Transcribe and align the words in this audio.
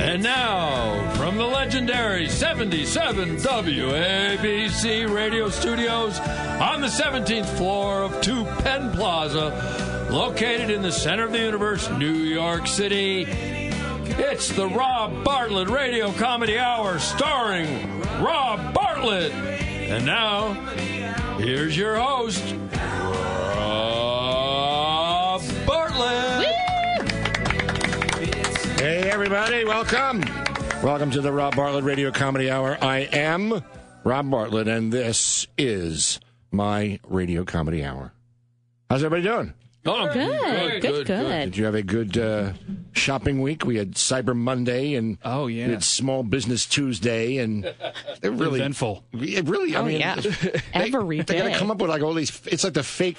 And 0.00 0.22
now, 0.24 1.14
from 1.14 1.36
the 1.36 1.44
legendary 1.44 2.28
77 2.28 3.36
WABC 3.36 5.14
radio 5.14 5.48
studios 5.48 6.18
on 6.18 6.80
the 6.80 6.88
17th 6.88 7.46
floor 7.56 8.02
of 8.02 8.20
2 8.20 8.44
Penn 8.62 8.90
Plaza, 8.90 9.87
located 10.10 10.70
in 10.70 10.82
the 10.82 10.92
center 10.92 11.24
of 11.24 11.32
the 11.32 11.38
universe, 11.38 11.90
New 11.90 12.12
York 12.12 12.66
City, 12.66 13.26
it's 13.28 14.50
the 14.52 14.66
Rob 14.66 15.22
Bartlett 15.22 15.68
Radio 15.68 16.12
Comedy 16.12 16.58
Hour 16.58 16.98
starring 16.98 18.00
Rob 18.20 18.72
Bartlett. 18.72 19.32
And 19.32 20.06
now, 20.06 20.54
here's 21.38 21.76
your 21.76 21.96
host, 21.96 22.42
Rob 23.56 25.42
Bartlett. 25.66 26.46
Hey, 28.80 29.10
everybody, 29.10 29.64
welcome. 29.64 30.22
Welcome 30.82 31.10
to 31.10 31.20
the 31.20 31.32
Rob 31.32 31.54
Bartlett 31.54 31.84
Radio 31.84 32.10
Comedy 32.10 32.50
Hour. 32.50 32.78
I 32.80 33.00
am 33.12 33.62
Rob 34.04 34.30
Bartlett, 34.30 34.68
and 34.68 34.90
this 34.92 35.46
is 35.58 36.18
my 36.50 36.98
Radio 37.06 37.44
Comedy 37.44 37.84
Hour. 37.84 38.14
How's 38.88 39.04
everybody 39.04 39.22
doing? 39.22 39.52
Oh, 39.88 40.12
Good, 40.12 40.82
good, 40.82 41.06
good. 41.06 41.44
Did 41.46 41.56
you 41.56 41.64
have 41.64 41.74
a 41.74 41.82
good 41.82 42.16
uh, 42.18 42.52
shopping 42.92 43.40
week? 43.40 43.64
We 43.64 43.76
had 43.76 43.94
Cyber 43.94 44.36
Monday 44.36 44.94
and 44.94 45.18
Oh, 45.24 45.46
yeah. 45.46 45.66
we 45.66 45.72
had 45.72 45.84
Small 45.84 46.22
Business 46.22 46.66
Tuesday, 46.66 47.38
and 47.38 47.64
they're 48.20 48.30
really 48.30 48.60
Eventful. 48.60 49.04
It 49.14 49.48
really, 49.48 49.74
I 49.74 49.80
Oh, 49.80 49.84
mean, 49.84 50.00
yeah. 50.00 50.14
they, 50.20 50.60
Every 50.74 51.20
they 51.22 51.38
got 51.38 51.52
to 51.52 51.58
come 51.58 51.70
up 51.70 51.78
with 51.78 51.90
like 51.90 52.02
all 52.02 52.14
these. 52.14 52.40
It's 52.46 52.64
like 52.64 52.74
the 52.74 52.82
fake, 52.82 53.18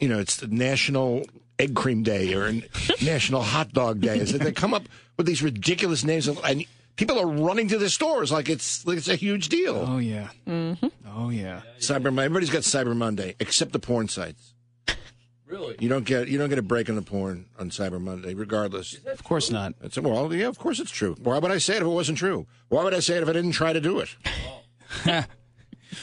you 0.00 0.08
know, 0.08 0.18
it's 0.18 0.36
the 0.36 0.48
National 0.48 1.24
Egg 1.58 1.74
Cream 1.74 2.02
Day 2.02 2.34
or 2.34 2.52
National 3.02 3.42
Hot 3.42 3.72
Dog 3.72 4.00
Day. 4.00 4.18
It's 4.18 4.32
like 4.32 4.42
they 4.42 4.52
come 4.52 4.74
up 4.74 4.84
with 5.16 5.26
these 5.26 5.42
ridiculous 5.42 6.02
names, 6.04 6.26
of, 6.28 6.40
and 6.44 6.64
people 6.96 7.18
are 7.18 7.26
running 7.26 7.68
to 7.68 7.78
the 7.78 7.88
stores 7.90 8.32
like 8.32 8.48
it's 8.48 8.84
like 8.86 8.96
it's 8.98 9.08
a 9.08 9.16
huge 9.16 9.48
deal. 9.48 9.76
Oh 9.88 9.98
yeah. 9.98 10.28
Mm-hmm. 10.46 10.86
Oh 11.16 11.30
yeah. 11.30 11.60
Cyber, 11.78 12.04
Monday. 12.04 12.24
everybody's 12.24 12.50
got 12.50 12.62
Cyber 12.62 12.96
Monday 12.96 13.36
except 13.38 13.72
the 13.72 13.78
porn 13.78 14.08
sites. 14.08 14.53
Really? 15.54 15.76
You 15.78 15.88
don't 15.88 16.04
get 16.04 16.26
you 16.26 16.36
don't 16.36 16.48
get 16.48 16.58
a 16.58 16.62
break 16.62 16.88
on 16.88 16.96
the 16.96 17.02
porn 17.02 17.46
on 17.60 17.70
Cyber 17.70 18.00
Monday, 18.00 18.34
regardless. 18.34 18.98
Of 19.06 19.22
course 19.22 19.50
not. 19.52 19.74
It's, 19.82 19.96
well, 19.96 20.34
yeah, 20.34 20.48
of 20.48 20.58
course 20.58 20.80
it's 20.80 20.90
true. 20.90 21.14
Why 21.22 21.38
would 21.38 21.52
I 21.52 21.58
say 21.58 21.74
it 21.74 21.82
if 21.82 21.84
it 21.86 21.90
wasn't 21.90 22.18
true? 22.18 22.46
Why 22.70 22.82
would 22.82 22.92
I 22.92 22.98
say 22.98 23.16
it 23.16 23.22
if 23.22 23.28
I 23.28 23.32
didn't 23.32 23.52
try 23.52 23.72
to 23.72 23.80
do 23.80 24.00
it? 24.00 24.16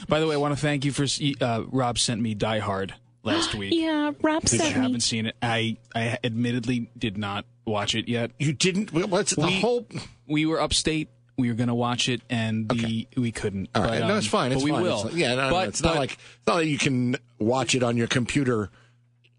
By 0.07 0.21
the 0.21 0.27
way, 0.27 0.35
I 0.35 0.37
want 0.37 0.55
to 0.55 0.61
thank 0.61 0.85
you 0.85 0.93
for 0.93 1.05
uh, 1.41 1.63
Rob 1.69 1.99
sent 1.99 2.21
me 2.21 2.33
Die 2.33 2.59
Hard 2.59 2.93
last 3.23 3.53
week. 3.53 3.73
Yeah, 3.75 4.11
Rob 4.21 4.43
I 4.45 4.47
sent 4.47 4.75
me. 4.75 4.81
haven't 4.81 5.01
seen 5.01 5.25
it. 5.25 5.35
I 5.41 5.75
I 5.93 6.17
admittedly 6.23 6.89
did 6.97 7.17
not 7.17 7.45
watch 7.65 7.93
it 7.93 8.07
yet. 8.07 8.31
You 8.39 8.53
didn't. 8.53 8.93
well, 8.93 9.07
What's 9.07 9.35
the 9.35 9.41
We- 9.47 9.59
whole? 9.59 9.85
We 10.27 10.45
were 10.45 10.61
upstate. 10.61 11.09
We 11.37 11.49
were 11.49 11.55
going 11.55 11.69
to 11.69 11.75
watch 11.75 12.07
it, 12.07 12.21
and 12.29 12.69
the 12.69 13.07
we 13.17 13.31
couldn't. 13.31 13.69
All 13.73 13.81
right, 13.81 13.87
but, 13.89 14.01
right, 14.01 14.07
no, 14.07 14.13
um, 14.13 14.17
it's 14.19 14.27
fine. 14.27 14.51
It's 14.51 14.61
but 14.61 14.65
we 14.65 14.71
fine. 14.71 14.83
will. 14.83 15.07
It's, 15.07 15.15
yeah, 15.15 15.35
no, 15.35 15.49
no, 15.49 15.49
but, 15.49 15.67
it's 15.69 15.81
not 15.81 15.95
like 15.95 16.11
it's 16.13 16.47
not 16.47 16.55
like 16.57 16.67
you 16.67 16.77
can 16.77 17.15
watch 17.39 17.73
it 17.73 17.83
on 17.83 17.97
your 17.97 18.07
computer 18.07 18.69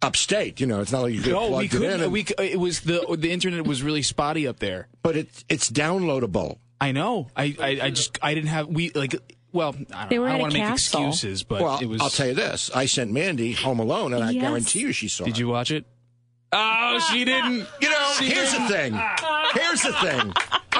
upstate. 0.03 0.61
You 0.61 0.67
know, 0.67 0.81
it's 0.81 0.93
not 0.93 1.03
like 1.03 1.15
you 1.15 1.21
could 1.23 1.33
No, 1.33 1.49
plug 1.49 1.59
we 1.61 1.65
it 1.67 1.73
in. 1.75 1.79
couldn't. 1.81 2.01
and- 2.03 2.13
We 2.13 2.27
it 2.39 2.59
was 2.61 2.81
the 2.81 3.05
the 3.19 3.31
internet 3.31 3.65
was 3.67 3.83
really 3.83 4.03
spotty 4.03 4.47
up 4.47 4.59
there. 4.59 4.89
but 5.03 5.17
it's 5.17 5.45
it's 5.49 5.71
downloadable. 5.71 6.59
I 6.81 6.93
know. 6.93 7.29
I 7.37 7.57
I, 7.61 7.79
I 7.85 7.91
just 7.91 8.19
I 8.23 8.35
didn't 8.35 8.49
have 8.51 8.69
we 8.69 8.91
like. 8.91 9.15
Well, 9.53 9.75
I 9.93 10.01
don't, 10.01 10.09
They 10.11 10.19
were 10.19 10.27
I 10.27 10.31
at 10.31 10.33
don't 10.33 10.41
want 10.43 10.53
to 10.55 10.59
make 10.61 10.71
excuses, 10.71 11.43
but 11.45 11.61
well, 11.61 11.79
it 11.81 11.87
was. 11.87 12.01
I'll 12.01 12.09
tell 12.11 12.27
you 12.29 12.35
this: 12.35 12.71
I 12.75 12.87
sent 12.87 13.13
Mandy 13.13 13.53
Home 13.53 13.81
Alone, 13.81 14.15
and 14.15 14.25
I 14.25 14.33
guarantee 14.33 14.81
you 14.81 14.93
she 14.93 15.09
saw. 15.09 15.25
It. 15.25 15.27
Did 15.27 15.35
it. 15.37 15.41
you 15.41 15.49
watch 15.49 15.71
it? 15.71 15.85
Oh, 16.53 16.99
she 17.13 17.25
didn't. 17.25 17.67
You 17.81 17.91
know, 17.91 18.13
She 18.19 18.27
here's 18.31 18.51
the 18.53 18.59
didn't. 18.59 18.69
thing. 18.93 19.01
Here's 19.55 19.83
the 19.83 19.93
thing. 19.95 20.33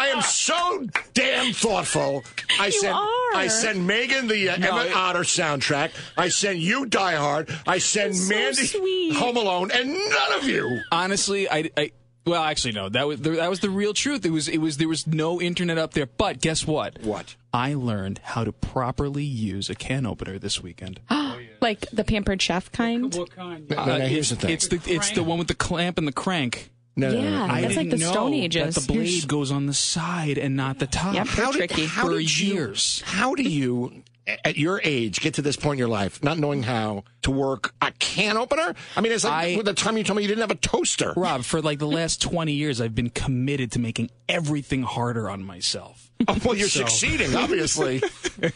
I 0.03 0.09
am 0.09 0.21
so 0.23 0.85
damn 1.15 1.53
thoughtful. 1.53 2.25
I 2.59 2.71
sent 2.71 2.93
are. 2.93 3.37
I 3.37 3.47
sent 3.49 3.79
Megan 3.79 4.27
the 4.27 4.49
uh, 4.49 4.57
No, 4.57 4.71
Emmet 4.71 4.87
it- 4.91 4.97
Otter 4.97 5.21
soundtrack. 5.21 5.93
I 6.17 6.29
sent 6.29 6.59
you 6.59 6.87
Die 6.87 7.15
Hard. 7.15 7.49
I 7.69 7.79
sent 7.79 8.17
so 8.17 8.35
Mandy 8.35 8.67
sweet. 8.67 9.15
Home 9.15 9.37
Alone, 9.37 9.71
and 9.71 9.93
none 9.93 10.33
of 10.39 10.45
you. 10.49 10.81
honestly, 10.91 11.49
I, 11.49 11.71
I 11.77 11.93
well, 12.27 12.43
actually, 12.43 12.73
no. 12.73 12.89
That 12.89 13.07
was 13.07 13.21
that 13.21 13.49
was 13.49 13.61
the 13.61 13.71
real 13.71 13.95
truth. 13.95 14.25
It 14.25 14.31
was 14.31 14.49
it 14.49 14.59
was 14.59 14.77
there 14.77 14.89
was 14.89 15.07
no 15.07 15.41
internet 15.41 15.79
up 15.79 15.95
there. 15.95 16.07
But 16.07 16.41
guess 16.41 16.67
what? 16.67 17.01
What? 17.03 17.37
I 17.53 17.75
learned 17.75 18.21
how 18.25 18.43
to 18.43 18.53
properly 18.53 19.25
use 19.25 19.71
a 19.71 19.75
can 19.77 20.05
opener 20.05 20.37
this 20.39 20.61
weekend. 20.61 20.99
like 21.61 21.87
the 21.93 22.03
pampered 22.03 22.43
chef 22.43 22.73
kind. 22.73 23.15
What 23.15 23.31
kind? 23.31 23.71
No, 23.71 23.85
no, 23.85 24.01
here's 24.01 24.31
the 24.31 24.37
thing. 24.37 24.51
It's 24.51 24.67
the 24.67 24.81
it's 24.87 25.13
the 25.13 25.23
one 25.23 25.39
with 25.39 25.49
the 25.49 25.55
clamp 25.55 25.97
and 25.97 26.09
the 26.09 26.13
crank. 26.13 26.71
No, 26.97 27.11
no, 27.11 27.15
no, 27.15 27.21
Yeah. 27.23 27.47
no. 27.47 27.53
I 27.53 27.61
That's 27.63 27.77
like 27.77 27.87
didn't 27.89 28.01
the 28.01 28.05
know 28.07 28.13
Stone 28.13 28.35
Ages. 28.35 28.75
That 28.75 28.81
the 28.83 28.93
blade 28.93 29.29
goes 29.29 29.51
on 29.51 29.67
the 29.67 29.75
side 29.75 30.39
and 30.39 30.57
not 30.57 30.79
the 30.79 30.87
top. 30.87 31.15
Yep, 31.15 31.27
they're 31.29 31.45
How 31.45 31.53
did, 31.53 31.59
tricky. 31.59 31.87
how 31.87 32.05
For 32.07 32.19
did 32.19 32.39
you, 32.39 32.55
years. 32.55 33.03
How 33.07 33.35
do 33.35 33.43
you, 33.43 34.03
at 34.45 34.57
your 34.57 34.81
age, 34.85 35.21
get 35.21 35.35
to 35.35 35.43
this 35.43 35.57
point 35.57 35.75
in 35.75 35.79
your 35.79 35.89
life, 35.89 36.23
not 36.23 36.39
knowing 36.39 36.63
how 36.65 37.05
to 37.23 37.31
work 37.31 37.73
a 37.81 37.91
can 37.99 38.37
opener? 38.37 38.75
I 38.97 39.01
mean, 39.01 39.13
it's 39.13 39.25
like 39.25 39.33
I- 39.33 39.57
with 39.57 39.67
the 39.67 39.75
time 39.75 39.97
you 39.97 40.05
told 40.05 40.17
me 40.19 40.23
you 40.23 40.29
didn't 40.29 40.43
have 40.43 40.51
a 40.51 40.55
toaster. 40.57 41.15
Rob, 41.17 41.45
for 41.45 41.63
like 41.63 41.79
the 41.79 41.87
last 41.89 42.21
20 42.23 42.53
years, 42.53 42.81
I've 42.81 42.95
been 42.95 43.11
committed 43.11 43.73
to 43.73 43.79
making 43.79 44.11
everything 44.29 44.83
harder 44.83 45.29
on 45.31 45.43
myself. 45.45 46.09
Oh, 46.29 46.37
well, 46.45 46.55
you're 46.55 46.69
So- 46.69 46.81
succeeding, 46.87 47.35
obviously. 47.35 48.01
I 48.43 48.53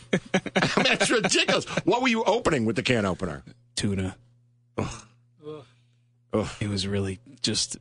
mean, 0.76 0.84
that's 0.84 1.10
ridiculous. 1.10 1.64
What 1.84 2.00
were 2.00 2.06
you 2.06 2.22
opening 2.22 2.64
with 2.64 2.76
the 2.76 2.82
can 2.84 3.04
opener? 3.04 3.42
Tuna. 3.74 4.16
Ugh. 4.78 4.88
It 6.60 6.68
was 6.68 6.86
really 6.86 7.18
just 7.42 7.76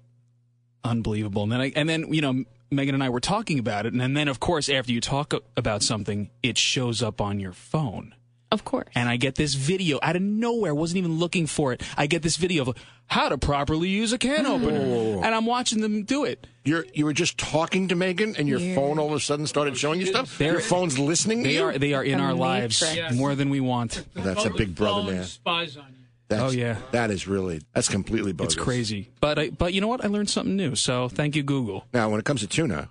unbelievable. 0.86 1.44
And 1.44 1.52
then, 1.52 1.62
I, 1.62 1.74
and 1.76 1.90
then 1.90 2.14
you 2.14 2.22
know, 2.22 2.44
Megan 2.72 2.96
and 2.96 3.04
I 3.04 3.10
were 3.10 3.20
talking 3.20 3.60
about 3.60 3.86
it, 3.86 3.94
and 3.94 4.16
then 4.16 4.28
of 4.28 4.40
course, 4.40 4.70
after 4.70 4.92
you 4.92 5.02
talk 5.02 5.34
about 5.58 5.84
something, 5.84 6.30
it 6.44 6.58
shows 6.58 7.02
up 7.04 7.20
on 7.20 7.40
your 7.40 7.54
phone. 7.54 8.16
Of 8.52 8.64
course. 8.64 8.88
And 8.96 9.10
I 9.10 9.18
get 9.18 9.36
this 9.36 9.56
video 9.56 10.00
out 10.02 10.16
of 10.16 10.22
nowhere. 10.22 10.74
Wasn't 10.74 10.98
even 10.98 11.18
looking 11.18 11.48
for 11.48 11.74
it. 11.74 11.82
I 11.98 12.06
get 12.08 12.22
this 12.22 12.38
video 12.38 12.64
of 12.64 12.78
how 13.08 13.28
to 13.30 13.38
properly 13.38 13.90
use 13.90 14.14
a 14.14 14.18
can 14.18 14.46
opener, 14.46 14.80
oh. 14.82 15.22
and 15.22 15.36
I'm 15.36 15.46
watching 15.46 15.82
them 15.82 16.04
do 16.04 16.24
it. 16.26 16.48
You're 16.64 16.86
you 16.94 17.06
were 17.06 17.14
just 17.14 17.38
talking 17.38 17.90
to 17.90 17.96
Megan, 17.96 18.36
and 18.38 18.48
your 18.48 18.60
phone 18.76 18.98
all 18.98 19.08
of 19.08 19.14
a 19.14 19.20
sudden 19.20 19.46
started 19.46 19.74
oh, 19.74 19.78
showing 19.78 20.00
you 20.00 20.06
stuff. 20.06 20.38
They're- 20.38 20.54
your 20.54 20.62
phone's 20.62 20.98
listening 20.98 21.44
to 21.44 21.50
They 21.50 21.56
you. 21.56 21.64
are 21.66 21.78
they 21.78 21.94
are 21.94 22.04
in 22.04 22.20
our 22.20 22.34
The 22.34 22.40
lives 22.40 22.82
Matrix. 22.82 23.16
more 23.16 23.36
than 23.36 23.50
we 23.50 23.60
want. 23.60 24.06
That's 24.14 24.46
a 24.46 24.50
big 24.52 24.74
brother, 24.74 25.12
man. 25.12 25.24
Spies 25.26 25.76
on 25.78 25.86
you. 25.90 25.95
That's, 26.28 26.42
Oh, 26.42 26.50
yeah. 26.50 26.78
that 26.92 27.12
is 27.12 27.28
really 27.28 27.62
that's 27.74 27.88
completely 27.90 28.34
bogus. 28.34 28.56
It's 28.56 28.64
crazy. 28.64 29.12
But 29.22 29.38
I, 29.40 29.50
but 29.52 29.74
you 29.74 29.82
know 29.82 29.88
what? 29.88 30.04
I 30.04 30.08
learned 30.08 30.30
something 30.30 30.56
new. 30.56 30.76
So 30.76 31.08
thank 31.08 31.36
you, 31.36 31.44
Google. 31.44 31.86
Now, 31.94 32.10
when 32.10 32.20
it 32.20 32.26
comes 32.26 32.42
to 32.42 32.48
tuna, 32.48 32.90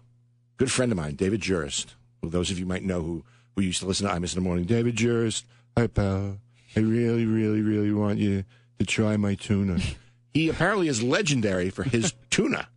good 0.56 0.71
friend 0.71 0.93
of 0.93 0.97
mine, 0.99 1.17
David 1.17 1.41
Jurist, 1.41 1.94
who 2.23 2.31
those 2.31 2.50
of 2.50 2.59
you 2.61 2.67
might 2.67 2.84
know 2.84 3.03
who, 3.03 3.25
who 3.56 3.62
used 3.62 3.81
to 3.81 3.87
listen 3.87 4.06
to 4.06 4.12
Imus 4.15 4.34
in 4.37 4.43
the 4.43 4.49
Morning, 4.49 4.65
David 4.65 4.94
Jurist, 4.97 5.47
hi 5.77 5.89
pal, 5.89 6.39
I 6.77 6.81
really, 6.81 7.25
really, 7.27 7.61
really 7.61 7.93
want 7.93 8.19
you 8.21 8.44
to 8.78 8.87
try 8.87 9.17
my 9.17 9.34
tuna. 9.34 9.78
he 10.33 10.49
apparently 10.49 10.87
is 10.89 11.03
legendary 11.03 11.71
for 11.71 11.83
his 11.83 12.12
tuna. 12.31 12.69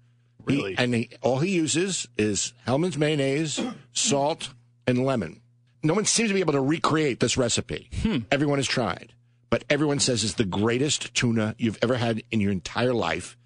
Really? 0.45 0.71
He, 0.71 0.77
and 0.77 0.93
he, 0.95 1.09
all 1.21 1.39
he 1.39 1.51
uses 1.51 2.07
is 2.17 2.53
Hellmann's 2.65 2.97
mayonnaise, 2.97 3.59
salt, 3.93 4.49
and 4.87 5.05
lemon. 5.05 5.41
No 5.83 5.93
one 5.93 6.05
seems 6.05 6.29
to 6.29 6.33
be 6.33 6.39
able 6.39 6.53
to 6.53 6.61
recreate 6.61 7.19
this 7.19 7.37
recipe. 7.37 7.89
Hmm. 8.01 8.19
Everyone 8.31 8.57
has 8.57 8.67
tried. 8.67 9.13
But 9.49 9.63
everyone 9.69 9.99
says 9.99 10.23
it's 10.23 10.33
the 10.33 10.43
greatest 10.45 11.13
tuna 11.13 11.55
you've 11.57 11.77
ever 11.81 11.95
had 11.95 12.21
in 12.31 12.39
your 12.41 12.51
entire 12.51 12.93
life. 12.93 13.37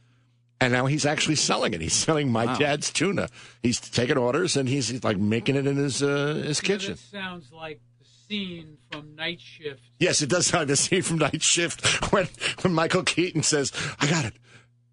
And 0.59 0.71
now 0.73 0.85
he's 0.85 1.05
actually 1.05 1.35
selling 1.35 1.73
it. 1.73 1.81
He's 1.81 1.93
selling 1.93 2.31
my 2.31 2.57
dad's 2.57 2.91
tuna. 2.91 3.29
He's 3.63 3.79
taking 3.79 4.17
orders 4.17 4.55
and 4.57 4.69
he's, 4.69 4.89
he's 4.89 5.03
like 5.03 5.17
making 5.17 5.55
it 5.55 5.65
in 5.67 5.77
his 5.77 6.03
uh, 6.03 6.41
his 6.45 6.61
Yeah, 6.61 6.67
kitchen. 6.67 6.91
that 6.93 6.99
sounds 6.99 7.51
like 7.51 7.79
the 7.99 8.05
scene 8.27 8.77
from 8.91 9.15
Night 9.15 9.39
Shift. 9.41 9.81
Yes, 9.99 10.21
it 10.21 10.29
does 10.29 10.45
sound 10.47 10.61
like 10.61 10.67
the 10.69 10.75
scene 10.75 11.01
from 11.01 11.17
Night 11.17 11.41
Shift 11.41 12.11
when 12.13 12.27
when 12.61 12.73
Michael 12.73 13.01
Keaton 13.03 13.41
says, 13.43 13.71
"I 13.99 14.07
got 14.07 14.25
it, 14.25 14.33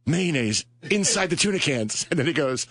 mayonnaise 0.06 0.64
inside 0.90 1.28
the 1.30 1.36
tuna 1.36 1.58
cans," 1.58 2.06
and 2.10 2.18
then 2.18 2.26
he 2.26 2.32
goes, 2.32 2.66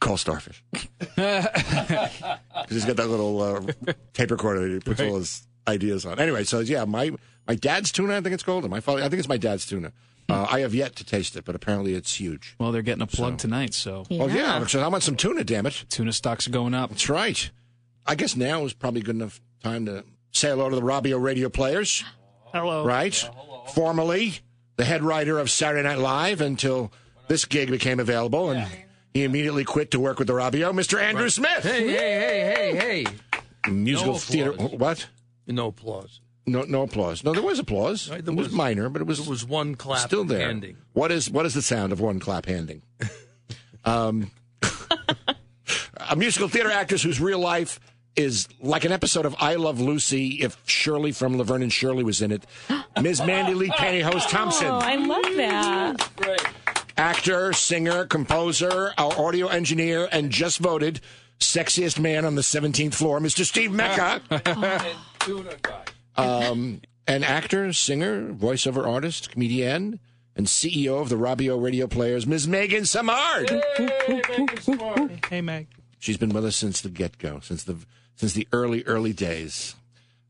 "Call 0.00 0.16
Starfish," 0.16 0.64
because 0.72 2.68
he's 2.70 2.84
got 2.84 2.96
that 2.96 3.08
little 3.08 3.40
uh, 3.40 3.60
tape 4.14 4.30
recorder 4.32 4.62
that 4.68 4.72
he 4.74 4.80
puts 4.80 5.00
all 5.00 5.16
his 5.18 5.46
ideas 5.68 6.04
on. 6.06 6.18
Anyway, 6.18 6.42
so 6.44 6.60
yeah, 6.60 6.84
my 6.84 7.12
my 7.46 7.54
dad's 7.54 7.90
tuna, 7.92 8.16
I 8.16 8.20
think 8.20 8.34
it's 8.34 8.42
called, 8.42 8.64
and 8.64 8.70
my 8.70 8.80
father, 8.80 9.00
I 9.02 9.08
think 9.08 9.18
it's 9.18 9.28
my 9.28 9.36
dad's 9.36 9.66
tuna. 9.66 9.92
Uh, 10.28 10.46
I 10.50 10.60
have 10.60 10.74
yet 10.74 10.96
to 10.96 11.04
taste 11.04 11.36
it, 11.36 11.44
but 11.44 11.54
apparently 11.54 11.94
it's 11.94 12.14
huge. 12.18 12.54
Well, 12.58 12.72
they're 12.72 12.80
getting 12.82 13.02
a 13.02 13.06
plug 13.06 13.38
tonight, 13.38 13.74
so 13.74 14.06
Well, 14.10 14.30
yeah, 14.30 14.64
so 14.66 14.80
I 14.80 14.88
want 14.88 15.02
some 15.02 15.16
tuna, 15.16 15.44
damn 15.44 15.66
it. 15.66 15.84
tuna 15.90 16.12
stocks 16.12 16.46
are 16.46 16.50
going 16.50 16.74
up. 16.74 16.90
That's 16.90 17.08
right. 17.08 17.50
I 18.06 18.14
guess 18.14 18.36
now 18.36 18.64
is 18.64 18.72
probably 18.72 19.02
good 19.02 19.16
enough 19.16 19.40
time 19.62 19.86
to 19.86 20.04
say 20.30 20.48
hello 20.48 20.70
to 20.70 20.76
the 20.76 20.82
Robbio 20.82 21.20
radio 21.22 21.48
players. 21.48 22.04
Hello. 22.52 22.84
Right? 22.84 23.14
Hello. 23.14 23.64
Formerly 23.74 24.34
the 24.76 24.84
head 24.84 25.02
writer 25.02 25.38
of 25.38 25.50
Saturday 25.50 25.82
Night 25.88 25.98
Live 25.98 26.40
until 26.40 26.92
this 27.28 27.44
gig 27.44 27.70
became 27.70 27.98
available, 28.00 28.50
and 28.50 28.66
he 29.14 29.24
immediately 29.24 29.64
quit 29.64 29.90
to 29.92 30.00
work 30.00 30.18
with 30.18 30.28
the 30.28 30.34
Robbio, 30.34 30.72
Mr. 30.72 31.00
Andrew 31.00 31.28
Smith. 31.30 31.62
Hey, 31.62 31.88
hey, 31.88 31.94
hey, 31.96 32.74
hey, 32.76 33.04
hey. 33.64 33.70
Musical 33.70 34.14
No 34.14 34.18
theater. 34.18 34.52
What? 34.52 35.08
No 35.46 35.68
applause. 35.68 36.20
No, 36.46 36.62
no 36.62 36.82
applause. 36.82 37.22
No, 37.22 37.32
there 37.32 37.42
was 37.42 37.58
applause. 37.58 38.10
Right, 38.10 38.24
there 38.24 38.32
it 38.34 38.36
was, 38.36 38.48
was- 38.48 38.56
minor, 38.56 38.88
but 38.88 39.00
it 39.02 39.06
was 39.06 39.20
It 39.20 39.28
was 39.28 39.44
one 39.44 39.74
clap 39.76 40.00
still 40.00 40.24
there. 40.24 40.40
handing. 40.46 40.76
What 40.92 41.12
is 41.12 41.30
what 41.30 41.46
is 41.46 41.54
the 41.54 41.62
sound 41.62 41.92
of 41.92 42.00
one 42.00 42.18
clap 42.18 42.46
handing? 42.46 42.82
um, 43.84 44.30
a 45.96 46.16
musical 46.16 46.48
theater 46.48 46.70
actress 46.70 47.02
whose 47.02 47.20
real 47.20 47.38
life 47.38 47.78
is 48.16 48.46
like 48.60 48.84
an 48.84 48.92
episode 48.92 49.24
of 49.24 49.34
I 49.40 49.54
Love 49.54 49.80
Lucy 49.80 50.40
if 50.42 50.60
Shirley 50.66 51.12
from 51.12 51.38
Laverne 51.38 51.62
and 51.62 51.72
Shirley 51.72 52.04
was 52.04 52.20
in 52.20 52.30
it. 52.32 52.44
Ms. 53.00 53.22
Mandy 53.24 53.54
Lee 53.54 53.70
Pantyhose 53.70 54.26
Thompson, 54.28 54.66
Oh, 54.68 54.78
I 54.82 54.96
love 54.96 55.22
that. 55.36 56.10
Great. 56.16 56.42
actor, 56.98 57.52
singer, 57.54 58.04
composer, 58.04 58.92
our 58.98 59.12
audio 59.18 59.46
engineer, 59.46 60.08
and 60.12 60.30
just 60.30 60.58
voted 60.58 61.00
sexiest 61.40 61.98
man 61.98 62.24
on 62.26 62.34
the 62.34 62.42
17th 62.42 62.94
floor, 62.94 63.18
Mr. 63.18 63.44
Steve 63.46 63.72
Mecca. 63.72 64.20
And 64.30 64.96
tuna 65.20 65.54
guy. 65.62 65.82
Um, 66.16 66.80
an 67.06 67.24
actor, 67.24 67.72
singer, 67.72 68.32
voiceover 68.32 68.86
artist, 68.86 69.30
comedian, 69.30 70.00
and 70.36 70.46
CEO 70.46 71.00
of 71.00 71.08
the 71.08 71.16
Robbio 71.16 71.62
Radio 71.62 71.86
Players, 71.86 72.26
Ms. 72.26 72.48
Megan 72.48 72.82
Samard. 72.84 73.50
Hey, 73.76 74.22
make 74.38 74.52
it 74.52 74.62
smart. 74.62 75.26
Hey, 75.26 75.40
Meg. 75.40 75.68
She's 75.98 76.16
been 76.16 76.30
with 76.30 76.44
us 76.44 76.56
since 76.56 76.80
the 76.80 76.88
get 76.88 77.18
go, 77.18 77.40
since 77.40 77.64
the 77.64 77.76
since 78.16 78.32
the 78.32 78.48
early 78.52 78.82
early 78.84 79.12
days. 79.12 79.74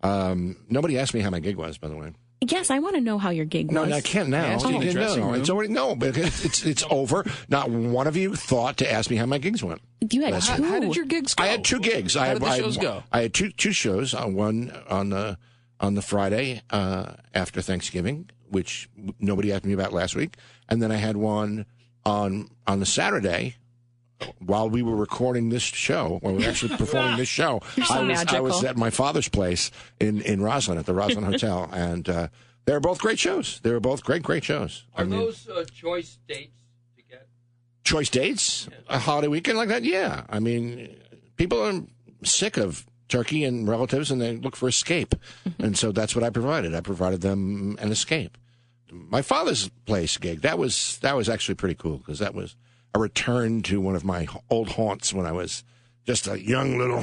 Um, 0.02 0.56
nobody 0.68 0.98
asked 0.98 1.14
me 1.14 1.20
how 1.20 1.30
my 1.30 1.40
gig 1.40 1.56
was, 1.56 1.78
by 1.78 1.88
the 1.88 1.96
way. 1.96 2.12
Yes, 2.40 2.70
I 2.70 2.80
want 2.80 2.96
to 2.96 3.00
know 3.00 3.18
how 3.18 3.30
your 3.30 3.44
gig 3.44 3.70
No, 3.70 3.82
was. 3.84 3.92
I 3.92 4.00
can't 4.00 4.28
now. 4.28 4.44
asked 4.44 4.68
you 4.68 4.80
in 4.80 4.94
no, 4.94 5.14
no, 5.14 5.32
it's 5.34 5.48
already 5.48 5.72
no, 5.72 5.94
but 5.94 6.16
it's 6.16 6.44
it's, 6.44 6.66
it's 6.66 6.84
over. 6.90 7.24
Not 7.48 7.70
one 7.70 8.08
of 8.08 8.16
you 8.16 8.34
thought 8.34 8.78
to 8.78 8.90
ask 8.90 9.08
me 9.10 9.16
how 9.16 9.26
my 9.26 9.38
gigs 9.38 9.62
went. 9.62 9.80
You 10.10 10.22
had 10.22 10.42
two. 10.42 10.62
How, 10.64 10.68
how 10.70 10.80
did 10.80 10.96
your 10.96 11.04
gigs 11.04 11.34
go? 11.34 11.44
I 11.44 11.46
had 11.46 11.64
two 11.64 11.78
gigs. 11.78 12.16
I 12.16 12.26
had, 12.26 12.34
did 12.34 12.42
the 12.42 12.46
I 12.46 12.58
shows 12.58 12.74
had, 12.76 12.82
go? 12.82 13.02
I 13.12 13.22
had 13.22 13.32
two 13.34 13.50
two 13.50 13.72
shows. 13.72 14.12
Uh, 14.12 14.24
one 14.26 14.76
on 14.88 15.10
the 15.10 15.38
on 15.82 15.94
the 15.94 16.02
Friday 16.02 16.62
uh, 16.70 17.14
after 17.34 17.60
Thanksgiving, 17.60 18.30
which 18.48 18.88
nobody 19.18 19.52
asked 19.52 19.64
me 19.64 19.72
about 19.72 19.92
last 19.92 20.14
week, 20.14 20.36
and 20.68 20.80
then 20.80 20.92
I 20.92 20.96
had 20.96 21.16
one 21.16 21.66
on 22.06 22.48
on 22.66 22.80
the 22.80 22.86
Saturday 22.86 23.56
while 24.38 24.70
we 24.70 24.82
were 24.82 24.94
recording 24.94 25.48
this 25.48 25.62
show, 25.62 26.18
while 26.22 26.34
we 26.34 26.44
were 26.44 26.48
actually 26.48 26.76
performing 26.78 27.16
this 27.16 27.28
show. 27.28 27.60
You're 27.76 27.86
so 27.86 27.94
I 27.94 28.02
was 28.02 28.24
I 28.28 28.40
was 28.40 28.64
at 28.64 28.76
my 28.76 28.90
father's 28.90 29.28
place 29.28 29.70
in 30.00 30.22
in 30.22 30.40
Roslyn 30.40 30.78
at 30.78 30.86
the 30.86 30.94
Roslyn 30.94 31.24
Hotel, 31.24 31.68
and 31.72 32.08
uh, 32.08 32.28
they 32.64 32.72
were 32.72 32.80
both 32.80 33.00
great 33.00 33.18
shows. 33.18 33.60
They 33.62 33.72
were 33.72 33.80
both 33.80 34.04
great 34.04 34.22
great 34.22 34.44
shows. 34.44 34.84
Are 34.94 35.02
I 35.02 35.04
mean, 35.04 35.18
those 35.18 35.48
uh, 35.48 35.64
choice 35.64 36.18
dates 36.28 36.52
to 36.96 37.02
get? 37.02 37.26
choice 37.82 38.08
dates, 38.08 38.68
a 38.88 39.00
holiday 39.00 39.28
weekend 39.28 39.58
like 39.58 39.68
that. 39.68 39.82
Yeah, 39.82 40.24
I 40.30 40.38
mean, 40.38 40.96
people 41.36 41.60
are 41.60 41.82
sick 42.22 42.56
of 42.56 42.86
turkey 43.12 43.44
and 43.44 43.68
relatives, 43.68 44.10
and 44.10 44.20
they 44.20 44.36
look 44.36 44.56
for 44.56 44.68
escape, 44.68 45.14
and 45.58 45.76
so 45.78 45.92
that's 45.92 46.14
what 46.16 46.24
I 46.24 46.30
provided. 46.30 46.74
I 46.74 46.80
provided 46.80 47.20
them 47.20 47.76
an 47.80 47.92
escape. 47.92 48.36
My 48.90 49.22
father's 49.22 49.68
place 49.86 50.18
gig 50.18 50.42
that 50.42 50.58
was 50.58 50.98
that 50.98 51.16
was 51.16 51.28
actually 51.28 51.54
pretty 51.54 51.76
cool 51.76 51.98
because 51.98 52.18
that 52.18 52.34
was 52.34 52.56
a 52.94 52.98
return 52.98 53.62
to 53.62 53.80
one 53.80 53.94
of 53.96 54.04
my 54.04 54.26
old 54.50 54.68
haunts 54.70 55.14
when 55.14 55.24
I 55.26 55.32
was 55.32 55.64
just 56.06 56.26
a 56.26 56.38
young 56.38 56.76
little 56.78 57.02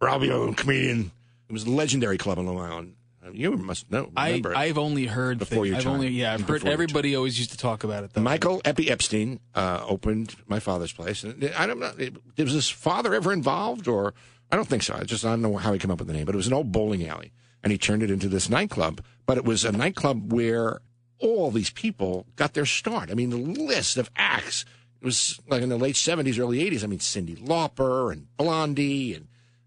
Robbio 0.00 0.56
comedian. 0.56 1.12
It 1.48 1.52
was 1.52 1.64
a 1.64 1.70
legendary 1.70 2.18
club 2.18 2.38
on 2.38 2.46
Long 2.46 2.58
Island. 2.58 2.94
You 3.32 3.52
must 3.56 3.88
know. 3.88 4.10
I. 4.16 4.42
I've 4.56 4.78
only 4.78 5.06
heard 5.06 5.38
Before 5.38 5.58
things- 5.64 5.68
your 5.68 5.76
I've 5.76 5.84
time. 5.84 5.92
only 5.92 6.08
yeah 6.08 6.34
I've 6.34 6.40
heard 6.48 6.66
everybody 6.66 7.14
always 7.14 7.38
used 7.38 7.52
to 7.52 7.56
talk 7.56 7.84
about 7.84 8.02
it 8.02 8.12
though. 8.14 8.20
Michael 8.20 8.60
Eppie 8.64 8.90
Epstein 8.90 9.38
uh, 9.54 9.84
opened 9.86 10.34
my 10.48 10.58
father's 10.58 10.92
place. 10.92 11.22
And 11.22 11.52
I 11.56 11.68
don't 11.68 11.78
know, 11.78 11.92
it- 11.98 12.16
was 12.36 12.52
his 12.52 12.68
father 12.68 13.14
ever 13.14 13.32
involved, 13.32 13.86
or 13.86 14.12
I 14.52 14.56
don't 14.56 14.68
think 14.68 14.82
so. 14.82 14.94
I 14.94 15.04
just 15.04 15.24
I 15.24 15.30
don't 15.30 15.42
know 15.42 15.56
how 15.56 15.72
he 15.72 15.78
came 15.78 15.90
up 15.90 15.98
with 15.98 16.08
the 16.08 16.14
name, 16.14 16.26
but 16.26 16.34
it 16.34 16.36
was 16.36 16.46
an 16.46 16.52
old 16.52 16.70
bowling 16.70 17.06
alley, 17.08 17.32
and 17.64 17.72
he 17.72 17.78
turned 17.78 18.02
it 18.02 18.10
into 18.10 18.28
this 18.28 18.48
nightclub. 18.50 19.02
But 19.26 19.38
it 19.38 19.44
was 19.44 19.64
a 19.64 19.72
nightclub 19.72 20.30
where 20.32 20.80
all 21.18 21.50
these 21.50 21.70
people 21.70 22.26
got 22.36 22.52
their 22.54 22.66
start. 22.66 23.10
I 23.10 23.14
mean, 23.14 23.30
the 23.30 23.36
list 23.38 23.96
of 23.96 24.10
acts. 24.14 24.64
It 25.00 25.04
was 25.06 25.40
like 25.48 25.62
in 25.62 25.68
the 25.70 25.78
late 25.78 25.96
seventies, 25.96 26.38
early 26.38 26.60
eighties. 26.62 26.84
I 26.84 26.86
mean, 26.86 26.98
Cyndi 27.00 27.36
Lauper 27.38 28.12
and 28.12 28.26
Blondie 28.36 29.14
and 29.14 29.26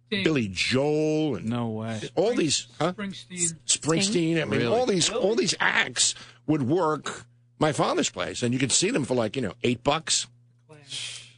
Billy 0.10 0.48
Joel 0.50 1.36
and 1.38 1.50
no 1.50 1.68
way. 1.70 2.00
all 2.16 2.36
these. 2.36 2.68
Huh? 2.80 2.94
Springsteen. 2.94 3.54
Springsteen. 3.66 4.42
I 4.42 4.46
mean, 4.46 4.60
Really? 4.62 4.66
all 4.78 4.86
these 4.86 5.10
all 5.10 5.36
these 5.36 5.56
acts 5.60 6.14
would 6.46 6.62
work 6.62 7.26
my 7.60 7.72
father's 7.72 8.10
place, 8.12 8.44
and 8.44 8.54
you 8.54 8.60
could 8.60 8.72
see 8.72 8.92
them 8.92 9.04
for 9.04 9.16
like 9.16 9.36
you 9.36 9.42
know 9.42 9.54
eight 9.64 9.84
bucks. 9.84 10.28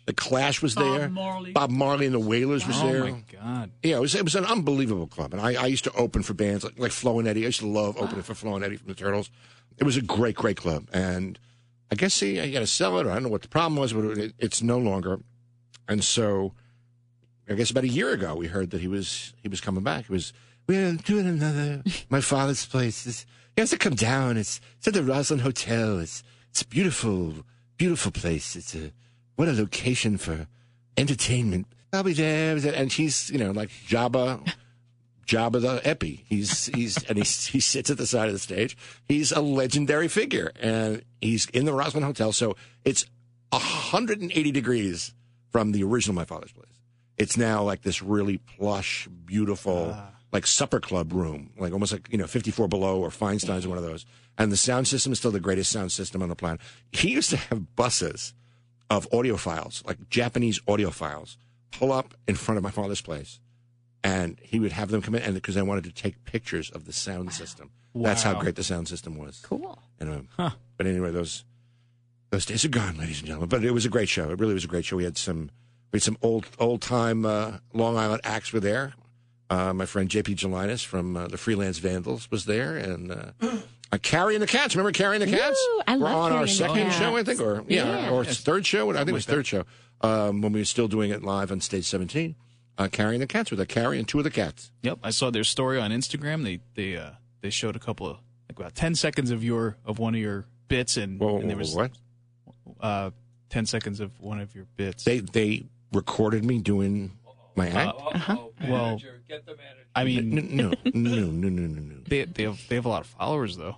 The 0.07 0.13
Clash 0.13 0.61
was 0.61 0.73
Bob 0.73 0.85
there. 0.85 1.09
Marley. 1.09 1.51
Bob 1.51 1.69
Marley 1.69 2.05
and 2.05 2.15
the 2.15 2.19
Wailers 2.19 2.65
was 2.65 2.81
Oh 2.81 2.87
there. 2.87 3.03
Oh 3.03 3.11
my 3.11 3.23
god. 3.29 3.71
Yeah, 3.83 3.97
it 3.97 3.99
was 3.99 4.15
it 4.15 4.23
was 4.23 4.35
an 4.35 4.45
unbelievable 4.45 5.07
club, 5.07 5.33
and 5.33 5.41
I, 5.41 5.61
I 5.61 5.65
used 5.65 5.83
to 5.83 5.91
open 5.93 6.23
for 6.23 6.33
bands 6.33 6.63
like 6.63 6.79
like 6.79 6.91
Flo 6.93 7.19
and 7.19 7.27
Eddie. 7.27 7.43
I 7.43 7.47
used 7.47 7.59
to 7.59 7.67
love 7.67 7.97
opening 7.97 8.23
for 8.23 8.33
Flo 8.33 8.55
and 8.55 8.63
Eddie 8.63 8.77
from 8.77 8.87
the 8.87 8.95
Turtles. 8.95 9.29
It 9.77 9.83
was 9.83 9.97
a 9.97 10.01
great, 10.01 10.35
great 10.35 10.55
club, 10.55 10.87
and 10.93 11.37
I 11.91 11.95
guess 11.95 12.13
see, 12.13 12.39
you 12.39 12.53
got 12.53 12.59
to 12.61 12.67
sell 12.67 12.97
it. 12.99 13.05
Or 13.05 13.11
I 13.11 13.15
don't 13.15 13.23
know 13.23 13.29
what 13.29 13.41
the 13.41 13.49
problem 13.49 13.75
was, 13.79 13.91
but 13.91 14.17
it, 14.17 14.33
it's 14.39 14.61
no 14.61 14.77
longer. 14.77 15.19
And 15.89 16.01
so, 16.01 16.53
I 17.49 17.55
guess 17.55 17.69
about 17.69 17.83
a 17.83 17.89
year 17.89 18.11
ago, 18.11 18.33
we 18.33 18.47
heard 18.47 18.71
that 18.71 18.79
he 18.79 18.87
was 18.87 19.33
he 19.43 19.49
was 19.49 19.59
coming 19.59 19.83
back. 19.83 20.05
He 20.05 20.13
was 20.13 20.31
we're 20.67 20.93
doing 20.93 21.27
another 21.27 21.83
my 22.09 22.21
father's 22.21 22.65
place. 22.65 23.25
He 23.55 23.61
has 23.61 23.71
to 23.71 23.77
come 23.77 23.95
down. 23.95 24.37
It's 24.37 24.61
it's 24.77 24.87
at 24.87 24.93
the 24.93 25.03
Roslyn 25.03 25.39
Hotel. 25.39 25.99
It's 25.99 26.23
it's 26.49 26.61
a 26.61 26.67
beautiful, 26.67 27.43
beautiful 27.77 28.11
place. 28.13 28.55
It's 28.55 28.73
a 28.73 28.93
what 29.37 29.47
a 29.47 29.53
location 29.53 30.17
for 30.17 30.47
entertainment. 30.97 31.67
I'll 31.93 32.03
be 32.03 32.13
there, 32.13 32.57
and 32.75 32.91
she's 32.91 33.29
you 33.29 33.37
know 33.37 33.51
like 33.51 33.69
Jabba. 33.87 34.45
Jabba 35.25 35.61
the 35.61 35.81
Eppie. 35.83 36.23
He's 36.25 36.67
he's 36.67 37.03
and 37.03 37.17
he's, 37.17 37.47
he 37.47 37.59
sits 37.59 37.89
at 37.89 37.97
the 37.97 38.07
side 38.07 38.27
of 38.27 38.33
the 38.33 38.39
stage. 38.39 38.77
He's 39.09 39.33
a 39.33 39.41
legendary 39.41 40.07
figure, 40.07 40.51
and 40.59 41.03
he's 41.19 41.47
in 41.49 41.65
the 41.65 41.73
Roslyn 41.73 42.03
Hotel. 42.03 42.31
So 42.31 42.55
it's 42.85 43.05
180 43.49 44.51
degrees 44.51 45.13
from 45.51 45.73
the 45.73 45.83
original 45.83 46.15
My 46.15 46.23
Father's 46.23 46.53
Place. 46.53 46.81
It's 47.17 47.35
now 47.35 47.61
like 47.61 47.81
this 47.81 48.01
really 48.01 48.37
plush, 48.37 49.09
beautiful, 49.25 49.93
ah. 49.95 50.11
like 50.31 50.47
supper 50.47 50.79
club 50.79 51.11
room, 51.11 51.51
like 51.57 51.73
almost 51.73 51.91
like 51.91 52.07
you 52.09 52.17
know 52.17 52.27
54 52.27 52.69
Below 52.69 53.01
or 53.01 53.09
Feinstein's 53.09 53.65
or 53.65 53.69
one 53.69 53.77
of 53.77 53.83
those. 53.83 54.05
And 54.37 54.49
the 54.49 54.57
sound 54.57 54.87
system 54.87 55.11
is 55.11 55.19
still 55.19 55.31
the 55.31 55.39
greatest 55.41 55.71
sound 55.71 55.91
system 55.91 56.21
on 56.21 56.29
the 56.29 56.35
planet. 56.35 56.61
He 56.91 57.09
used 57.09 57.31
to 57.31 57.37
have 57.37 57.75
buses 57.75 58.33
of 58.89 59.09
audiophiles, 59.11 59.85
like 59.85 60.09
Japanese 60.09 60.59
audiophiles, 60.61 61.37
pull 61.71 61.91
up 61.91 62.13
in 62.27 62.35
front 62.35 62.57
of 62.57 62.63
my 62.63 62.71
father's 62.71 63.01
place 63.01 63.39
and 64.03 64.39
he 64.41 64.59
would 64.59 64.71
have 64.71 64.89
them 64.89 65.01
come 65.01 65.15
in 65.15 65.21
and 65.21 65.33
because 65.33 65.57
I 65.57 65.61
wanted 65.61 65.83
to 65.85 65.91
take 65.91 66.23
pictures 66.25 66.69
of 66.69 66.85
the 66.85 66.93
sound 66.93 67.33
system. 67.33 67.71
That's 67.93 68.23
how 68.23 68.39
great 68.39 68.55
the 68.55 68.63
sound 68.63 68.87
system 68.87 69.17
was. 69.17 69.39
Cool. 69.43 69.79
And, 69.99 70.27
um, 70.37 70.53
But 70.77 70.87
anyway, 70.87 71.11
those 71.11 71.43
those 72.29 72.45
days 72.45 72.63
are 72.65 72.69
gone, 72.69 72.97
ladies 72.97 73.19
and 73.19 73.27
gentlemen. 73.27 73.49
But 73.49 73.63
it 73.63 73.71
was 73.71 73.85
a 73.85 73.89
great 73.89 74.09
show. 74.09 74.29
It 74.29 74.39
really 74.39 74.53
was 74.53 74.65
a 74.65 74.67
great 74.67 74.85
show. 74.85 74.97
We 74.97 75.03
had 75.03 75.17
some 75.17 75.49
we 75.91 75.97
had 75.97 76.03
some 76.03 76.17
old 76.21 76.45
old 76.59 76.81
time 76.81 77.25
uh, 77.25 77.57
Long 77.73 77.97
Island 77.97 78.21
acts 78.23 78.53
were 78.53 78.59
there. 78.59 78.93
Uh, 79.49 79.73
my 79.73 79.85
friend 79.85 80.09
JP 80.09 80.35
Gelinas 80.35 80.85
from 80.85 81.15
uh, 81.15 81.27
the 81.27 81.37
Freelance 81.37 81.79
Vandals 81.79 82.29
was 82.29 82.45
there, 82.45 82.75
and 82.77 83.33
uh, 83.91 83.95
uh, 83.95 83.97
Carrie 84.01 84.35
and 84.35 84.41
the 84.41 84.47
Cats. 84.47 84.75
Remember 84.75 84.91
Carrie 84.91 85.17
and 85.17 85.31
the 85.31 85.35
Cats? 85.37 85.59
Ooh, 85.69 85.81
I 85.87 85.97
We're 85.97 86.03
love 86.05 86.15
on 86.15 86.29
Carrie 86.31 86.41
our 86.41 86.47
second 86.47 86.91
show, 86.93 87.15
I 87.17 87.23
think, 87.23 87.39
or 87.41 87.63
yeah, 87.67 87.85
Yeah. 88.05 88.09
or 88.11 88.23
third 88.25 88.65
show. 88.65 88.89
I 88.91 88.95
think 88.97 89.09
it 89.09 89.13
was 89.13 89.25
third 89.25 89.45
show 89.47 89.63
um, 90.01 90.41
when 90.41 90.51
we 90.53 90.59
were 90.61 90.65
still 90.65 90.87
doing 90.87 91.11
it 91.11 91.23
live 91.23 91.51
on 91.51 91.61
stage 91.61 91.85
seventeen. 91.85 92.35
Uh, 92.77 92.87
Carrie 92.87 93.15
and 93.15 93.21
the 93.23 93.27
Cats 93.27 93.49
with 93.49 93.59
a 93.59 93.65
Carrie 93.65 93.97
and 93.97 94.07
two 94.07 94.19
of 94.19 94.23
the 94.23 94.29
cats. 94.29 94.71
Yep, 94.83 94.99
I 95.03 95.09
saw 95.09 95.31
their 95.31 95.43
story 95.43 95.79
on 95.79 95.89
Instagram. 95.91 96.43
They 96.43 96.59
they 96.75 96.95
uh 96.97 97.11
they 97.41 97.49
showed 97.49 97.75
a 97.75 97.79
couple 97.79 98.07
of 98.07 98.17
like 98.49 98.59
about 98.59 98.75
ten 98.75 98.93
seconds 98.93 99.31
of 99.31 99.43
your 99.43 99.77
of 99.85 99.97
one 99.99 100.13
of 100.13 100.21
your 100.21 100.45
bits, 100.67 100.95
and, 100.97 101.19
Whoa, 101.19 101.39
and 101.39 101.49
there 101.49 101.57
was 101.57 101.73
what? 101.73 101.91
uh 102.81 103.09
ten 103.49 103.65
seconds 103.65 103.99
of 103.99 104.19
one 104.19 104.39
of 104.39 104.53
your 104.53 104.65
bits. 104.75 105.03
They 105.05 105.19
they 105.19 105.63
recorded 105.93 106.43
me 106.45 106.59
doing 106.59 107.17
my 107.55 107.69
act. 107.69 107.97
Uh-oh, 107.97 108.51
Well- 108.67 108.85
manager, 108.85 109.21
get 109.27 109.45
the 109.45 109.55
manager. 109.55 109.86
I 110.01 110.03
mean, 110.05 110.29
no, 110.29 110.41
no, 110.41 110.73
no, 110.93 111.25
no, 111.25 111.49
no, 111.49 111.49
no, 111.49 111.81
no. 111.81 111.95
they 112.07 112.25
they 112.25 112.43
have 112.43 112.59
they 112.69 112.75
have 112.75 112.85
a 112.85 112.89
lot 112.89 113.01
of 113.01 113.07
followers 113.07 113.57
though. 113.57 113.77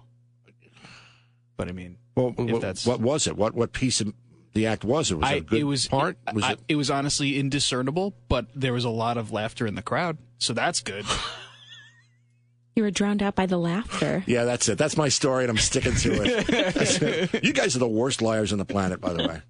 But 1.57 1.67
I 1.67 1.71
mean, 1.71 1.97
Well, 2.15 2.33
If 2.37 2.51
what, 2.51 2.61
that's- 2.61 2.85
what 2.85 2.99
was 3.01 3.27
it? 3.27 3.35
What 3.35 3.53
what 3.53 3.73
piece 3.73 4.01
of 4.01 4.13
the 4.53 4.65
act 4.67 4.83
was 4.83 5.11
it? 5.11 5.15
Was 5.15 5.25
I 5.29 5.33
it 5.33 5.37
a 5.37 5.41
good 5.41 5.59
it 5.59 5.63
was 5.65 5.87
part? 5.87 6.17
Was 6.33 6.43
I- 6.43 6.51
it? 6.53 6.59
it 6.69 6.75
was 6.75 6.89
honestly 6.89 7.37
indiscernible, 7.39 8.15
but 8.27 8.47
there 8.55 8.73
was 8.73 8.85
a 8.85 8.89
lot 8.89 9.17
of 9.17 9.31
laughter 9.31 9.65
in 9.67 9.75
the 9.75 9.81
crowd, 9.81 10.17
so 10.37 10.53
that's 10.53 10.81
good. 10.81 11.05
You 12.75 12.83
were 12.83 12.91
drowned 12.91 13.21
out 13.21 13.35
by 13.35 13.45
the 13.45 13.57
laughter. 13.57 14.23
Yeah, 14.25 14.45
that's 14.45 14.69
it. 14.69 14.77
That's 14.77 14.95
my 14.95 15.09
story, 15.09 15.43
and 15.43 15.49
I'm 15.49 15.57
sticking 15.57 15.95
to 15.95 16.21
it. 16.23 17.43
You 17.43 17.51
guys 17.51 17.75
are 17.75 17.79
the 17.79 17.87
worst 17.89 18.21
liars 18.21 18.53
on 18.53 18.57
the 18.57 18.63
planet, 18.63 19.01
by 19.01 19.11
the 19.11 19.27
way. 19.27 19.41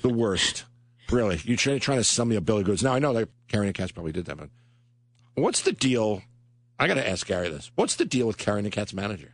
The 0.00 0.08
worst. 0.08 0.64
Really. 1.10 1.38
You're 1.44 1.58
trying, 1.58 1.80
trying 1.80 1.98
to 1.98 2.04
sell 2.04 2.24
me 2.24 2.36
a 2.36 2.40
bill 2.40 2.56
of 2.56 2.64
goods. 2.64 2.82
Now, 2.82 2.94
I 2.94 2.98
know 2.98 3.12
that 3.12 3.28
Karen 3.48 3.66
and 3.66 3.74
the 3.74 3.78
Cats 3.78 3.92
probably 3.92 4.12
did 4.12 4.24
that, 4.26 4.38
but 4.38 4.48
what's 5.34 5.62
the 5.62 5.72
deal? 5.72 6.22
I 6.78 6.86
got 6.86 6.94
to 6.94 7.08
ask 7.08 7.26
Gary 7.26 7.48
this. 7.50 7.70
What's 7.74 7.96
the 7.96 8.04
deal 8.04 8.26
with 8.26 8.38
Karen 8.38 8.64
the 8.64 8.70
Cat's 8.70 8.94
manager? 8.94 9.32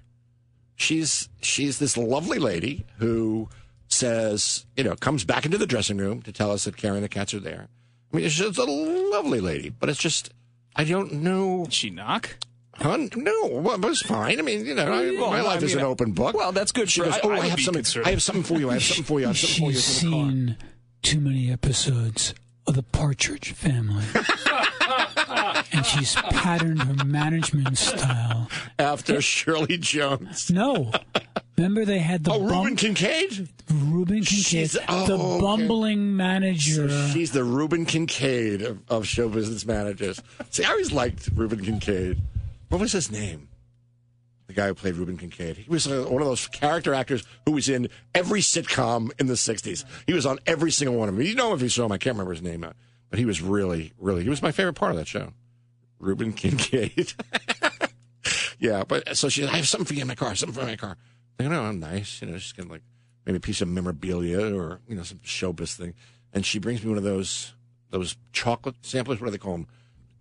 She's 0.74 1.28
she's 1.40 1.78
this 1.78 1.96
lovely 1.96 2.38
lady 2.38 2.84
who 2.98 3.48
says, 3.88 4.66
you 4.76 4.84
know, 4.84 4.94
comes 4.96 5.24
back 5.24 5.44
into 5.46 5.56
the 5.58 5.66
dressing 5.66 5.96
room 5.96 6.20
to 6.22 6.32
tell 6.32 6.50
us 6.50 6.64
that 6.64 6.76
Karen 6.76 6.96
and 6.96 7.04
the 7.04 7.08
cats 7.08 7.32
are 7.32 7.40
there. 7.40 7.68
I 8.12 8.16
mean, 8.16 8.28
she's 8.28 8.58
a 8.58 8.64
lovely 8.64 9.40
lady, 9.40 9.70
but 9.70 9.88
it's 9.88 9.98
just, 10.00 10.32
I 10.74 10.84
don't 10.84 11.12
know. 11.14 11.64
Did 11.64 11.72
she 11.72 11.90
knock? 11.90 12.36
Huh? 12.74 12.98
No, 13.16 13.46
well, 13.46 13.74
it 13.76 13.80
was 13.84 14.02
fine. 14.02 14.38
I 14.38 14.42
mean, 14.42 14.66
you 14.66 14.74
know, 14.74 14.84
I, 14.92 15.10
Well, 15.18 15.30
my 15.30 15.38
I 15.38 15.42
life 15.42 15.62
is 15.62 15.74
an 15.74 15.80
open 15.80 16.12
book. 16.12 16.36
well, 16.36 16.52
that's 16.52 16.72
good 16.72 16.90
She 16.90 17.00
for- 17.00 17.06
goes, 17.06 17.14
I- 17.14 17.20
oh, 17.24 17.30
I 17.30 17.36
I, 17.38 17.46
have 17.46 17.60
something. 17.60 17.82
concerned. 17.84 18.06
I 18.06 18.10
have 18.10 18.22
something 18.22 18.42
for 18.44 18.58
you. 18.58 18.68
I 18.70 18.74
have 18.74 18.82
something 18.82 19.04
for 19.04 19.20
you. 19.20 19.24
I 19.26 19.28
have 19.28 19.38
something 19.38 19.64
for 19.64 19.70
you. 19.70 19.76
She's 19.78 19.88
It's 19.88 20.02
in 20.02 20.10
seen 20.10 20.56
too 21.02 21.20
many 21.20 21.50
episodes 21.50 22.34
of 22.66 22.74
the 22.74 22.82
Partridge 22.82 23.52
Family. 23.52 24.04
and 25.72 25.84
she's 25.86 26.14
patterned 26.14 26.82
her 26.82 27.04
management 27.04 27.78
style. 27.78 28.48
After 28.78 29.20
Shirley 29.20 29.78
Jones. 29.78 30.50
No. 30.50 30.90
Remember 31.56 31.84
they 31.84 31.98
had 32.00 32.24
the 32.24 32.32
Oh, 32.32 32.38
bum- 32.40 32.48
Reuben 32.48 32.76
Kincaid? 32.76 33.48
Reuben 33.72 34.16
Kincaid, 34.22 34.44
She's- 34.44 34.76
oh, 34.88 35.06
the 35.06 35.14
okay. 35.18 35.40
bumbling 35.40 36.16
manager. 36.16 36.88
She's 37.12 37.32
the 37.32 37.44
Reuben 37.44 37.86
Kincaid 37.86 38.62
of, 38.62 38.78
of 38.88 39.06
show 39.06 39.28
business 39.28 39.64
managers. 39.64 40.20
See, 40.50 40.64
I 40.64 40.70
always 40.70 40.92
liked 40.92 41.30
Reuben 41.34 41.64
Kincaid. 41.64 42.20
What 42.68 42.80
was 42.80 42.92
his 42.92 43.10
name? 43.10 43.48
The 44.48 44.52
guy 44.52 44.66
who 44.68 44.74
played 44.74 44.94
Reuben 44.94 45.16
Kincaid. 45.16 45.56
He 45.56 45.68
was 45.68 45.88
uh, 45.88 46.04
one 46.08 46.22
of 46.22 46.28
those 46.28 46.46
character 46.46 46.94
actors 46.94 47.24
who 47.46 47.52
was 47.52 47.68
in 47.68 47.88
every 48.14 48.40
sitcom 48.40 49.10
in 49.18 49.26
the 49.26 49.34
60s. 49.34 49.84
He 50.06 50.12
was 50.12 50.24
on 50.26 50.38
every 50.46 50.70
single 50.70 50.96
one 50.96 51.08
of 51.08 51.16
them. 51.16 51.24
You 51.26 51.34
know 51.34 51.48
him 51.50 51.56
if 51.56 51.62
you 51.62 51.68
saw 51.68 51.86
him. 51.86 51.92
I 51.92 51.98
can't 51.98 52.14
remember 52.14 52.32
his 52.32 52.42
name, 52.42 52.64
but 53.10 53.18
he 53.18 53.24
was 53.24 53.40
really, 53.42 53.92
really, 53.98 54.22
he 54.22 54.28
was 54.28 54.42
my 54.42 54.52
favorite 54.52 54.74
part 54.74 54.92
of 54.92 54.98
that 54.98 55.08
show. 55.08 55.32
Reuben 55.98 56.32
Kincaid. 56.32 57.14
yeah, 58.58 58.84
but 58.86 59.16
so 59.16 59.28
she, 59.28 59.44
I 59.44 59.56
have 59.56 59.68
something 59.68 59.86
for 59.86 59.94
you 59.94 60.02
in 60.02 60.08
my 60.08 60.14
car, 60.14 60.34
something 60.34 60.60
for 60.60 60.66
my 60.66 60.76
car. 60.76 60.96
I 61.38 61.44
know, 61.44 61.62
I'm 61.62 61.80
nice. 61.80 62.22
You 62.22 62.28
know, 62.28 62.38
she's 62.38 62.52
getting 62.52 62.70
like 62.70 62.82
maybe 63.24 63.36
a 63.36 63.40
piece 63.40 63.60
of 63.60 63.68
memorabilia 63.68 64.54
or, 64.54 64.80
you 64.88 64.96
know, 64.96 65.02
some 65.02 65.18
showbiz 65.18 65.76
thing. 65.76 65.94
And 66.32 66.44
she 66.46 66.58
brings 66.58 66.82
me 66.82 66.88
one 66.88 66.98
of 66.98 67.04
those, 67.04 67.54
those 67.90 68.16
chocolate 68.32 68.76
samplers. 68.82 69.20
What 69.20 69.26
do 69.26 69.30
they 69.32 69.38
call 69.38 69.52
them? 69.52 69.66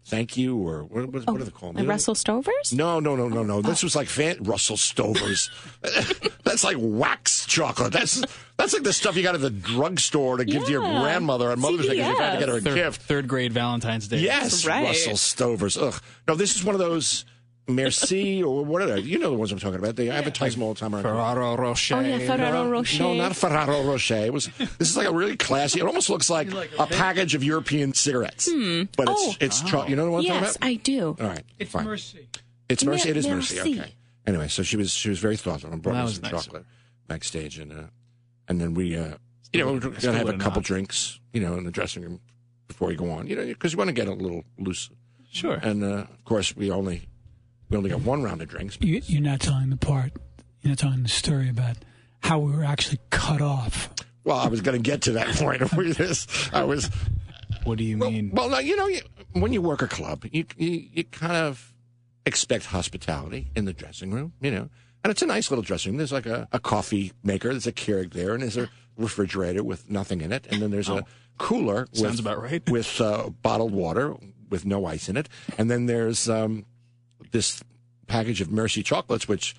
Thank 0.08 0.38
you, 0.38 0.56
or 0.56 0.84
what, 0.84 1.08
what, 1.08 1.26
what 1.26 1.38
do 1.40 1.44
they 1.44 1.50
call 1.50 1.70
them? 1.70 1.78
Oh, 1.78 1.82
like 1.82 1.90
Russell 1.90 2.14
Stovers? 2.14 2.72
No, 2.72 3.00
no, 3.00 3.16
no, 3.16 3.28
no, 3.28 3.42
no. 3.42 3.64
This 3.64 3.84
oh. 3.84 3.88
was 3.88 3.96
like 3.96 4.08
fan- 4.08 4.38
Russell 4.44 4.76
Stovers. 4.76 5.50
that's 6.44 6.64
like 6.64 6.78
wax 6.80 7.48
chocolate. 7.48 7.92
That's 7.92 8.22
that's 8.56 8.74
like 8.74 8.84
the 8.84 8.94
stuff 8.94 9.18
you 9.18 9.24
got 9.24 9.34
at 9.34 9.42
the 9.42 9.50
drugstore 9.50 10.38
to 10.38 10.46
give 10.46 10.66
to 10.66 10.72
your 10.72 10.82
grandmother 10.82 11.50
on 11.52 11.60
Mother's 11.60 11.88
Day 11.88 11.96
because 11.96 12.08
you 12.10 12.16
tried 12.18 12.34
to 12.34 12.40
get 12.40 12.50
her 12.50 12.58
a 12.58 12.62
Third, 12.62 12.76
gift. 12.76 13.02
third 13.02 13.28
grade 13.28 13.52
Valentine's 13.52 14.08
Day. 14.08 14.20
Yes, 14.20 14.64
Right. 14.68 14.86
Russell 14.86 15.14
Stovers. 15.14 15.82
Ugh. 15.82 16.00
No, 16.28 16.36
this 16.36 16.56
is 16.56 16.64
one 16.64 16.76
of 16.76 16.80
those 16.80 17.26
Merci 17.68 18.44
or 18.44 18.64
what 18.64 18.82
are 18.84 18.86
they? 18.86 19.00
You 19.00 19.18
know 19.18 19.32
the 19.32 19.38
ones 19.38 19.52
I'm 19.52 19.58
talking 19.60 19.80
about. 19.80 19.96
They 19.96 20.10
advertise 20.10 20.54
them 20.54 20.64
all 20.64 20.74
the 20.76 20.80
time. 20.80 20.94
around 20.94 21.04
here. 21.04 21.14
Ferrero 21.14 21.58
Rocher. 21.58 21.96
Oh, 21.96 22.00
yeah, 22.02 22.18
Ferrero 22.20 22.70
Rocher. 22.70 23.04
No, 23.04 23.14
not 23.16 23.32
a 23.32 23.36
Ferrero 23.36 23.84
Rocher. 23.84 24.16
It 24.18 24.34
was. 24.34 24.48
This 24.78 24.90
is 24.92 24.98
like 24.98 25.08
a 25.08 25.14
really 25.14 25.36
classy. 25.36 25.80
It 25.80 25.86
almost 25.86 26.10
looks 26.10 26.30
like 26.30 26.52
a 26.54 26.86
package 26.88 27.34
of 27.34 27.44
European 27.44 27.94
cigarettes, 27.94 28.48
but 28.96 29.10
it's 29.10 29.22
Oh. 29.28 29.34
it's 29.40 29.62
cho- 29.62 29.88
you 29.88 29.96
know 29.96 30.12
what 30.12 30.20
I'm 30.20 30.26
Yes, 30.26 30.54
talking 30.54 30.68
I 30.70 30.74
do. 30.76 31.18
All 31.20 31.28
right, 31.28 31.44
It's 31.58 31.72
fine. 31.72 31.86
mercy. 31.86 32.28
It's 32.70 32.84
mercy. 32.86 33.10
It 33.10 33.18
is 33.18 33.28
Mer- 33.28 33.36
mercy. 33.38 33.56
merci. 33.56 33.80
Okay. 33.82 33.94
Anyway, 34.28 34.48
so 34.48 34.62
she 34.64 34.78
was 34.78 34.92
she 34.92 35.10
was 35.10 35.20
very 35.20 35.38
thoughtful 35.38 35.72
and 35.72 35.82
brought 35.82 35.94
Well, 35.96 36.06
that 36.06 36.10
me 36.10 36.16
some 36.30 36.32
nice. 36.36 36.46
chocolate 36.46 36.66
backstage, 37.08 37.58
and 37.58 37.72
uh, 37.72 37.84
and 38.48 38.62
then 38.62 38.74
we 38.76 38.96
uh, 38.96 39.16
you 39.54 39.60
know 39.60 39.74
we're 39.74 39.80
gonna 39.80 40.18
have 40.18 40.30
a 40.30 40.34
couple 40.34 40.60
knocked. 40.62 40.68
drinks, 40.68 41.20
you 41.34 41.42
know, 41.42 41.56
in 41.58 41.64
the 41.64 41.72
dressing 41.72 42.04
room 42.04 42.20
before 42.68 42.92
you 42.92 42.98
go 42.98 43.10
on, 43.12 43.26
you 43.28 43.36
know, 43.36 43.46
because 43.46 43.72
you 43.72 43.78
want 43.80 43.88
to 43.88 43.94
get 43.94 44.08
a 44.08 44.14
little 44.14 44.44
loose. 44.60 44.90
Sure. 45.32 45.56
And 45.56 45.84
uh, 45.84 45.88
of 45.88 46.26
course, 46.26 46.56
we 46.56 46.72
only 46.72 47.08
we 47.70 47.78
only 47.78 47.90
got 47.90 48.02
one 48.02 48.24
round 48.24 48.42
of 48.42 48.48
drinks. 48.50 48.78
You, 48.82 49.02
you're 49.06 49.22
not 49.22 49.40
telling 49.40 49.70
the 49.70 49.78
part, 49.78 50.12
you're 50.62 50.70
not 50.72 50.80
telling 50.80 51.04
the 51.04 51.10
story 51.10 51.50
about 51.50 51.78
how 52.22 52.40
we 52.40 52.52
were 52.52 52.64
actually 52.64 53.00
cut 53.10 53.42
off. 53.42 53.90
Well, 54.24 54.38
I 54.38 54.48
was 54.48 54.62
going 54.62 54.78
to 54.78 54.82
get 54.82 55.02
to 55.04 55.12
that 55.14 55.28
point. 55.36 55.62
Where 55.74 55.94
this, 55.94 56.28
I 56.52 56.64
was. 56.64 56.90
What 57.64 57.78
do 57.78 57.84
you 57.84 57.98
Well, 57.98 58.12
mean? 58.12 58.32
well, 58.34 58.50
no, 58.50 58.60
you 58.60 58.76
know, 58.76 58.88
you, 58.88 59.02
when 59.34 59.54
you 59.54 59.62
work 59.62 59.82
a 59.82 59.88
club, 59.88 60.26
you, 60.32 60.46
you 60.58 60.84
you 60.94 61.04
kind 61.04 61.34
of 61.34 61.74
expect 62.26 62.66
hospitality 62.66 63.52
in 63.56 63.66
the 63.66 63.74
dressing 63.74 64.12
room, 64.12 64.34
you 64.42 64.50
know, 64.52 64.70
and 65.04 65.12
it's 65.12 65.22
a 65.22 65.26
nice 65.28 65.52
little 65.52 65.62
dressing 65.64 65.92
room. 65.92 65.98
There's 65.98 66.12
like 66.12 66.26
a, 66.26 66.48
a 66.52 66.60
coffee 66.60 67.12
maker, 67.24 67.50
there's 67.50 67.68
a 67.68 67.72
Keurig 67.72 68.14
there, 68.14 68.34
and 68.34 68.42
there's 68.42 68.58
a 68.58 68.70
refrigerator 68.98 69.64
with 69.64 69.90
nothing 69.90 70.22
in 70.22 70.32
it, 70.32 70.48
and 70.50 70.62
then 70.62 70.72
there's 70.72 70.90
a 70.90 71.06
cooler 71.38 71.88
Oh. 71.94 71.98
Sounds 71.98 72.12
with, 72.14 72.20
about 72.22 72.42
right. 72.42 72.68
with 72.70 73.00
uh, 73.02 73.30
bottled 73.30 73.74
water 73.74 74.16
with 74.50 74.66
no 74.66 74.86
ice 74.88 75.08
in 75.10 75.18
it, 75.18 75.30
and 75.58 75.70
then 75.70 75.86
there's 75.86 76.28
um, 76.30 76.66
this 77.36 77.62
package 78.08 78.40
of 78.42 78.50
Mercy 78.52 78.82
chocolates, 78.82 79.28
which 79.28 79.56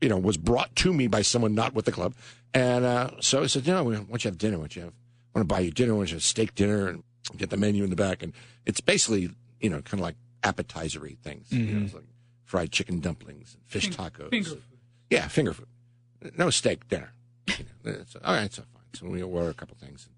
you 0.00 0.08
know 0.08 0.16
was 0.18 0.36
brought 0.36 0.74
to 0.76 0.92
me 0.92 1.06
by 1.06 1.22
someone 1.22 1.54
not 1.54 1.74
with 1.74 1.84
the 1.84 1.92
club, 1.92 2.14
and 2.54 2.84
uh, 2.84 3.10
so 3.20 3.42
I 3.42 3.46
said, 3.46 3.66
"No, 3.66 3.84
why 3.84 3.94
don't 3.94 4.24
you 4.24 4.28
have 4.30 4.38
dinner? 4.38 4.56
Why 4.56 4.62
don't 4.62 4.76
you 4.76 4.82
have? 4.82 4.92
I 5.34 5.38
want 5.38 5.48
to 5.48 5.54
buy 5.54 5.60
you 5.60 5.70
dinner. 5.70 5.92
Why 5.94 6.00
don't 6.00 6.08
you 6.10 6.14
have 6.16 6.22
steak 6.24 6.54
dinner 6.54 6.88
and 6.88 7.02
get 7.36 7.50
the 7.50 7.56
menu 7.56 7.84
in 7.84 7.90
the 7.90 7.96
back?" 7.96 8.22
And 8.22 8.32
it's 8.66 8.80
basically 8.80 9.30
you 9.60 9.70
know 9.70 9.82
kind 9.82 10.00
of 10.00 10.00
like 10.00 10.16
appetizery 10.42 11.18
things, 11.18 11.52
you 11.52 11.66
know, 11.66 11.88
like 11.94 12.04
fried 12.44 12.72
chicken 12.72 13.00
dumplings, 13.00 13.54
and 13.54 13.62
fish 13.66 13.90
tacos, 13.90 14.30
Finger 14.30 14.50
food. 14.50 14.62
yeah, 15.10 15.28
finger 15.28 15.52
food. 15.52 15.66
No 16.36 16.50
steak 16.50 16.88
dinner. 16.88 17.12
You 17.48 17.54
know, 17.84 17.92
it's, 18.00 18.16
all 18.24 18.34
right, 18.34 18.52
so 18.52 18.62
fine. 18.72 18.82
So 18.94 19.06
we 19.08 19.22
order 19.22 19.50
a 19.50 19.54
couple 19.54 19.76
things. 19.76 20.06
And 20.06 20.14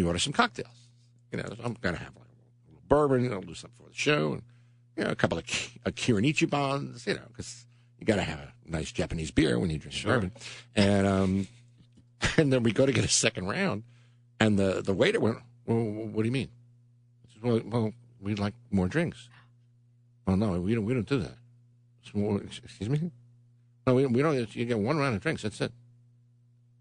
we 0.00 0.04
order 0.06 0.18
some 0.18 0.32
cocktails. 0.32 0.88
You 1.32 1.38
know, 1.38 1.44
I'm 1.64 1.74
going 1.80 1.94
to 1.94 2.00
have 2.00 2.14
like 2.16 2.26
a 2.28 2.68
little 2.68 2.82
bourbon. 2.88 3.32
I'll 3.32 3.40
do 3.40 3.54
something 3.54 3.76
for 3.84 3.88
the 3.90 3.94
show. 3.96 4.32
And, 4.34 4.42
you 4.96 5.04
know, 5.04 5.10
a 5.10 5.14
couple 5.14 5.38
of 5.38 5.46
Ki- 5.46 5.80
Kirin 5.86 6.28
Ichibans, 6.28 7.06
you 7.06 7.14
know, 7.14 7.22
because 7.28 7.66
you 7.98 8.06
got 8.06 8.16
to 8.16 8.22
have 8.22 8.38
a 8.38 8.52
nice 8.66 8.92
Japanese 8.92 9.30
beer 9.30 9.58
when 9.58 9.70
you 9.70 9.78
drink 9.78 10.02
bourbon. 10.04 10.32
And, 10.74 11.06
um, 11.06 11.48
and 12.36 12.52
then 12.52 12.62
we 12.62 12.72
go 12.72 12.86
to 12.86 12.92
get 12.92 13.04
a 13.04 13.08
second 13.08 13.46
round. 13.46 13.84
And 14.38 14.58
the, 14.58 14.82
the 14.82 14.94
waiter 14.94 15.20
went, 15.20 15.38
well, 15.66 15.78
what 15.78 16.22
do 16.22 16.26
you 16.26 16.32
mean? 16.32 16.48
Said, 17.32 17.42
well, 17.42 17.60
well, 17.64 17.92
we'd 18.20 18.38
like 18.38 18.54
more 18.70 18.88
drinks. 18.88 19.28
Well, 20.26 20.36
no, 20.36 20.60
we 20.60 20.74
don't, 20.74 20.84
we 20.84 20.94
don't 20.94 21.08
do 21.08 21.18
that. 21.18 21.36
Said, 22.02 22.12
well, 22.14 22.38
excuse 22.38 22.88
me? 22.88 23.10
No, 23.86 23.94
we, 23.94 24.06
we 24.06 24.22
don't. 24.22 24.54
You 24.54 24.64
get 24.64 24.78
one 24.78 24.98
round 24.98 25.16
of 25.16 25.22
drinks. 25.22 25.42
That's 25.42 25.60
it. 25.60 25.72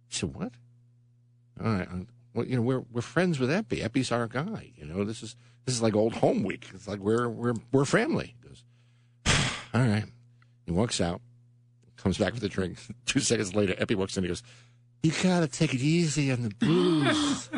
He 0.08 0.16
said, 0.16 0.36
"What? 0.36 0.52
All 1.64 1.72
right. 1.74 1.88
Well, 2.34 2.46
you 2.46 2.56
know, 2.56 2.62
we're 2.62 2.84
we're 2.92 3.02
friends 3.02 3.40
with 3.40 3.50
Eppie. 3.50 3.84
Eppie's 3.84 4.12
our 4.12 4.28
guy. 4.28 4.72
You 4.76 4.86
know, 4.86 5.04
this 5.04 5.24
is 5.24 5.36
this 5.66 5.76
is 5.76 5.82
like 5.82 5.96
old 5.96 6.14
home 6.14 6.44
week. 6.44 6.68
It's 6.74 6.88
like 6.88 7.00
we're 7.00 7.30
we're 7.30 7.54
we're 7.72 7.86
family." 7.86 8.36
He 8.42 8.48
goes, 8.48 8.64
"All 9.74 9.82
right." 9.82 10.06
He 10.66 10.72
walks 10.72 11.02
out, 11.02 11.20
comes 11.98 12.20
back 12.20 12.34
with 12.34 12.44
a 12.44 12.50
drink. 12.50 12.78
Two 13.06 13.20
seconds 13.20 13.56
later, 13.56 13.74
Eppie 13.80 13.96
walks 13.96 14.16
in. 14.18 14.24
He 14.24 14.28
goes, 14.28 14.44
"You 15.02 15.12
gotta 15.24 15.48
take 15.48 15.74
it 15.74 15.82
easy 15.82 16.32
on 16.32 16.44
the 16.44 16.50
booze. 16.50 17.50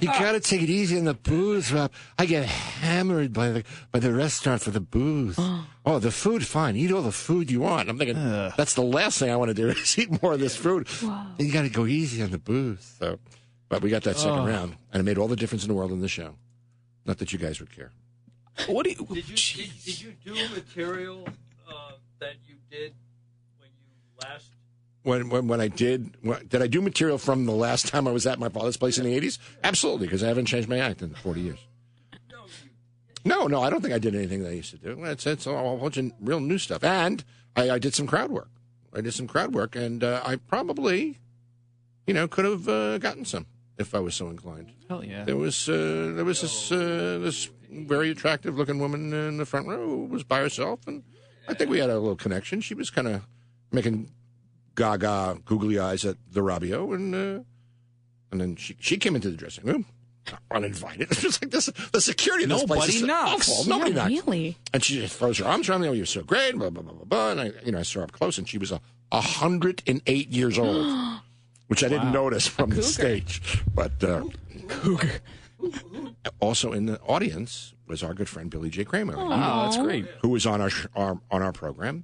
you 0.00 0.08
gotta 0.08 0.40
take 0.40 0.62
it 0.62 0.68
easy 0.68 0.98
on 0.98 1.04
the 1.04 1.14
booze, 1.14 1.72
Rob. 1.72 1.90
I 2.18 2.26
get 2.26 2.44
hammered 2.44 3.32
by 3.32 3.50
the 3.50 3.64
by 3.92 3.98
the 3.98 4.12
restaurant 4.12 4.60
for 4.60 4.70
the 4.70 4.80
booze. 4.80 5.38
oh, 5.86 5.98
the 5.98 6.10
food, 6.10 6.46
fine. 6.46 6.76
Eat 6.76 6.92
all 6.92 7.02
the 7.02 7.12
food 7.12 7.50
you 7.50 7.60
want. 7.60 7.88
I'm 7.88 7.96
thinking 7.98 8.16
that's 8.56 8.74
the 8.74 8.82
last 8.82 9.18
thing 9.18 9.30
I 9.30 9.36
want 9.36 9.48
to 9.48 9.54
do 9.54 9.68
is 9.68 9.98
eat 9.98 10.22
more 10.22 10.34
of 10.34 10.40
this 10.40 10.56
food. 10.56 10.86
You 11.38 11.52
got 11.52 11.62
to 11.62 11.70
go 11.70 11.86
easy 11.86 12.22
on 12.22 12.30
the 12.30 12.38
booze. 12.38 12.96
So, 12.98 13.18
but 13.68 13.80
we 13.82 13.88
got 13.88 14.02
that 14.04 14.18
second 14.18 14.44
round, 14.44 14.76
and 14.92 15.00
it 15.00 15.04
made 15.04 15.16
all 15.18 15.28
the 15.28 15.36
difference 15.36 15.64
in 15.64 15.68
the 15.68 15.74
world 15.74 15.92
in 15.92 16.00
the 16.00 16.08
show. 16.08 16.34
Not 17.04 17.18
that 17.18 17.32
you 17.32 17.38
guys 17.38 17.60
would 17.60 17.74
care. 17.74 17.92
What 18.66 18.84
do 18.84 18.90
you? 18.90 19.06
Did 19.06 19.28
you 19.28 19.64
did, 19.64 19.84
did 19.84 20.00
you 20.02 20.12
do 20.24 20.34
material 20.54 21.26
uh, 21.68 21.92
that 22.18 22.34
you 22.46 22.56
did 22.70 22.94
when 23.58 23.68
you 23.70 24.22
last? 24.22 24.46
When, 25.02 25.30
when 25.30 25.48
when 25.48 25.60
I 25.60 25.68
did, 25.68 26.14
when, 26.20 26.46
did 26.46 26.60
I 26.60 26.66
do 26.66 26.82
material 26.82 27.16
from 27.16 27.46
the 27.46 27.52
last 27.52 27.88
time 27.88 28.06
I 28.06 28.10
was 28.10 28.26
at 28.26 28.38
my 28.38 28.50
father's 28.50 28.76
place 28.76 28.98
in 28.98 29.04
the 29.04 29.18
'80s? 29.18 29.38
Absolutely, 29.64 30.06
because 30.06 30.22
I 30.22 30.28
haven't 30.28 30.46
changed 30.46 30.68
my 30.68 30.78
act 30.78 31.00
in 31.00 31.14
40 31.14 31.40
years. 31.40 31.58
No, 33.24 33.46
no, 33.46 33.62
I 33.62 33.68
don't 33.68 33.82
think 33.82 33.92
I 33.92 33.98
did 33.98 34.14
anything 34.14 34.42
that 34.42 34.48
I 34.50 34.52
used 34.52 34.70
to 34.70 34.78
do. 34.78 35.04
It's, 35.04 35.26
it's 35.26 35.46
a 35.46 35.54
whole 35.54 35.76
bunch 35.76 35.98
of 35.98 36.10
real 36.20 36.40
new 36.40 36.58
stuff. 36.58 36.82
And 36.82 37.22
I, 37.54 37.70
I 37.70 37.78
did 37.78 37.94
some 37.94 38.06
crowd 38.06 38.30
work. 38.30 38.48
I 38.94 39.02
did 39.02 39.12
some 39.12 39.26
crowd 39.26 39.54
work, 39.54 39.76
and 39.76 40.02
uh, 40.02 40.22
I 40.24 40.36
probably, 40.36 41.18
you 42.06 42.14
know, 42.14 42.26
could 42.26 42.44
have 42.44 42.68
uh, 42.68 42.98
gotten 42.98 43.24
some 43.24 43.46
if 43.80 43.94
I 43.94 43.98
was 43.98 44.14
so 44.14 44.28
inclined. 44.28 44.72
Hell 44.88 45.04
yeah. 45.04 45.24
There 45.24 45.36
was 45.36 45.68
uh, 45.68 46.12
there 46.14 46.24
was 46.24 46.42
this 46.42 46.70
uh, 46.70 47.18
this 47.20 47.50
very 47.70 48.10
attractive 48.10 48.56
looking 48.56 48.78
woman 48.78 49.12
in 49.12 49.36
the 49.38 49.46
front 49.46 49.66
row 49.66 49.84
who 49.84 50.04
was 50.06 50.22
by 50.22 50.40
herself, 50.40 50.86
and 50.86 51.02
I 51.48 51.54
think 51.54 51.70
we 51.70 51.78
had 51.78 51.90
a 51.90 51.98
little 51.98 52.16
connection. 52.16 52.60
She 52.60 52.74
was 52.74 52.90
kind 52.90 53.08
of 53.08 53.26
making 53.72 54.10
gaga 54.74 55.38
googly 55.44 55.78
eyes 55.78 56.04
at 56.04 56.16
the 56.30 56.40
Robbio, 56.40 56.94
and 56.94 57.14
uh, 57.14 57.42
and 58.30 58.40
then 58.40 58.56
she 58.56 58.76
she 58.78 58.96
came 58.96 59.16
into 59.16 59.30
the 59.30 59.36
dressing 59.36 59.64
room 59.64 59.86
uninvited. 60.50 61.08
It's 61.10 61.22
just 61.22 61.42
like 61.42 61.50
this. 61.50 61.66
The 61.92 62.00
security 62.00 62.44
in 62.44 62.50
this 62.50 62.64
place 62.64 62.78
Nobody 62.78 62.96
is 62.96 63.02
knocks. 63.02 63.50
awful. 63.50 63.68
Nobody 63.70 63.90
yeah, 63.92 64.08
knocks. 64.08 64.26
really? 64.26 64.56
And 64.72 64.84
she 64.84 65.00
just 65.00 65.18
throws 65.18 65.38
her 65.38 65.44
arms 65.44 65.68
around 65.68 65.82
me. 65.82 65.88
Oh, 65.88 65.92
you're 65.92 66.06
so 66.06 66.22
great. 66.22 66.54
Blah 66.56 66.70
blah 66.70 66.82
blah 66.82 66.92
blah 66.92 67.04
blah. 67.04 67.30
And 67.32 67.40
I, 67.40 67.52
you 67.64 67.72
know, 67.72 67.78
I 67.78 67.82
saw 67.82 68.00
her 68.00 68.04
up 68.04 68.12
close, 68.12 68.38
and 68.38 68.48
she 68.48 68.58
was 68.58 68.70
a, 68.72 68.80
a 69.10 69.20
hundred 69.20 69.82
and 69.86 70.02
eight 70.06 70.28
years 70.28 70.58
old, 70.58 70.86
which 71.70 71.84
I 71.84 71.88
didn't 71.88 72.10
notice 72.12 72.48
from 72.48 72.70
the 72.70 72.82
stage. 72.82 73.62
But 73.72 74.02
uh, 74.02 74.24
also 76.40 76.72
in 76.72 76.86
the 76.86 76.98
audience 77.02 77.74
was 77.86 78.02
our 78.02 78.12
good 78.12 78.28
friend 78.28 78.50
Billy 78.50 78.70
J. 78.70 78.84
Kramer, 78.84 79.14
Oh, 79.16 79.28
that's 79.62 79.76
great. 79.76 80.04
who 80.22 80.30
was 80.30 80.46
on 80.46 80.60
our, 80.60 80.70
our 80.96 81.20
on 81.30 81.42
our 81.42 81.52
program. 81.52 82.02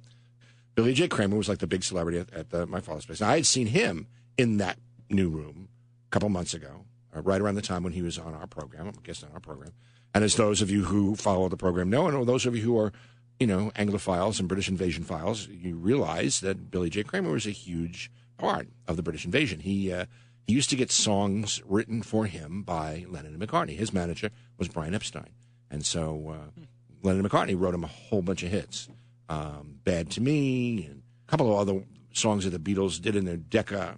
Billy 0.75 0.93
J. 0.93 1.07
Kramer 1.09 1.35
was 1.35 1.49
like 1.49 1.57
the 1.57 1.67
big 1.67 1.83
celebrity 1.83 2.19
at, 2.19 2.33
at 2.33 2.49
the, 2.51 2.65
my 2.65 2.79
father's 2.79 3.05
place. 3.05 3.19
Now, 3.19 3.29
I 3.29 3.35
had 3.35 3.45
seen 3.45 3.67
him 3.67 4.07
in 4.37 4.57
that 4.57 4.77
new 5.09 5.27
room 5.29 5.67
a 6.07 6.09
couple 6.11 6.29
months 6.29 6.53
ago, 6.53 6.85
uh, 7.15 7.21
right 7.21 7.41
around 7.41 7.55
the 7.55 7.61
time 7.61 7.83
when 7.83 7.93
he 7.93 8.01
was 8.01 8.17
on 8.17 8.33
our 8.35 8.47
program, 8.47 8.87
I 8.87 8.91
guess 9.03 9.23
on 9.23 9.29
our 9.33 9.39
program. 9.39 9.71
And 10.13 10.23
as 10.23 10.35
those 10.35 10.61
of 10.61 10.69
you 10.71 10.85
who 10.85 11.15
follow 11.15 11.49
the 11.49 11.57
program 11.57 11.89
know, 11.89 12.07
and 12.07 12.25
those 12.27 12.45
of 12.45 12.55
you 12.55 12.61
who 12.61 12.79
are, 12.79 12.93
you 13.39 13.47
know, 13.47 13.71
Anglophiles 13.75 14.39
and 14.39 14.47
British 14.47 14.69
invasion 14.69 15.03
files, 15.03 15.47
you 15.47 15.75
realize 15.75 16.39
that 16.41 16.69
Billy 16.71 16.89
J. 16.89 17.03
Kramer 17.03 17.31
was 17.31 17.45
a 17.47 17.51
huge 17.51 18.09
part 18.37 18.67
of 18.87 18.95
the 18.95 19.03
British 19.03 19.25
invasion. 19.25 19.59
He 19.59 19.91
uh, 19.91 20.05
he 20.45 20.53
used 20.53 20.69
to 20.69 20.75
get 20.75 20.91
songs 20.91 21.61
written 21.65 22.01
for 22.01 22.25
him 22.25 22.63
by 22.63 23.05
Lennon 23.09 23.33
and 23.33 23.41
McCartney. 23.41 23.77
His 23.77 23.93
manager 23.93 24.29
was 24.57 24.67
Brian 24.67 24.95
Epstein, 24.95 25.29
and 25.69 25.85
so 25.85 26.35
uh, 26.35 26.61
Lennon 27.03 27.25
and 27.25 27.31
McCartney 27.31 27.59
wrote 27.59 27.73
him 27.73 27.83
a 27.83 27.87
whole 27.87 28.21
bunch 28.21 28.43
of 28.43 28.49
hits, 28.49 28.87
um, 29.29 29.79
"Bad 29.83 30.09
to 30.11 30.21
Me" 30.21 30.85
and 30.85 31.01
a 31.27 31.31
couple 31.31 31.51
of 31.51 31.59
other 31.59 31.83
songs 32.13 32.45
that 32.45 32.51
the 32.51 32.59
Beatles 32.59 33.01
did 33.01 33.15
in 33.15 33.25
their 33.25 33.37
Decca 33.37 33.97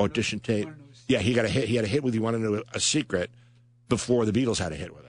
audition 0.00 0.40
tape. 0.40 0.68
Yeah, 1.06 1.20
he 1.20 1.32
got 1.32 1.46
a 1.46 1.48
hit. 1.48 1.68
He 1.68 1.76
had 1.76 1.84
a 1.84 1.88
hit 1.88 2.02
with 2.02 2.14
"You 2.14 2.22
Want 2.22 2.36
to 2.36 2.42
Know 2.42 2.62
a 2.72 2.80
Secret" 2.80 3.30
before 3.88 4.26
the 4.26 4.32
Beatles 4.32 4.58
had 4.58 4.72
a 4.72 4.76
hit 4.76 4.94
with 4.94 5.06
it 5.06 5.08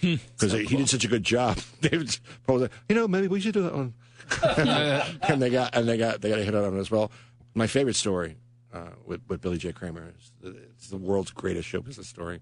because 0.38 0.52
he 0.52 0.76
did 0.76 0.88
such 0.88 1.04
a 1.04 1.08
good 1.08 1.24
job. 1.24 1.58
David 1.80 2.18
Paul 2.46 2.56
was 2.56 2.62
like, 2.62 2.72
you 2.88 2.96
know, 2.96 3.08
maybe 3.08 3.28
we 3.28 3.40
should 3.40 3.54
do 3.54 3.62
that 3.62 3.74
one. 3.74 3.94
and 5.28 5.40
they 5.40 5.50
got 5.50 5.74
and 5.74 5.88
they 5.88 5.96
got 5.96 6.20
they 6.20 6.28
got 6.28 6.38
a 6.38 6.44
hit 6.44 6.54
on 6.54 6.76
it 6.76 6.80
as 6.80 6.90
well. 6.90 7.10
My 7.54 7.66
favorite 7.66 7.96
story 7.96 8.36
uh, 8.72 8.90
with 9.04 9.22
with 9.28 9.40
Billy 9.40 9.58
J. 9.58 9.72
Kramer 9.72 10.12
is 10.18 10.32
the, 10.40 10.56
it's 10.74 10.88
the 10.88 10.96
world's 10.96 11.30
greatest 11.30 11.68
show 11.68 11.80
business 11.80 12.08
story. 12.08 12.40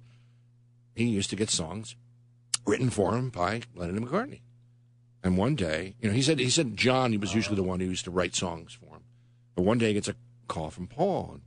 He 0.94 1.04
used 1.04 1.30
to 1.30 1.36
get 1.36 1.50
songs 1.50 1.96
written 2.66 2.90
for 2.90 3.16
him 3.16 3.30
by 3.30 3.62
Lennon 3.74 3.98
and 3.98 4.08
McCartney. 4.08 4.40
And 5.22 5.36
one 5.36 5.54
day, 5.54 5.94
you 6.00 6.08
know, 6.08 6.14
he 6.14 6.22
said 6.22 6.38
he 6.38 6.50
said 6.50 6.76
John 6.76 7.12
he 7.12 7.18
was 7.18 7.34
usually 7.34 7.56
the 7.56 7.62
one 7.62 7.80
who 7.80 7.86
used 7.86 8.04
to 8.04 8.10
write 8.10 8.34
songs 8.34 8.72
for 8.72 8.96
him. 8.96 9.04
But 9.54 9.64
one 9.64 9.78
day 9.78 9.88
he 9.88 9.94
gets 9.94 10.08
a 10.08 10.14
call 10.48 10.70
from 10.70 10.86
Paul. 10.86 11.30
And 11.32 11.42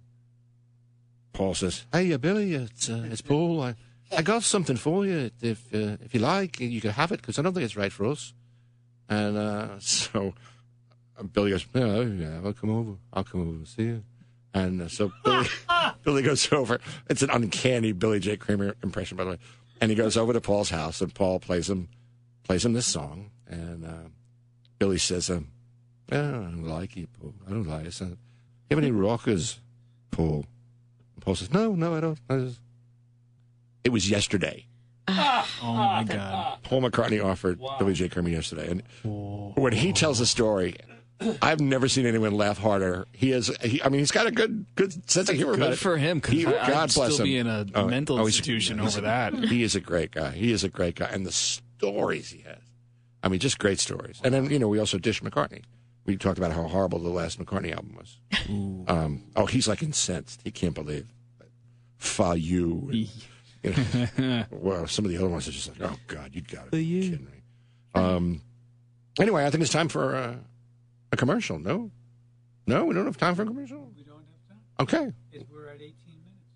Paul 1.33 1.53
says, 1.53 1.85
"Hey, 1.91 2.11
uh, 2.11 2.17
Billy, 2.17 2.53
it's 2.53 2.89
uh, 2.89 3.07
it's 3.09 3.21
Paul. 3.21 3.61
I, 3.61 3.75
I 4.15 4.21
got 4.21 4.43
something 4.43 4.75
for 4.75 5.05
you. 5.05 5.31
If 5.41 5.73
uh, 5.73 5.97
if 6.03 6.13
you 6.13 6.19
like, 6.19 6.59
you 6.59 6.81
can 6.81 6.91
have 6.91 7.11
it 7.11 7.21
because 7.21 7.39
I 7.39 7.41
don't 7.41 7.53
think 7.53 7.65
it's 7.65 7.77
right 7.77 7.91
for 7.91 8.05
us." 8.05 8.33
And 9.07 9.37
uh, 9.37 9.69
so 9.79 10.33
Billy 11.33 11.51
goes, 11.51 11.65
"Yeah, 11.73 12.01
yeah, 12.01 12.39
I'll 12.43 12.53
come 12.53 12.69
over. 12.69 12.97
I'll 13.13 13.23
come 13.23 13.41
over 13.41 13.49
and 13.49 13.67
see 13.67 13.83
you." 13.83 14.03
And 14.53 14.81
uh, 14.81 14.87
so 14.87 15.11
Billy, 15.23 15.47
Billy 16.03 16.21
goes 16.23 16.51
over. 16.51 16.79
It's 17.09 17.21
an 17.21 17.29
uncanny 17.29 17.91
Billy 17.91 18.19
J. 18.19 18.37
Kramer 18.37 18.75
impression, 18.83 19.17
by 19.17 19.23
the 19.23 19.29
way. 19.31 19.37
And 19.81 19.91
he 19.91 19.95
goes 19.95 20.17
over 20.17 20.33
to 20.33 20.41
Paul's 20.41 20.69
house, 20.69 21.01
and 21.01 21.13
Paul 21.13 21.39
plays 21.39 21.69
him 21.69 21.89
plays 22.43 22.65
him 22.65 22.73
this 22.73 22.87
song. 22.87 23.31
And 23.47 23.85
uh, 23.85 24.09
Billy 24.79 24.97
says, 24.97 25.29
um, 25.29 25.49
yeah, 26.11 26.29
I 26.29 26.31
don't 26.31 26.63
like 26.63 26.97
it, 26.97 27.09
Paul. 27.19 27.33
I 27.47 27.51
don't 27.51 27.67
like 27.67 27.85
it. 27.85 27.93
So, 27.93 28.05
you 28.05 28.15
have 28.71 28.79
any 28.79 28.91
rockers, 28.91 29.59
Paul? 30.11 30.45
And 31.15 31.23
Paul 31.23 31.35
says, 31.35 31.51
no, 31.51 31.73
no, 31.73 31.95
I 31.95 31.99
don't. 31.99 32.19
I 32.29 32.37
just... 32.37 32.59
It 33.83 33.89
was 33.89 34.09
yesterday. 34.09 34.65
Oh 35.61 35.73
my 35.73 36.05
God. 36.05 36.59
Paul 36.63 36.81
McCartney 36.83 37.23
offered 37.23 37.59
Billy 37.79 37.93
J. 37.93 38.07
Kramer 38.07 38.29
yesterday. 38.29 38.69
And 38.69 38.83
when 39.57 39.73
he 39.73 39.91
tells 39.91 40.19
the 40.19 40.25
story, 40.25 40.75
I've 41.41 41.59
never 41.59 41.87
seen 41.89 42.05
anyone 42.05 42.33
laugh 42.33 42.57
harder. 42.57 43.05
He 43.11 43.31
is, 43.31 43.51
he, 43.61 43.81
I 43.83 43.89
mean, 43.89 43.99
he's 43.99 44.11
got 44.11 44.25
a 44.27 44.31
good 44.31 44.65
good 44.75 45.09
sense 45.11 45.29
of 45.29 45.35
humor 45.35 45.53
about 45.53 45.65
Good 45.65 45.73
it. 45.73 45.79
for 45.79 45.97
him. 45.97 46.19
Because 46.19 46.33
He- 46.33 46.45
I, 46.45 46.51
God 46.51 46.69
I'd 46.69 46.93
bless 46.93 47.13
still 47.13 47.17
him. 47.17 47.23
be 47.25 47.37
in 47.37 47.47
a 47.47 47.65
Oh, 47.75 47.87
mental 47.87 48.19
oh, 48.19 48.25
institution 48.25 48.79
over 48.79 49.01
that. 49.01 49.33
He 49.33 49.63
is 49.63 49.75
a 49.75 49.81
great 49.81 50.11
guy. 50.11 50.31
He 50.31 50.51
is 50.51 50.63
a 50.63 50.69
great 50.69 50.95
guy. 50.95 51.07
And 51.11 51.25
the 51.25 51.31
stories 51.31 52.29
he 52.31 52.39
has. 52.43 52.57
I 53.21 53.27
mean, 53.27 53.39
just 53.41 53.59
great 53.59 53.79
stories. 53.79 54.21
And 54.23 54.33
then, 54.33 54.49
you 54.49 54.59
know, 54.59 54.69
we 54.69 54.79
also 54.79 54.97
dish 54.97 55.21
McCartney. 55.21 55.63
We 56.05 56.15
talked 56.15 56.37
about 56.37 56.53
how 56.53 56.63
horrible 56.63 56.99
the 56.99 57.09
last 57.09 57.37
McCartney 57.37 57.73
album 57.73 57.97
was. 57.97 58.17
Um, 58.87 59.23
oh, 59.35 59.45
he's 59.45 59.67
like 59.67 59.83
incensed. 59.83 60.39
He 60.45 60.51
can't 60.51 60.73
believe. 60.73 61.05
Fa 61.97 62.35
you. 62.37 62.89
and, 63.63 63.77
you 64.17 64.25
know, 64.25 64.45
well, 64.51 64.87
some 64.87 65.03
of 65.03 65.11
the 65.11 65.17
other 65.17 65.27
ones 65.27 65.47
are 65.49 65.51
just 65.51 65.67
like, 65.77 65.91
oh, 65.91 65.97
God, 66.07 66.31
you 66.33 66.41
got 66.41 66.65
to 66.65 66.71
be 66.71 67.01
kidding 67.09 67.25
me. 67.25 67.41
Um, 67.93 68.41
anyway, 69.19 69.45
I 69.45 69.49
think 69.49 69.61
it's 69.63 69.71
time 69.73 69.89
for 69.89 70.15
uh, 70.15 70.35
a 71.11 71.17
commercial. 71.17 71.59
No? 71.59 71.91
No, 72.67 72.85
we 72.85 72.93
don't 72.93 73.05
have 73.05 73.17
time 73.17 73.35
for 73.35 73.43
a 73.43 73.45
commercial? 73.45 73.91
We 73.95 74.03
don't 74.03 74.17
have 74.17 74.47
time. 74.47 74.61
Okay. 74.79 75.11
If 75.31 75.49
we're 75.49 75.67
at 75.67 75.75
18 75.75 75.83
minutes. 75.85 75.95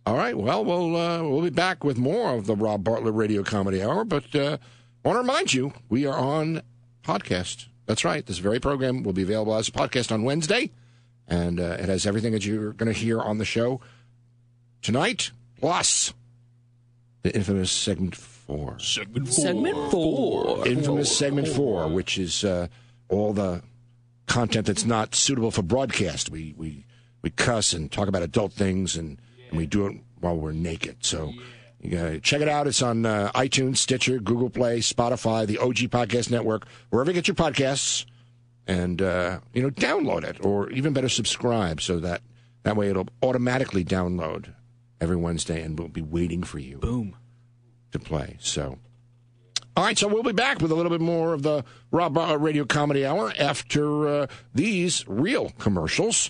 All 0.05 0.15
right. 0.15 0.37
Well, 0.37 0.63
we'll 0.63 0.95
uh, 0.95 1.23
we'll 1.23 1.41
be 1.41 1.49
back 1.49 1.83
with 1.83 1.97
more 1.97 2.33
of 2.35 2.45
the 2.45 2.55
Rob 2.55 2.83
Bartlett 2.83 3.15
Radio 3.15 3.43
Comedy 3.43 3.81
Hour. 3.81 4.05
But 4.05 4.35
uh, 4.35 4.57
I 5.03 5.07
want 5.07 5.15
to 5.15 5.21
remind 5.21 5.53
you, 5.53 5.73
we 5.89 6.05
are 6.05 6.17
on 6.17 6.61
podcast. 7.03 7.67
That's 7.85 8.05
right. 8.05 8.25
This 8.25 8.37
very 8.37 8.59
program 8.59 9.03
will 9.03 9.13
be 9.13 9.23
available 9.23 9.55
as 9.55 9.67
a 9.67 9.71
podcast 9.71 10.11
on 10.11 10.23
Wednesday, 10.23 10.71
and 11.27 11.59
uh, 11.59 11.77
it 11.79 11.89
has 11.89 12.05
everything 12.05 12.31
that 12.33 12.45
you're 12.45 12.73
going 12.73 12.91
to 12.93 12.97
hear 12.97 13.19
on 13.19 13.39
the 13.39 13.45
show 13.45 13.81
tonight, 14.81 15.31
plus 15.59 16.13
the 17.23 17.35
infamous 17.35 17.71
segment 17.71 18.15
four. 18.15 18.77
Segment 18.79 19.27
four. 19.27 19.33
Segment 19.33 19.91
four. 19.91 20.67
Infamous 20.67 21.17
segment 21.17 21.47
four, 21.47 21.87
which 21.87 22.17
is 22.17 22.43
uh, 22.43 22.67
all 23.09 23.33
the 23.33 23.61
content 24.27 24.67
that's 24.67 24.85
not 24.85 25.15
suitable 25.15 25.51
for 25.51 25.61
broadcast. 25.61 26.29
We 26.29 26.53
we 26.57 26.85
we 27.21 27.29
cuss 27.29 27.73
and 27.73 27.91
talk 27.91 28.07
about 28.07 28.21
adult 28.21 28.53
things, 28.53 28.95
and, 28.95 29.19
and 29.49 29.57
we 29.57 29.65
do 29.65 29.87
it 29.87 29.97
while 30.19 30.35
we're 30.35 30.51
naked. 30.51 30.97
So. 31.01 31.33
You 31.79 31.89
gotta 31.97 32.21
check 32.21 32.39
it 32.39 32.47
out. 32.47 32.65
It's 32.65 32.81
on 32.81 33.05
uh, 33.05 33.29
iTunes, 33.35 33.75
Stitcher, 33.75 34.17
Google 34.17 34.49
Play, 34.49 34.79
Spotify, 34.79 35.45
the 35.45 35.57
OG 35.57 35.89
Podcast 35.91 36.31
Network, 36.31 36.65
wherever 36.91 37.11
you 37.11 37.13
get 37.13 37.27
your 37.27 37.35
podcasts, 37.35 38.05
and 38.65 39.01
uh, 39.01 39.39
you 39.53 39.61
know, 39.61 39.69
download 39.69 40.23
it, 40.23 40.45
or 40.45 40.69
even 40.69 40.93
better, 40.93 41.09
subscribe, 41.09 41.81
so 41.81 41.99
that 41.99 42.21
that 42.63 42.77
way 42.77 42.89
it'll 42.89 43.09
automatically 43.21 43.83
download 43.83 44.53
every 45.01 45.17
Wednesday, 45.17 45.61
and 45.61 45.77
we'll 45.77 45.89
be 45.89 46.01
waiting 46.01 46.43
for 46.43 46.59
you 46.59 46.77
Boom. 46.77 47.17
to 47.91 47.99
play. 47.99 48.37
So, 48.39 48.79
all 49.75 49.83
right, 49.83 49.97
so 49.97 50.07
we'll 50.07 50.23
be 50.23 50.33
back 50.33 50.61
with 50.61 50.71
a 50.71 50.75
little 50.75 50.91
bit 50.91 51.01
more 51.01 51.33
of 51.33 51.41
the 51.41 51.63
Rob 51.91 52.13
Bartlett 52.13 52.41
Radio 52.41 52.63
Comedy 52.65 53.05
Hour 53.05 53.33
after 53.39 54.07
uh, 54.07 54.27
these 54.53 55.03
real 55.07 55.49
commercials. 55.57 56.29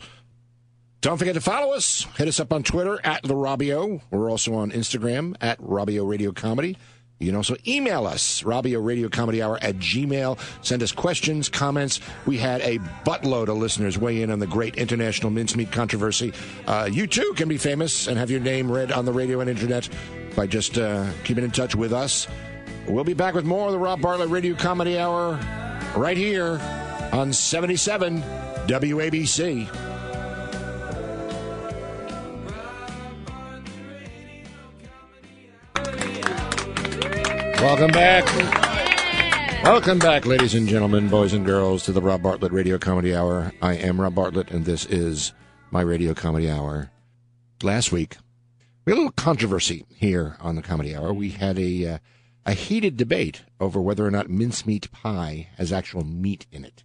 Don't 1.01 1.17
forget 1.17 1.34
to 1.34 1.41
follow 1.41 1.73
us. 1.73 2.08
Hit 2.15 2.29
us 2.29 2.39
up 2.39 2.53
on 2.53 2.63
Twitter 2.63 2.99
at 3.03 3.23
the 3.23 3.34
Robbio. 3.34 4.01
We're 4.10 4.32
also 4.32 4.53
on 4.53 4.71
Instagram 4.71 5.36
at 5.41 5.60
Robbio 5.60 6.08
Radio 6.08 6.32
Comedy. 6.32 6.77
You 7.19 7.27
can 7.27 7.36
also 7.36 7.58
email 7.67 8.08
us, 8.08 8.43
Robbio 8.43 8.84
Radio 8.84 9.10
Comedy 9.10 9.41
Hour 9.41 9.58
at 9.62 9.75
Gmail. 9.75 10.39
Send 10.65 10.82
us 10.82 10.93
questions, 10.93 11.49
comments. 11.49 11.99
We 12.25 12.38
had 12.38 12.62
a 12.62 12.79
buttload 13.06 13.49
of 13.49 13.58
listeners 13.58 13.97
weigh 13.97 14.21
in 14.21 14.32
on 14.32 14.39
the 14.39 14.47
great 14.47 14.75
international 14.75 15.32
mincemeat 15.32 15.71
controversy. 15.71 16.34
Uh, 16.65 16.89
you 16.91 17.08
too 17.08 17.34
can 17.36 17.49
be 17.49 17.58
famous 17.58 18.08
and 18.08 18.17
have 18.17 18.32
your 18.32 18.39
name 18.39 18.71
read 18.71 18.93
on 18.93 19.03
the 19.06 19.13
radio 19.13 19.41
and 19.41 19.49
internet 19.49 19.89
by 20.36 20.47
just 20.47 20.77
uh, 20.77 21.10
keeping 21.23 21.43
in 21.43 21.51
touch 21.51 21.75
with 21.75 21.91
us. 21.93 22.27
We'll 22.88 23.06
be 23.06 23.13
back 23.13 23.34
with 23.34 23.46
more 23.46 23.67
of 23.67 23.72
the 23.72 23.80
Rob 23.80 24.02
Bartlett 24.02 24.30
Radio 24.30 24.56
Comedy 24.56 25.00
Hour 25.00 25.39
right 25.96 26.17
here 26.17 26.60
on 27.13 27.32
77 27.32 28.22
WABC. 28.67 29.69
Welcome 37.62 37.91
back. 37.91 38.26
Welcome 39.63 40.00
back, 40.00 40.26
ladies 40.26 40.54
and 40.54 40.67
gentlemen, 40.67 41.08
boys 41.08 41.32
and 41.32 41.46
girls, 41.46 41.84
to 41.84 41.93
the 41.93 42.02
Rob 42.02 42.22
Bartlett 42.22 42.52
Radio 42.52 42.78
Comedy 42.78 43.15
Hour. 43.15 43.54
I 43.62 43.76
am 43.76 44.02
Rob 44.02 44.13
Bartlett, 44.13 44.52
and 44.52 44.65
this 44.65 44.86
is 44.86 45.32
my 45.72 45.80
Radio 45.80 46.13
Comedy 46.13 46.50
Hour. 46.50 46.91
Last 47.63 47.93
week, 47.93 48.17
we 48.84 48.91
had 48.91 48.98
a 48.98 49.00
little 49.00 49.13
controversy 49.13 49.86
here 49.96 50.36
on 50.41 50.56
the 50.56 50.62
Comedy 50.62 50.93
Hour. 50.93 51.13
We 51.13 51.30
had 51.30 51.58
a 51.58 51.93
uh, 51.93 51.98
a 52.45 52.53
heated 52.53 52.97
debate 52.97 53.43
over 53.60 53.82
whether 53.82 54.06
or 54.06 54.12
not 54.12 54.29
mincemeat 54.29 54.91
pie 54.91 55.49
has 55.58 55.71
actual 55.71 56.03
meat 56.03 56.45
in 56.51 56.65
it. 56.65 56.84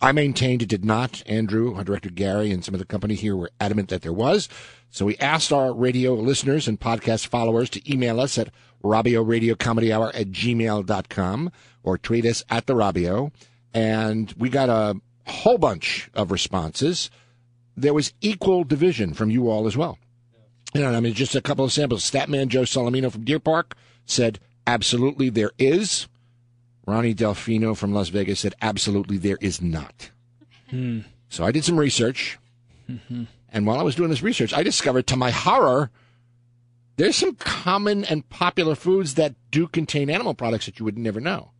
I 0.00 0.12
maintained 0.12 0.62
it 0.62 0.68
did 0.68 0.84
not. 0.84 1.22
Andrew, 1.26 1.74
our 1.74 1.84
director 1.84 2.10
Gary, 2.10 2.52
and 2.52 2.64
some 2.64 2.74
of 2.74 2.78
the 2.78 2.86
company 2.86 3.14
here 3.14 3.36
were 3.36 3.50
adamant 3.60 3.88
that 3.88 4.02
there 4.02 4.12
was. 4.12 4.48
So 4.90 5.04
we 5.04 5.16
asked 5.16 5.52
our 5.52 5.72
radio 5.72 6.14
listeners 6.14 6.68
and 6.68 6.78
podcast 6.80 7.26
followers 7.26 7.68
to 7.70 7.92
email 7.92 8.20
us 8.20 8.38
at 8.38 8.50
Robbio 8.82 9.26
Radio 9.26 9.54
Comedy 9.54 9.92
Hour 9.92 10.10
at 10.14 10.30
gmail.com 10.30 11.50
or 11.82 11.98
tweet 11.98 12.24
us 12.26 12.44
at 12.48 12.66
the 12.66 12.74
Robbio. 12.74 13.32
And 13.74 14.32
we 14.38 14.48
got 14.48 14.68
a 14.68 15.00
whole 15.26 15.58
bunch 15.58 16.10
of 16.14 16.30
responses. 16.30 17.10
There 17.76 17.94
was 17.94 18.12
equal 18.20 18.64
division 18.64 19.14
from 19.14 19.30
you 19.30 19.50
all 19.50 19.66
as 19.66 19.76
well. 19.76 19.98
You 20.74 20.82
know, 20.82 20.92
I 20.92 21.00
mean, 21.00 21.14
just 21.14 21.34
a 21.34 21.40
couple 21.40 21.64
of 21.64 21.72
samples. 21.72 22.08
Statman 22.08 22.48
Joe 22.48 22.62
Salamino 22.62 23.10
from 23.10 23.24
Deer 23.24 23.40
Park 23.40 23.74
said, 24.04 24.38
absolutely 24.68 25.30
there 25.30 25.52
is. 25.58 26.06
Ronnie 26.86 27.14
Delfino 27.14 27.76
from 27.76 27.92
Las 27.92 28.08
Vegas 28.10 28.40
said, 28.40 28.54
absolutely 28.62 29.18
there 29.18 29.38
is 29.40 29.60
not. 29.60 30.10
So 31.30 31.44
I 31.44 31.50
did 31.52 31.64
some 31.64 31.78
research. 31.78 32.38
And 33.50 33.66
while 33.66 33.78
I 33.78 33.82
was 33.82 33.94
doing 33.94 34.10
this 34.10 34.22
research, 34.22 34.52
I 34.54 34.62
discovered 34.62 35.06
to 35.08 35.16
my 35.16 35.30
horror, 35.30 35.90
there's 36.96 37.16
some 37.16 37.34
common 37.36 38.04
and 38.04 38.28
popular 38.28 38.74
foods 38.74 39.14
that 39.14 39.34
do 39.50 39.66
contain 39.68 40.10
animal 40.10 40.34
products 40.34 40.66
that 40.66 40.78
you 40.78 40.84
would 40.84 40.98
never 40.98 41.20
know. 41.20 41.50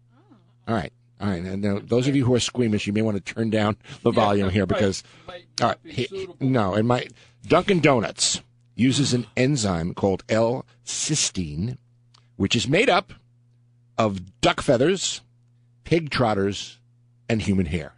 All 0.66 0.75
right. 0.75 0.92
All 1.21 1.29
right. 1.29 1.42
And 1.42 1.62
now, 1.62 1.79
those 1.83 2.07
of 2.09 2.14
you 2.16 2.25
who 2.27 2.35
are 2.35 2.40
squeamish, 2.40 2.87
you 2.87 2.92
may 2.92 3.03
want 3.03 3.16
to 3.25 3.35
turn 3.35 3.51
down 3.51 3.77
the 4.03 4.11
volume 4.11 4.51
here 4.51 4.66
because, 4.66 5.03
all 5.61 5.68
right. 5.68 5.77
he- 5.85 6.29
no, 6.40 6.75
and 6.75 6.87
my 6.87 7.09
Dunkin' 7.47 7.81
Donuts 7.81 8.40
uses 8.75 9.12
an 9.14 9.27
enzyme 9.37 9.94
called 9.94 10.23
L-cysteine, 10.29 11.77
which 12.38 12.57
is 12.57 12.66
made 12.66 12.88
up 12.88 13.12
of 13.98 14.40
duck 14.40 14.62
feathers, 14.62 15.20
pig 15.85 16.09
trotters, 16.09 16.79
and 17.29 17.42
human 17.42 17.66
hair 17.66 17.92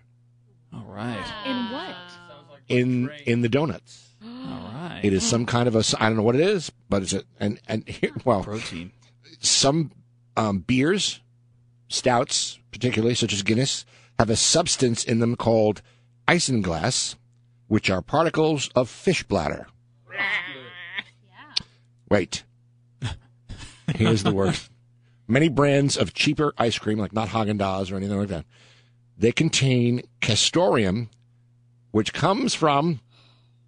All 0.75 0.85
right. 0.89 1.25
In 1.47 1.71
what? 1.71 1.97
in 2.69 3.11
in 3.27 3.43
the 3.43 3.49
donuts. 3.49 4.09
All 4.25 4.29
right. 4.29 5.01
It 5.03 5.13
is 5.13 5.23
some 5.23 5.47
kind 5.47 5.69
of 5.69 5.77
a 5.77 5.85
I 5.99 6.09
don't 6.09 6.17
know 6.17 6.25
what 6.25 6.35
it 6.35 6.41
is, 6.41 6.73
but 6.89 7.03
it's 7.03 7.13
a 7.13 7.23
and 7.39 7.61
and 7.69 7.87
here, 7.89 8.11
well 8.25 8.43
protein. 8.43 8.91
some 9.39 9.93
um, 10.37 10.59
beers, 10.61 11.21
stouts, 11.89 12.59
particularly 12.73 13.15
such 13.15 13.33
as 13.33 13.43
Guinness, 13.43 13.85
have 14.19 14.31
a 14.31 14.37
substance 14.37 15.05
in 15.05 15.19
them 15.19 15.37
called 15.37 15.83
isinglass, 16.27 17.17
which 17.69 17.91
are 17.91 18.01
particles 18.03 18.71
of 18.75 18.89
fish 18.89 19.23
bladder. 19.25 19.67
Wait. 22.09 22.45
Here's 23.97 24.23
the 24.23 24.33
worst. 24.33 24.71
Many 25.29 25.49
brands 25.49 25.97
of 25.97 26.13
cheaper 26.13 26.53
ice 26.59 26.79
cream, 26.79 26.99
like 26.99 27.13
not 27.13 27.29
Haagen 27.29 27.59
Dazs 27.59 27.93
or 27.93 27.97
anything 27.97 28.19
like 28.19 28.29
that, 28.29 28.45
they 29.17 29.33
contain 29.33 30.03
castoreum, 30.21 31.11
which 31.93 32.13
comes 32.13 32.55
from 32.55 33.01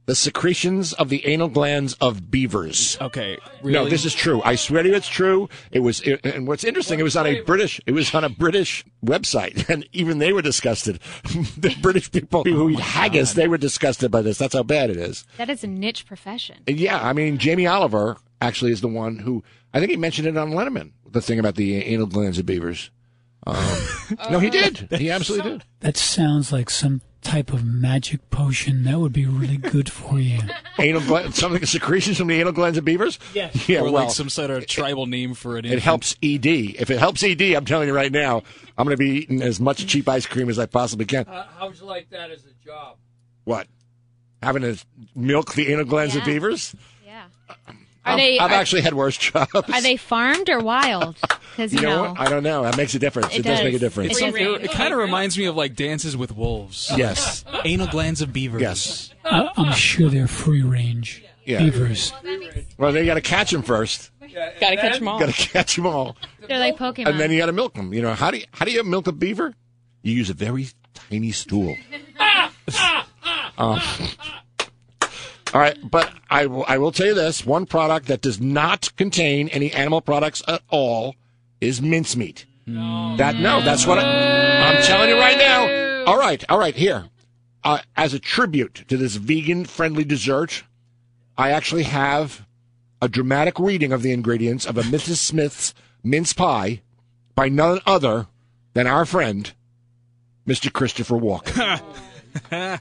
the 0.07 0.15
secretions 0.15 0.93
of 0.95 1.09
the 1.09 1.25
anal 1.27 1.49
glands 1.49 1.95
of 2.01 2.31
beavers. 2.31 2.99
Okay. 3.01 3.39
Really? 3.63 3.73
No, 3.73 3.89
this 3.89 4.05
is 4.05 4.15
true. 4.15 4.43
I 4.45 4.57
swear 4.57 4.83
to 4.83 4.89
you, 4.89 4.95
it's 4.97 5.09
true. 5.09 5.49
It 5.71 5.81
was, 5.81 6.01
it, 6.01 6.25
and 6.25 6.47
what's 6.47 6.65
interesting, 6.65 6.99
it 6.99 7.05
was 7.05 7.17
on 7.17 7.27
a 7.27 7.41
British, 7.43 7.81
it 7.87 7.93
was 7.93 8.13
on 8.15 8.25
a 8.25 8.29
British 8.29 8.85
website, 9.05 9.69
and 9.73 9.87
even 9.93 10.19
they 10.19 10.33
were 10.33 10.43
disgusted. 10.43 10.99
the 11.57 11.77
British 11.81 12.11
people 12.11 12.43
who 12.45 12.71
eat 12.71 12.81
haggis, 12.81 13.35
they 13.35 13.47
were 13.47 13.59
disgusted 13.59 14.11
by 14.11 14.23
this. 14.23 14.39
That's 14.39 14.55
how 14.55 14.65
bad 14.65 14.91
it 14.91 14.97
is. 14.97 15.25
That 15.37 15.49
is 15.49 15.63
a 15.63 15.69
niche 15.69 16.05
profession. 16.05 16.59
Yeah, 16.67 17.01
I 17.01 17.13
mean, 17.13 17.39
Jamie 17.39 17.67
Oliver 17.67 18.17
actually 18.43 18.73
is 18.73 18.81
the 18.81 18.89
one 18.89 19.19
who 19.21 19.43
I 19.73 19.79
think 19.79 19.91
he 19.91 19.97
mentioned 19.97 20.29
it 20.29 20.37
on 20.37 20.51
Letterman. 20.51 20.93
The 21.11 21.23
thing 21.23 21.39
about 21.39 21.55
the 21.55 21.77
anal 21.77 22.07
glands 22.07 22.39
of 22.39 22.47
beavers. 22.47 22.91
Um, 23.47 23.57
no, 24.31 24.39
he 24.39 24.51
did. 24.51 24.89
He 24.91 25.11
absolutely 25.11 25.51
did. 25.53 25.65
That 25.81 25.97
sounds 25.97 26.53
like 26.53 26.71
some 26.71 27.01
type 27.23 27.53
of 27.53 27.65
magic 27.65 28.29
potion. 28.31 28.85
That 28.85 28.99
would 28.99 29.13
be 29.13 29.27
really 29.27 29.57
good 29.57 29.91
for 29.91 30.19
you. 30.19 30.41
Anal 30.79 31.03
gland, 31.03 31.35
something 31.35 31.65
secretions 31.67 32.19
from 32.19 32.29
the 32.29 32.41
anal 32.41 32.53
glands 32.53 32.79
of 32.79 32.85
beavers. 32.85 33.19
Yes. 33.35 33.69
Yeah, 33.69 33.81
or 33.81 33.85
well, 33.85 33.93
like 33.93 34.11
some 34.11 34.29
sort 34.29 34.51
of 34.51 34.67
tribal 34.67 35.07
name 35.07 35.35
for 35.35 35.57
an 35.57 35.65
It 35.65 35.73
infant. 35.73 35.83
helps 35.83 36.17
ED. 36.23 36.47
If 36.47 36.91
it 36.91 36.99
helps 36.99 37.23
ED, 37.23 37.43
I'm 37.55 37.65
telling 37.65 37.89
you 37.89 37.95
right 37.95 38.13
now, 38.13 38.43
I'm 38.77 38.87
going 38.87 38.97
to 38.97 39.03
be 39.03 39.11
eating 39.23 39.43
as 39.43 39.61
much 39.61 39.87
cheap 39.87 40.09
ice 40.09 40.27
cream 40.27 40.49
as 40.49 40.59
I 40.59 40.67
possibly 40.67 41.05
can. 41.05 41.27
How, 41.27 41.47
how'd 41.59 41.79
you 41.79 41.87
like 41.87 42.11
that 42.11 42.31
as 42.31 42.45
a 42.45 42.65
job? 42.65 42.97
What? 43.45 43.67
Having 44.43 44.63
to 44.63 44.85
milk 45.15 45.55
the 45.55 45.73
anal 45.73 45.85
glands 45.85 46.17
of 46.17 46.25
beavers? 46.25 46.75
Yeah. 47.05 47.25
I've, 47.49 47.77
Are 48.05 48.17
they 48.17 48.39
I've 48.39 48.51
are, 48.51 48.55
actually 48.55 48.83
had 48.83 48.95
worse 48.95 49.17
jobs. 49.19 49.51
are 49.55 49.81
they 49.83 49.97
farmed 49.97 50.49
or 50.51 50.61
wild? 50.61 51.17
Because 51.53 51.75
you, 51.75 51.81
You 51.81 51.87
know 51.87 52.03
what? 52.13 52.19
I 52.21 52.31
don't 52.31 52.43
know. 52.43 52.63
That 52.63 52.79
makes 52.79 52.95
a 52.95 52.99
difference. 52.99 53.35
It, 53.35 53.41
It 53.41 53.43
does. 53.43 53.59
does. 53.59 53.65
make 53.67 53.75
a 53.75 53.79
difference. 53.79 54.17
It 54.19 54.33
does. 54.33 54.35
It, 54.65 54.71
kind 54.71 54.91
of 54.95 54.99
reminds 54.99 55.37
me 55.37 55.45
of 55.45 55.55
like 55.55 55.75
Dances 55.77 56.17
with 56.17 56.35
Wolves. 56.35 56.91
Yes. 56.97 57.45
Anal 57.67 57.89
glands 57.89 58.23
of 58.23 58.33
beavers. 58.33 58.63
Yes. 58.63 59.13
I, 59.23 59.51
I'm 59.59 59.73
sure 59.75 60.09
they're 60.09 60.27
free 60.27 60.63
range 60.63 61.23
Yeah. 61.45 61.59
beavers. 61.59 62.11
Well, 62.79 62.93
they 62.93 63.05
got 63.05 63.15
to 63.17 63.21
catch 63.21 63.51
them 63.51 63.61
first. 63.61 64.11
gotta 64.23 64.77
catch 64.77 64.99
them 64.99 65.09
all. 65.09 65.19
Got 65.21 65.27
to 65.35 65.49
catch 65.49 65.77
them 65.77 65.87
all, 65.87 66.17
They're 66.49 66.59
like 66.59 66.79
Pokemon. 66.79 67.09
and 67.09 67.21
then 67.21 67.31
you 67.31 67.37
got 67.39 67.47
to 67.47 67.53
milk 67.53 67.75
them. 67.75 67.93
You 67.93 68.01
know 68.01 68.15
how 68.15 68.31
do 68.31 68.39
you, 68.39 68.45
how 68.53 68.65
do 68.65 68.71
you 68.71 68.83
milk 68.83 69.07
a 69.07 69.13
beaver? 69.13 69.53
You 70.01 70.15
use 70.15 70.31
a 70.31 70.35
very 70.35 70.69
tiny 70.95 71.33
stool. 71.33 71.77
Um, 73.59 73.79
all 75.55 75.61
right, 75.61 75.79
but 75.89 76.13
I 76.31 76.47
will, 76.47 76.65
I 76.67 76.79
will 76.79 76.93
tell 76.93 77.07
you 77.07 77.15
this: 77.15 77.45
one 77.45 77.67
product 77.67 78.07
that 78.07 78.21
does 78.21 78.41
not 78.41 78.95
contain 78.97 79.49
any 79.49 79.73
animal 79.73 80.01
products 80.01 80.43
at 80.49 80.63
all 80.71 81.17
is 81.61 81.83
mincemeat. 81.83 82.47
No. 82.67 83.17
That 83.17 83.37
no, 83.37 83.61
that's 83.61 83.87
what 83.87 83.99
I, 83.99 84.71
I'm 84.71 84.83
telling 84.83 85.11
you 85.11 85.19
right 85.19 85.37
now. 85.37 86.05
All 86.07 86.19
right, 86.19 86.43
all 86.49 86.59
right, 86.59 86.75
here. 86.75 87.09
Uh, 87.65 87.79
as 87.97 88.13
a 88.13 88.19
tribute 88.19 88.85
to 88.89 88.97
this 88.97 89.15
vegan-friendly 89.17 90.05
dessert, 90.05 90.65
I 91.37 91.51
actually 91.51 91.85
have 91.85 92.45
a 93.01 93.09
dramatic 93.09 93.59
reading 93.59 93.93
of 93.93 94.03
the 94.03 94.13
ingredients 94.13 94.65
of 94.67 94.77
a 94.79 94.83
Mrs. 94.83 95.17
Smith's 95.17 95.75
mince 96.03 96.33
pie 96.33 96.83
by 97.35 97.49
none 97.49 97.81
other 97.87 98.27
than 98.75 98.87
our 98.87 99.05
friend, 99.05 99.53
Mr. 100.47 100.73
Christopher 100.73 101.17
Walken. 101.17 101.83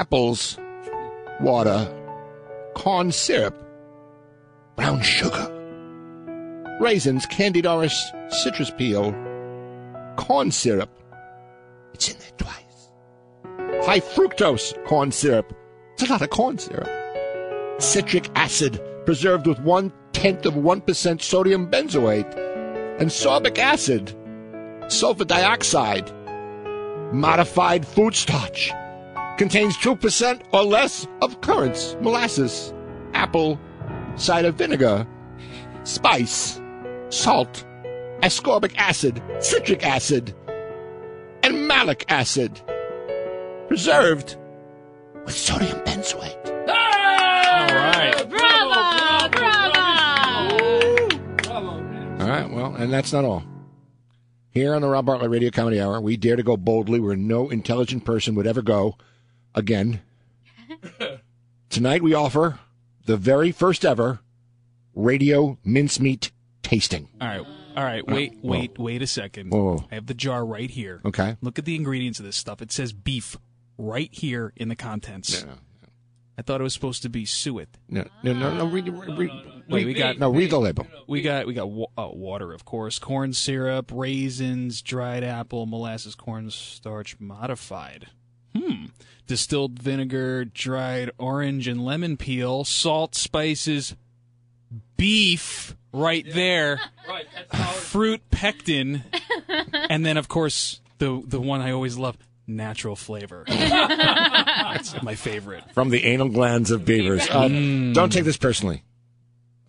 Apples, 0.00 0.58
water, 1.40 1.86
corn 2.74 3.12
syrup, 3.12 3.54
brown 4.74 5.02
sugar, 5.02 5.46
raisins, 6.80 7.26
candied 7.26 7.66
orange, 7.66 7.94
citrus 8.30 8.70
peel, 8.78 9.12
corn 10.16 10.50
syrup. 10.50 10.90
It's 11.92 12.10
in 12.10 12.18
there 12.18 12.30
twice. 12.38 13.86
High 13.86 14.00
fructose 14.00 14.72
corn 14.86 15.12
syrup. 15.12 15.54
It's 15.92 16.04
a 16.04 16.12
lot 16.12 16.22
of 16.22 16.30
corn 16.30 16.56
syrup 16.56 16.88
citric 17.78 18.30
acid 18.34 18.80
preserved 19.04 19.46
with 19.46 19.58
one 19.60 19.92
tenth 20.12 20.46
of 20.46 20.54
1% 20.54 21.22
sodium 21.22 21.70
benzoate, 21.70 22.34
and 22.98 23.10
sorbic 23.10 23.58
acid, 23.58 24.14
sulfur 24.88 25.24
dioxide, 25.24 26.10
modified 27.12 27.86
food 27.86 28.14
starch, 28.14 28.70
contains 29.40 29.74
2% 29.78 30.42
or 30.52 30.62
less 30.62 31.06
of 31.22 31.40
currants, 31.40 31.96
molasses, 32.02 32.74
apple, 33.14 33.58
cider 34.14 34.52
vinegar, 34.52 35.06
spice, 35.84 36.60
salt, 37.08 37.64
ascorbic 38.20 38.76
acid, 38.76 39.22
citric 39.38 39.82
acid, 39.82 40.34
and 41.42 41.66
malic 41.66 42.04
acid, 42.10 42.60
preserved 43.66 44.36
with 45.24 45.34
sodium 45.34 45.80
benzoate. 45.86 46.36
All 46.68 47.66
right. 47.74 48.28
Bravo! 48.28 49.28
Bravo! 49.30 51.08
Bravo. 51.38 51.70
All 52.20 52.28
right, 52.28 52.50
well, 52.50 52.74
and 52.74 52.92
that's 52.92 53.14
not 53.14 53.24
all. 53.24 53.42
Here 54.50 54.74
on 54.74 54.82
the 54.82 54.88
Rob 54.88 55.06
Bartlett 55.06 55.30
Radio 55.30 55.50
Comedy 55.50 55.80
Hour, 55.80 55.98
we 56.02 56.18
dare 56.18 56.36
to 56.36 56.42
go 56.42 56.58
boldly 56.58 57.00
where 57.00 57.16
no 57.16 57.48
intelligent 57.48 58.04
person 58.04 58.34
would 58.34 58.46
ever 58.46 58.60
go 58.60 58.98
again. 59.54 60.00
Tonight 61.70 62.02
we 62.02 62.14
offer 62.14 62.58
the 63.06 63.16
very 63.16 63.52
first 63.52 63.84
ever 63.84 64.20
radio 64.94 65.58
mincemeat 65.64 66.30
tasting. 66.62 67.08
All 67.20 67.28
right. 67.28 67.46
All 67.76 67.84
right. 67.84 68.06
Wait, 68.06 68.38
whoa. 68.40 68.50
wait, 68.50 68.78
wait 68.78 69.02
a 69.02 69.06
second. 69.06 69.50
Whoa. 69.52 69.84
I 69.90 69.94
have 69.94 70.06
the 70.06 70.14
jar 70.14 70.44
right 70.44 70.70
here. 70.70 71.00
Okay. 71.04 71.36
Look 71.40 71.58
at 71.58 71.64
the 71.64 71.76
ingredients 71.76 72.18
of 72.18 72.24
this 72.24 72.36
stuff. 72.36 72.60
It 72.60 72.72
says 72.72 72.92
beef 72.92 73.36
right 73.78 74.12
here 74.12 74.52
in 74.56 74.68
the 74.68 74.76
contents. 74.76 75.44
No, 75.44 75.52
I 76.36 76.42
thought 76.42 76.60
it 76.60 76.64
was 76.64 76.72
supposed 76.74 77.02
to 77.02 77.10
be 77.10 77.26
suet. 77.26 77.68
no, 77.88 78.06
no, 78.22 78.32
no. 78.32 78.54
no 78.54 78.66
read, 78.66 78.88
read, 78.88 79.18
read, 79.18 79.30
Wait, 79.68 79.86
we 79.86 79.94
got 79.94 80.18
no, 80.18 80.30
read 80.30 80.50
the 80.50 80.58
label. 80.58 80.86
we 81.06 81.22
got 81.22 81.46
we 81.46 81.52
got 81.54 81.68
uh, 81.98 82.08
water, 82.08 82.52
of 82.52 82.64
course, 82.64 82.98
corn 82.98 83.32
syrup, 83.32 83.92
raisins, 83.94 84.82
dried 84.82 85.22
apple, 85.22 85.66
molasses, 85.66 86.14
cornstarch 86.14 87.20
modified. 87.20 88.08
Hmm. 88.56 88.86
Distilled 89.26 89.78
vinegar, 89.78 90.44
dried 90.44 91.10
orange 91.18 91.68
and 91.68 91.84
lemon 91.84 92.16
peel, 92.16 92.64
salt, 92.64 93.14
spices, 93.14 93.94
beef 94.96 95.76
right 95.92 96.26
there, 96.32 96.80
Right, 97.08 97.26
that's 97.34 97.54
how 97.54 97.70
fruit 97.72 98.22
pectin, 98.30 99.04
and 99.88 100.04
then 100.04 100.16
of 100.16 100.28
course 100.28 100.80
the 100.98 101.22
the 101.26 101.40
one 101.40 101.60
I 101.60 101.70
always 101.72 101.96
love, 101.96 102.16
natural 102.46 102.96
flavor. 102.96 103.44
That's 103.48 105.00
my 105.02 105.14
favorite. 105.14 105.64
From 105.74 105.90
the 105.90 106.04
anal 106.04 106.28
glands 106.28 106.70
of 106.70 106.84
beavers. 106.84 107.28
Uh, 107.30 107.48
Don't 107.48 108.12
take 108.12 108.24
this 108.24 108.36
personally. 108.36 108.82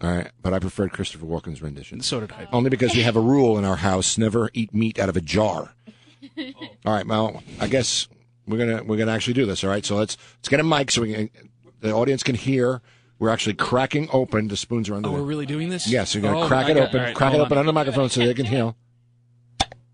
All 0.02 0.12
right, 0.12 0.32
but 0.42 0.54
I 0.54 0.60
preferred 0.60 0.92
Christopher 0.94 1.28
Walken's 1.28 1.62
rendition. 1.62 2.02
So 2.02 2.20
did 2.20 2.32
I. 2.32 2.48
Only 2.52 2.72
because 2.72 2.96
we 2.96 3.04
have 3.04 3.16
a 3.16 3.22
rule 3.22 3.60
in 3.60 3.66
our 3.66 3.76
house: 3.76 4.18
never 4.18 4.50
eat 4.54 4.74
meat 4.74 4.98
out 4.98 5.10
of 5.10 5.16
a 5.18 5.22
jar. 5.22 5.74
All 6.38 6.94
right, 6.94 7.06
well, 7.06 7.44
I 7.60 7.68
guess 7.68 8.08
we're 8.48 8.58
gonna 8.58 8.84
we're 8.84 8.98
gonna 8.98 9.12
actually 9.12 9.34
do 9.34 9.46
this. 9.46 9.64
All 9.64 9.70
right, 9.70 9.86
so 9.86 9.96
let's 9.96 10.18
let's 10.38 10.50
get 10.50 10.60
a 10.60 10.64
mic 10.64 10.92
so 10.92 11.02
we 11.02 11.14
can, 11.14 11.30
the 11.80 11.92
audience 11.92 12.24
can 12.24 12.36
hear. 12.36 12.82
We're 13.20 13.30
actually 13.30 13.54
cracking 13.54 14.10
open. 14.12 14.48
The 14.48 14.58
spoons 14.58 14.90
are 14.90 14.96
under. 14.96 15.08
Oh, 15.10 15.12
the- 15.12 15.18
we're 15.22 15.28
really 15.28 15.46
doing 15.46 15.70
this? 15.70 15.88
yes, 15.88 16.16
you're 16.16 16.24
gonna 16.24 16.40
Oh, 16.42 16.48
crack 16.48 16.70
it 16.70 16.74
got- 16.76 16.88
open. 16.90 17.00
all 17.00 17.06
right, 17.06 17.16
crack 17.16 17.34
it 17.34 17.38
hold 17.38 17.46
open 17.46 17.58
on. 17.58 17.60
under 17.60 17.70
the 17.70 17.74
microphone 17.74 18.10
so 18.10 18.20
they 18.26 18.34
can 18.34 18.46
hear. 18.48 18.74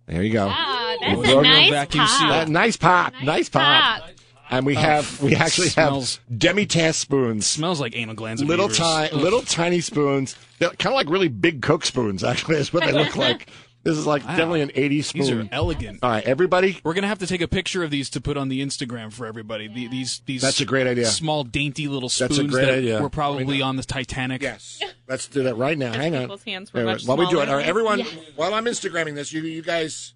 There 0.08 0.24
you 0.24 0.32
go. 0.32 0.48
Ah, 0.50 0.96
We're 1.02 1.16
that's 1.24 1.30
a 1.34 1.42
nice 1.42 1.70
vacuum 1.72 2.06
pop. 2.06 2.20
seal. 2.20 2.32
Uh, 2.32 2.46
nice 2.46 2.78
pop, 2.78 3.14
nice, 3.24 3.50
pop. 3.50 4.02
pop. 4.02 4.10
And 4.50 4.66
we 4.66 4.76
have 4.76 5.22
we 5.22 5.36
actually 5.36 5.68
smells- 5.68 6.22
have 6.30 6.40
demi-tasse 6.40 6.96
spoons. 6.96 7.46
Smells 7.46 7.82
like 7.82 7.94
anal 7.98 8.16
glands. 8.16 8.42
Little 8.42 8.70
tiny, 8.70 9.12
little 9.14 9.42
tiny 9.42 9.82
spoons. 9.82 10.38
They're 10.60 10.70
kind 10.70 10.94
of 10.94 10.96
like 10.96 11.10
really 11.10 11.28
big 11.28 11.62
Coke 11.62 11.84
spoons. 11.86 12.24
Actually, 12.24 12.56
is 12.56 12.72
what 12.72 12.86
they 12.86 12.94
look 12.94 13.16
like. 13.18 13.50
This 13.84 13.98
is 13.98 14.06
like 14.06 14.24
definitely 14.26 14.62
an 14.62 14.70
80s 14.70 15.06
spoon. 15.06 15.22
These 15.22 15.32
are 15.32 15.50
elegant. 15.52 16.00
All 16.04 16.10
right, 16.10 16.24
everybody. 16.26 16.80
We're 16.84 16.94
gonna 16.94 17.08
have 17.08 17.20
to 17.20 17.28
take 17.28 17.42
a 17.42 17.48
picture 17.48 17.84
of 17.84 17.90
these 17.90 18.10
to 18.12 18.22
put 18.22 18.36
on 18.36 18.50
the 18.50 18.62
Instagram 18.62 19.13
for 19.13 19.26
everybody. 19.26 19.68
The, 19.68 19.88
these 19.88 20.22
these 20.26 20.42
That's 20.42 20.60
a 20.60 20.66
great 20.66 20.88
idea. 20.88 21.06
Small, 21.06 21.44
dainty 21.44 21.88
little 21.88 22.10
spoons 22.10 22.30
That's 22.30 22.32
a 22.32 22.42
spoons 22.42 22.54
great 22.54 22.66
that 22.66 22.78
idea. 22.80 23.02
were 23.02 23.10
probably 23.10 23.62
on 23.62 23.78
the 23.78 23.84
Titanic. 23.84 24.42
Yes. 24.42 24.82
Let's 25.08 25.28
do 25.28 25.44
that 25.44 25.56
right 25.56 25.78
now. 25.78 25.94
Hang 25.94 26.16
on. 26.16 26.30
hands 26.46 26.74
were 26.74 26.82
Wait, 26.82 26.86
wait, 26.86 26.92
much 26.94 27.08
while 27.08 27.18
we 27.18 27.26
do 27.28 27.40
it, 27.40 27.46
smaller. 27.46 27.50
all 27.50 27.56
right, 27.58 27.66
everyone. 27.66 28.00
While 28.36 28.54
I'm 28.54 28.66
Instagramming 28.66 29.16
this, 29.16 29.32
you 29.32 29.42
you 29.42 29.62
guys, 29.62 30.13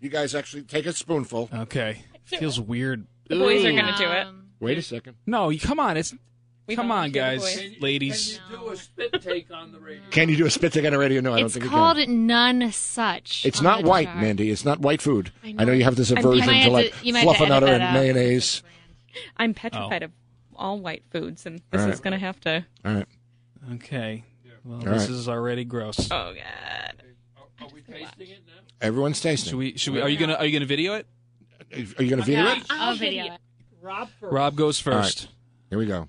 you 0.00 0.08
guys 0.08 0.34
actually 0.34 0.62
take 0.62 0.86
a 0.86 0.92
spoonful. 0.92 1.50
Okay, 1.52 2.04
feels 2.24 2.60
weird. 2.60 3.06
The 3.28 3.36
boys 3.38 3.64
are 3.64 3.72
going 3.72 3.86
to 3.86 3.96
do 3.96 4.08
it. 4.08 4.26
Wait 4.60 4.78
a 4.78 4.82
second. 4.82 5.16
No, 5.26 5.48
you 5.48 5.58
come 5.58 5.80
on. 5.80 5.96
It's 5.96 6.14
We 6.70 6.76
come 6.76 6.92
on, 6.92 7.10
guys, 7.10 7.40
boys. 7.40 7.80
ladies. 7.80 8.40
Can 8.48 8.52
you 8.52 8.58
do 8.58 8.70
a 8.70 8.76
spit 8.76 9.22
take 9.22 9.50
on 9.50 9.72
the 9.72 9.80
radio? 9.80 10.02
Can 10.10 10.28
you 10.28 10.36
do 10.36 10.46
a 10.46 10.50
spit 10.50 10.72
take 10.72 10.84
on 10.84 10.92
the 10.92 10.98
radio? 10.98 11.20
No, 11.20 11.32
I 11.32 11.38
don't 11.38 11.46
It's 11.46 11.54
think 11.56 11.66
called 11.66 11.98
you 11.98 12.04
can. 12.04 12.26
none 12.28 12.70
such. 12.70 13.44
It's 13.44 13.60
not 13.60 13.82
white, 13.82 14.06
chart. 14.06 14.18
Mandy. 14.18 14.50
It's 14.52 14.64
not 14.64 14.78
white 14.78 15.02
food. 15.02 15.32
I 15.42 15.50
know, 15.50 15.64
know. 15.64 15.72
you 15.72 15.82
have 15.82 15.96
this 15.96 16.12
aversion 16.12 16.44
You 16.44 16.46
might 16.46 16.62
to 16.64 16.70
like 16.70 16.98
to- 16.98 17.06
you 17.06 17.12
might 17.12 17.20
have 17.20 17.28
to 17.32 17.36
fluffing 17.38 17.52
out 17.52 17.62
of 17.64 17.92
mayonnaise. 17.92 18.62
I'm 19.36 19.52
petrified 19.52 20.04
oh. 20.04 20.06
of 20.06 20.12
all 20.54 20.78
white 20.78 21.02
foods, 21.10 21.44
and 21.44 21.60
this 21.72 21.80
All 21.80 21.86
right. 21.86 21.94
is 21.94 21.98
going 21.98 22.12
to 22.12 22.18
have 22.18 22.38
to. 22.42 22.64
All 22.84 22.94
right. 22.94 23.06
Okay. 23.74 24.24
Well, 24.64 24.78
All 24.78 24.84
this 24.84 25.02
right. 25.02 25.10
is 25.10 25.28
already 25.28 25.64
gross. 25.64 26.08
Oh 26.10 26.34
God! 26.34 27.02
Are, 27.36 27.64
are 27.64 27.68
we 27.74 27.80
tasting 27.80 28.28
it 28.28 28.42
now? 28.46 28.62
Everyone's 28.80 29.20
tasting. 29.20 29.50
Should 29.50 29.58
we? 29.58 29.76
Should 29.76 29.94
we? 29.94 30.02
Are 30.02 30.08
you 30.08 30.18
gonna? 30.18 30.34
Are 30.34 30.46
you 30.46 30.52
gonna 30.52 30.66
video 30.66 30.94
it? 30.94 31.06
Are 31.72 31.78
you 31.78 32.10
going 32.10 32.18
to 32.18 32.22
video 32.22 32.46
it? 32.46 32.62
I'll 32.70 32.94
video 32.94 33.34
it. 33.34 33.40
Rob 33.80 34.08
first. 34.20 34.32
Rob 34.32 34.56
goes 34.56 34.86
All 34.86 34.92
right. 34.92 35.04
first. 35.04 35.28
Here 35.68 35.78
we 35.78 35.86
go. 35.86 36.08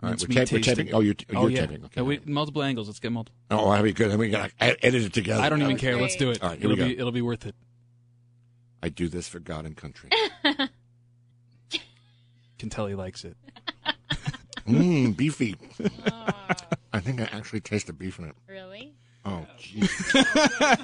All 0.00 0.10
right, 0.10 0.20
we're, 0.20 0.28
me 0.28 0.34
tape, 0.34 0.52
we're 0.52 0.60
taping. 0.60 0.94
Oh, 0.94 1.00
you're, 1.00 1.14
you're 1.28 1.40
oh 1.40 1.46
yeah. 1.48 1.66
taping. 1.66 1.84
Okay. 1.86 2.00
Uh, 2.00 2.04
we, 2.04 2.20
multiple 2.24 2.62
angles. 2.62 2.86
Let's 2.86 3.00
get 3.00 3.10
multiple. 3.10 3.36
Oh, 3.50 3.70
that'd 3.70 3.84
be 3.84 3.92
good. 3.92 4.10
Then 4.12 4.18
we 4.18 4.30
got 4.30 4.50
to 4.50 4.84
edit 4.84 5.02
it 5.02 5.12
together. 5.12 5.42
I 5.42 5.48
don't 5.48 5.60
even 5.60 5.76
care. 5.76 5.96
Let's 5.96 6.14
do 6.16 6.30
it. 6.30 6.40
All 6.42 6.50
right, 6.50 6.58
here 6.58 6.70
it'll 6.70 6.84
we 6.84 6.94
be. 6.94 6.98
It'll 7.00 7.12
be 7.12 7.22
worth 7.22 7.46
it. 7.46 7.56
I 8.80 8.90
do 8.90 9.08
this 9.08 9.26
for 9.26 9.40
God 9.40 9.66
and 9.66 9.76
country. 9.76 10.10
Can 12.58 12.70
tell 12.70 12.86
he 12.86 12.94
likes 12.94 13.24
it. 13.24 13.36
Mmm, 14.68 15.16
beefy. 15.16 15.56
I 16.92 17.00
think 17.00 17.20
I 17.20 17.24
actually 17.24 17.60
taste 17.60 17.86
the 17.88 17.92
beef 17.92 18.18
in 18.18 18.26
it. 18.26 18.34
Really? 18.48 18.94
Oh, 19.24 19.46
jeez. 19.58 20.14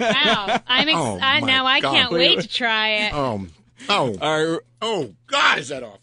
Wow. 0.00 0.60
I'm 0.66 0.88
ex- 0.88 0.96
Oh, 0.98 1.18
I, 1.20 1.40
my 1.40 1.46
now 1.46 1.66
I 1.66 1.80
God. 1.80 1.94
can't 1.94 2.12
Wait, 2.12 2.18
wait 2.18 2.36
wait. 2.36 2.42
to 2.42 2.48
try 2.48 2.88
it. 2.88 3.14
Oh, 3.14 3.46
oh, 3.88 4.16
All 4.20 4.50
right. 4.52 4.60
oh, 4.82 5.14
God, 5.26 5.58
is 5.58 5.68
that 5.68 5.82
awful? 5.82 6.00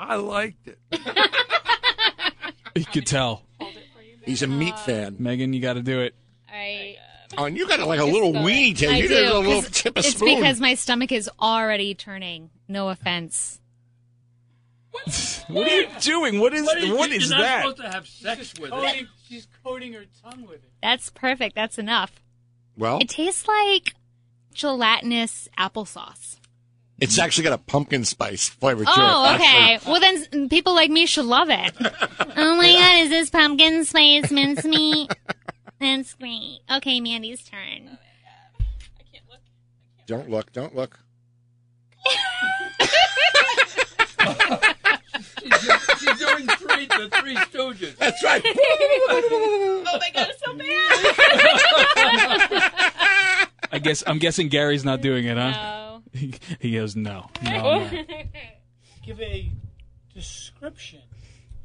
I 0.00 0.14
liked 0.16 0.66
it. 0.68 0.78
You 2.76 2.84
could 2.84 3.04
tell. 3.06 3.42
He's 4.24 4.42
a 4.42 4.46
meat 4.46 4.78
fan. 4.78 5.16
Megan, 5.18 5.52
you 5.52 5.60
got 5.60 5.72
to 5.74 5.82
do 5.82 6.00
it. 6.00 6.14
I, 6.48 6.96
Oh, 7.36 7.44
and 7.44 7.56
you 7.56 7.66
got 7.68 7.76
to 7.78 7.84
like 7.86 7.98
a 8.00 8.04
little 8.04 8.32
weenie 8.32 8.76
tail. 8.76 8.92
You 8.92 9.02
do. 9.02 9.08
did 9.08 9.28
a 9.28 9.38
little 9.38 9.62
'cause 9.62 9.70
tip 9.70 9.98
of 9.98 10.04
it's 10.04 10.16
spoon. 10.16 10.36
because 10.36 10.60
my 10.60 10.74
stomach 10.74 11.10
is 11.12 11.28
already 11.40 11.94
turning. 11.94 12.50
No 12.68 12.88
offense. 12.88 13.60
What 15.48 15.66
are 15.66 15.80
you 15.80 15.88
doing? 16.00 16.38
What 16.40 16.54
is? 16.54 16.64
What 16.64 16.78
is, 16.78 16.90
What 16.90 17.10
you're 17.10 17.20
is 17.20 17.30
not 17.30 17.40
that? 17.40 17.60
supposed 17.62 17.76
to 17.78 17.90
have 17.90 18.06
sex 18.06 18.54
with 18.60 18.70
it. 18.72 19.06
she's 19.28 19.46
coating 19.64 19.92
her 19.94 20.04
tongue 20.22 20.42
with 20.42 20.62
it. 20.62 20.70
That's 20.82 21.10
perfect. 21.10 21.54
That's 21.56 21.78
enough. 21.78 22.20
well, 22.76 22.98
It 23.00 23.08
tastes 23.08 23.46
like 23.48 23.94
gelatinous 24.54 25.48
applesauce. 25.58 26.36
It's 27.00 27.18
actually 27.18 27.44
got 27.44 27.52
a 27.54 27.58
pumpkin 27.58 28.04
spice 28.04 28.48
flavor 28.48 28.84
to 28.84 28.90
Oh, 28.94 29.32
it. 29.32 29.34
okay. 29.36 29.74
actually. 29.74 29.92
Well, 29.92 30.00
then 30.00 30.48
people 30.48 30.74
like 30.74 30.90
me 30.90 31.06
should 31.06 31.24
love 31.24 31.48
it. 31.50 31.72
oh 32.36 32.56
my 32.56 32.72
god, 32.72 33.00
is 33.02 33.08
this 33.10 33.30
pumpkin 33.30 33.84
spice 33.84 34.30
mincemeat? 34.30 35.12
That's 35.80 36.14
great. 36.14 36.60
Okay, 36.70 37.00
Mandy's 37.00 37.42
turn. 37.42 37.98
Oh, 39.30 39.36
don't 40.06 40.28
look. 40.28 40.52
Don't 40.52 40.74
look. 40.74 40.98
She's, 45.40 45.98
she's 45.98 46.18
doing 46.18 46.46
three, 46.48 46.86
the 46.86 47.08
Three 47.20 47.36
Stooges. 47.36 47.96
That's 47.96 48.22
right. 48.24 48.42
Oh 49.92 49.98
my 49.98 50.10
God! 50.14 50.28
It's 50.30 50.40
so 50.44 50.54
bad. 50.54 50.66
I 53.72 53.78
guess. 53.82 54.04
I'm 54.06 54.18
guessing 54.18 54.48
Gary's 54.48 54.84
not 54.84 55.00
doing 55.00 55.24
it, 55.26 55.36
huh? 55.36 55.50
No. 55.50 55.89
He, 56.12 56.34
he 56.60 56.72
goes 56.74 56.96
no. 56.96 57.30
No. 57.42 57.50
no. 57.84 57.90
Give 59.04 59.20
a 59.20 59.50
description 60.14 61.00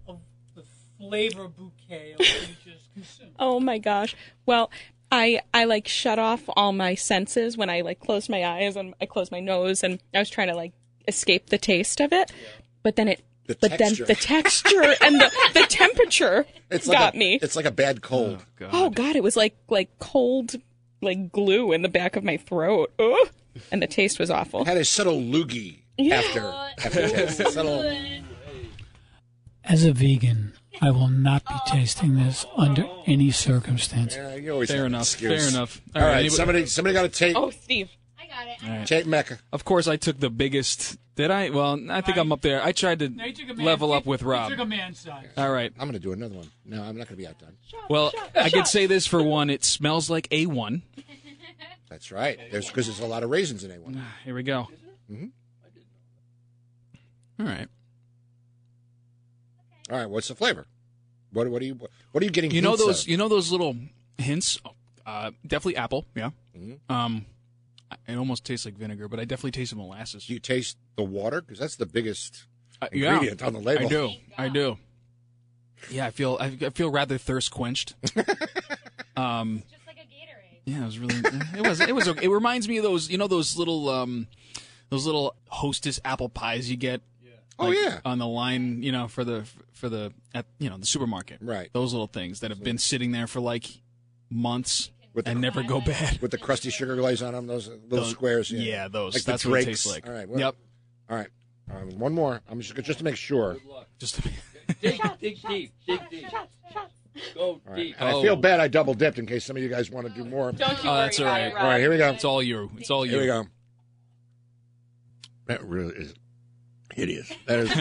of 0.08 0.19
the 0.55 0.63
flavor 0.97 1.47
bouquet 1.47 2.13
of 2.13 2.19
what 2.19 2.49
you 2.49 2.71
just 2.73 2.93
consumed. 2.93 3.31
Oh 3.39 3.60
my 3.60 3.77
gosh. 3.77 4.15
Well, 4.45 4.71
I 5.12 5.41
I 5.53 5.65
like 5.65 5.88
shut 5.88 6.19
off 6.19 6.43
all 6.55 6.71
my 6.73 6.95
senses 6.95 7.58
when 7.58 7.69
I 7.69 7.81
like 7.81 7.99
closed 7.99 8.29
my 8.29 8.43
eyes 8.45 8.75
and 8.75 8.93
I 9.01 9.05
closed 9.05 9.31
my 9.31 9.39
nose 9.39 9.84
and 9.84 9.99
I 10.13 10.19
was 10.19 10.29
trying 10.29 10.47
to 10.47 10.55
like 10.55 10.73
escape 11.08 11.49
the 11.49 11.58
taste 11.58 11.99
of 11.99 12.13
it. 12.13 12.31
But 12.84 12.95
then 12.95 13.08
it 13.08 13.23
The 13.47 13.55
but 13.60 13.71
texture. 13.77 14.05
then 14.05 14.08
the 14.08 14.15
texture 14.21 14.95
and 15.01 15.19
the, 15.19 15.31
the 15.53 15.65
temperature 15.69 16.45
It's 16.71 16.88
like 16.88 16.97
got 16.97 17.15
a, 17.15 17.17
me. 17.17 17.39
It's 17.41 17.55
like 17.55 17.65
a 17.65 17.71
bad 17.71 18.01
cold. 18.01 18.39
Oh 18.41 18.45
God. 18.58 18.69
Oh 18.73 18.89
god, 18.89 19.15
it 19.15 19.23
was 19.23 19.36
like 19.36 19.55
like 19.69 19.89
cold 19.99 20.55
like 21.01 21.31
glue 21.31 21.71
in 21.71 21.81
the 21.81 21.89
back 21.89 22.15
of 22.15 22.23
my 22.23 22.38
throat. 22.38 22.93
Ugh. 22.99 23.29
And 23.71 23.81
the 23.81 23.87
taste 23.87 24.19
was 24.19 24.29
awful. 24.29 24.65
Had 24.65 24.77
a 24.77 24.85
subtle 24.85 25.19
loogie 25.19 25.79
after 26.11 26.41
aftertaste. 26.83 27.37
Subtle. 27.53 27.83
As 29.63 29.83
a 29.83 29.93
vegan, 29.93 30.53
I 30.81 30.91
will 30.91 31.07
not 31.07 31.43
be 31.45 31.55
tasting 31.67 32.15
this 32.15 32.45
under 32.55 32.85
any 33.07 33.31
circumstance. 33.31 34.15
Yeah, 34.15 34.35
you 34.35 34.51
always 34.51 34.69
Fair 34.69 34.77
have 34.79 34.85
an 34.87 34.93
enough. 34.93 35.07
Fair 35.07 35.47
enough. 35.47 35.81
All 35.95 36.01
right, 36.03 36.11
anybody- 36.19 36.29
somebody 36.29 36.65
somebody 36.67 36.93
got 36.93 37.01
to 37.03 37.09
tape 37.09 37.35
Oh, 37.35 37.49
Steve. 37.49 37.89
I 38.19 38.27
got 38.27 38.81
it. 38.81 38.87
tape 38.87 39.05
Mecca. 39.07 39.39
Of 39.51 39.65
course, 39.65 39.87
I 39.87 39.95
took 39.97 40.19
the 40.19 40.29
biggest. 40.29 40.97
Did 41.15 41.31
I? 41.31 41.49
Well, 41.49 41.79
I 41.89 42.01
think 42.01 42.17
I'm 42.17 42.31
up 42.33 42.41
there. 42.41 42.61
I 42.61 42.73
tried 42.73 42.99
to 42.99 43.09
level 43.55 43.93
up 43.93 44.05
with 44.05 44.21
Rob. 44.21 44.49
took 44.51 44.59
a 44.59 44.65
man 44.65 44.93
size. 44.93 45.27
All 45.37 45.49
right. 45.49 45.71
I'm 45.79 45.87
going 45.87 45.93
to 45.93 45.99
do 45.99 46.11
another 46.11 46.35
one. 46.35 46.51
No, 46.65 46.81
I'm 46.83 46.97
not 46.97 47.07
going 47.07 47.15
to 47.15 47.15
be 47.15 47.25
outdone. 47.25 47.53
Well, 47.89 48.11
I 48.35 48.49
could 48.49 48.67
say 48.67 48.85
this 48.85 49.07
for 49.07 49.23
one. 49.23 49.49
It 49.49 49.63
smells 49.63 50.09
like 50.09 50.27
A1. 50.29 50.81
That's 51.95 52.12
right. 52.12 52.38
There's 52.51 52.67
because 52.67 52.88
there's 52.88 52.99
a 52.99 53.05
lot 53.05 53.23
of 53.23 53.29
raisins 53.29 53.63
in 53.63 53.71
A1. 53.71 53.97
Here 54.25 54.36
we 54.36 54.43
go. 54.43 54.67
Mhm. 55.10 55.31
All 57.39 57.45
right. 57.45 57.69
All 59.89 59.97
right, 59.97 60.10
what's 60.10 60.27
the 60.27 60.36
flavor? 60.36 60.65
What 61.31 61.47
what 61.47 61.62
are 61.62 61.65
you 61.65 61.75
what 62.12 62.21
are 62.21 62.25
you 62.25 62.31
getting? 62.31 62.51
You 62.51 62.62
know 62.62 62.75
those. 62.75 63.03
of? 63.03 63.08
You 63.08 63.15
know 63.15 63.29
those 63.29 63.49
little 63.49 63.77
hints. 64.17 64.60
Uh, 65.05 65.31
definitely 65.47 65.77
apple. 65.77 66.05
Yeah. 66.15 66.31
Mm-hmm. 66.58 66.91
Um, 66.93 67.25
it 68.10 68.17
almost 68.17 68.43
tastes 68.43 68.65
like 68.65 68.75
vinegar, 68.75 69.08
but 69.08 69.21
I 69.21 69.23
definitely 69.23 69.51
taste 69.51 69.71
the 69.71 69.77
molasses. 69.77 70.25
Do 70.25 70.34
you 70.34 70.39
taste 70.39 70.75
the 70.97 71.03
water? 71.03 71.39
Because 71.39 71.60
that's 71.60 71.77
the 71.77 71.86
biggest 71.86 72.43
Uh, 72.81 72.89
yeah, 72.91 73.13
ingredient 73.13 73.41
on 73.41 73.53
the 73.53 73.60
label. 73.62 73.86
I 73.86 73.89
do. 73.89 74.10
I 74.38 74.49
do. 74.49 74.77
Yeah, 75.89 76.08
I 76.08 76.12
feel. 76.12 76.38
I, 76.41 76.58
I 76.62 76.69
feel 76.71 76.89
rather 76.91 77.17
thirst 77.17 77.51
quenched. 77.51 77.93
um. 79.15 79.63
Yeah, 80.65 80.82
it 80.82 80.86
was 80.86 80.99
really. 80.99 81.15
It 81.58 81.67
was. 81.67 81.80
It 81.80 81.95
was. 81.95 82.08
It 82.08 82.28
reminds 82.30 82.67
me 82.67 82.78
of 82.78 82.84
those. 82.84 83.10
You 83.10 83.17
know 83.17 83.28
those 83.28 83.58
little. 83.58 83.89
um 83.89 84.28
Those 84.89 85.06
little 85.06 85.36
Hostess 85.47 85.99
apple 86.06 86.30
pies 86.30 86.69
you 86.69 86.78
get. 86.78 87.01
Oh 87.58 87.67
like, 87.67 87.78
yeah. 87.78 87.99
On 88.04 88.17
the 88.19 88.28
line, 88.28 88.84
you 88.84 88.91
know, 88.91 89.08
for 89.08 89.23
the 89.23 89.45
for 89.73 89.88
the 89.89 90.12
at 90.34 90.45
you 90.60 90.69
know 90.69 90.78
the 90.78 90.86
supermarket. 90.86 91.38
Right. 91.41 91.69
Those 91.71 91.93
little 91.93 92.08
things 92.08 92.41
that 92.41 92.51
have 92.51 92.62
been 92.63 92.78
sitting 92.78 93.12
there 93.12 93.28
for 93.28 93.39
like 93.39 93.65
months 94.30 94.91
With 95.13 95.28
and 95.28 95.38
the- 95.38 95.41
never 95.41 95.63
go 95.63 95.80
bad. 95.82 96.21
With 96.21 96.32
the 96.32 96.38
crusty 96.38 96.69
sugar 96.69 96.95
glaze 96.97 97.21
on 97.21 97.34
them, 97.34 97.47
those 97.47 97.67
little 97.69 97.88
Those- 97.89 98.10
squares. 98.12 98.51
Yeah, 98.51 98.60
Yeah, 98.62 98.88
those. 98.89 99.13
Like 99.13 99.23
the 99.23 99.32
That's 99.32 99.45
what 99.45 99.62
it 99.62 99.65
tastes 99.65 99.88
like. 99.88 100.06
All 100.08 100.13
right. 100.13 100.28
well- 100.28 100.39
Yep. 100.39 100.56
All 101.10 101.15
right. 101.17 101.28
Um, 101.71 101.97
one 101.97 102.13
more. 102.13 102.41
I'm 102.49 102.60
just 102.60 102.75
just 102.75 102.99
to 102.99 103.06
make 103.06 103.15
sure. 103.15 103.58
Just. 103.99 104.19
Dig, 104.82 104.99
dig 105.21 105.38
deep, 105.47 105.71
dig 105.88 105.99
deep. 106.10 106.25
Go 107.34 107.41
All 107.41 107.62
right. 107.67 107.75
deep. 107.78 107.95
And 107.99 108.10
I 108.10 108.13
Oh. 108.13 108.21
feel 108.21 108.36
bad. 108.36 108.60
I 108.60 108.67
double 108.67 108.93
dipped 108.93 109.17
in 109.19 109.25
case 109.25 109.45
some 109.45 109.56
of 109.58 109.63
you 109.63 109.69
guys 109.69 109.89
want 109.89 110.08
to 110.08 110.13
do 110.13 110.21
uh, 110.23 110.25
more. 110.25 110.51
Don't 110.51 110.71
you 110.84 110.89
Oh, 110.89 110.93
worry 110.93 111.01
that's 111.04 111.19
all 111.19 111.25
about 111.25 111.32
right. 111.34 111.47
it, 111.47 111.56
All 111.56 111.63
right. 111.67 111.80
Here 111.80 111.89
we 111.89 111.97
go. 111.97 112.10
It's 112.12 112.25
all 112.25 112.43
you. 112.43 112.69
It's 112.78 112.89
all 112.91 113.06
you. 113.06 113.12
Here 113.13 113.21
we 113.21 113.28
go. 113.28 113.45
That 115.47 115.63
really 115.63 115.93
is 115.95 116.13
hideous. 116.93 117.32
That 117.47 117.60
is. 117.60 117.71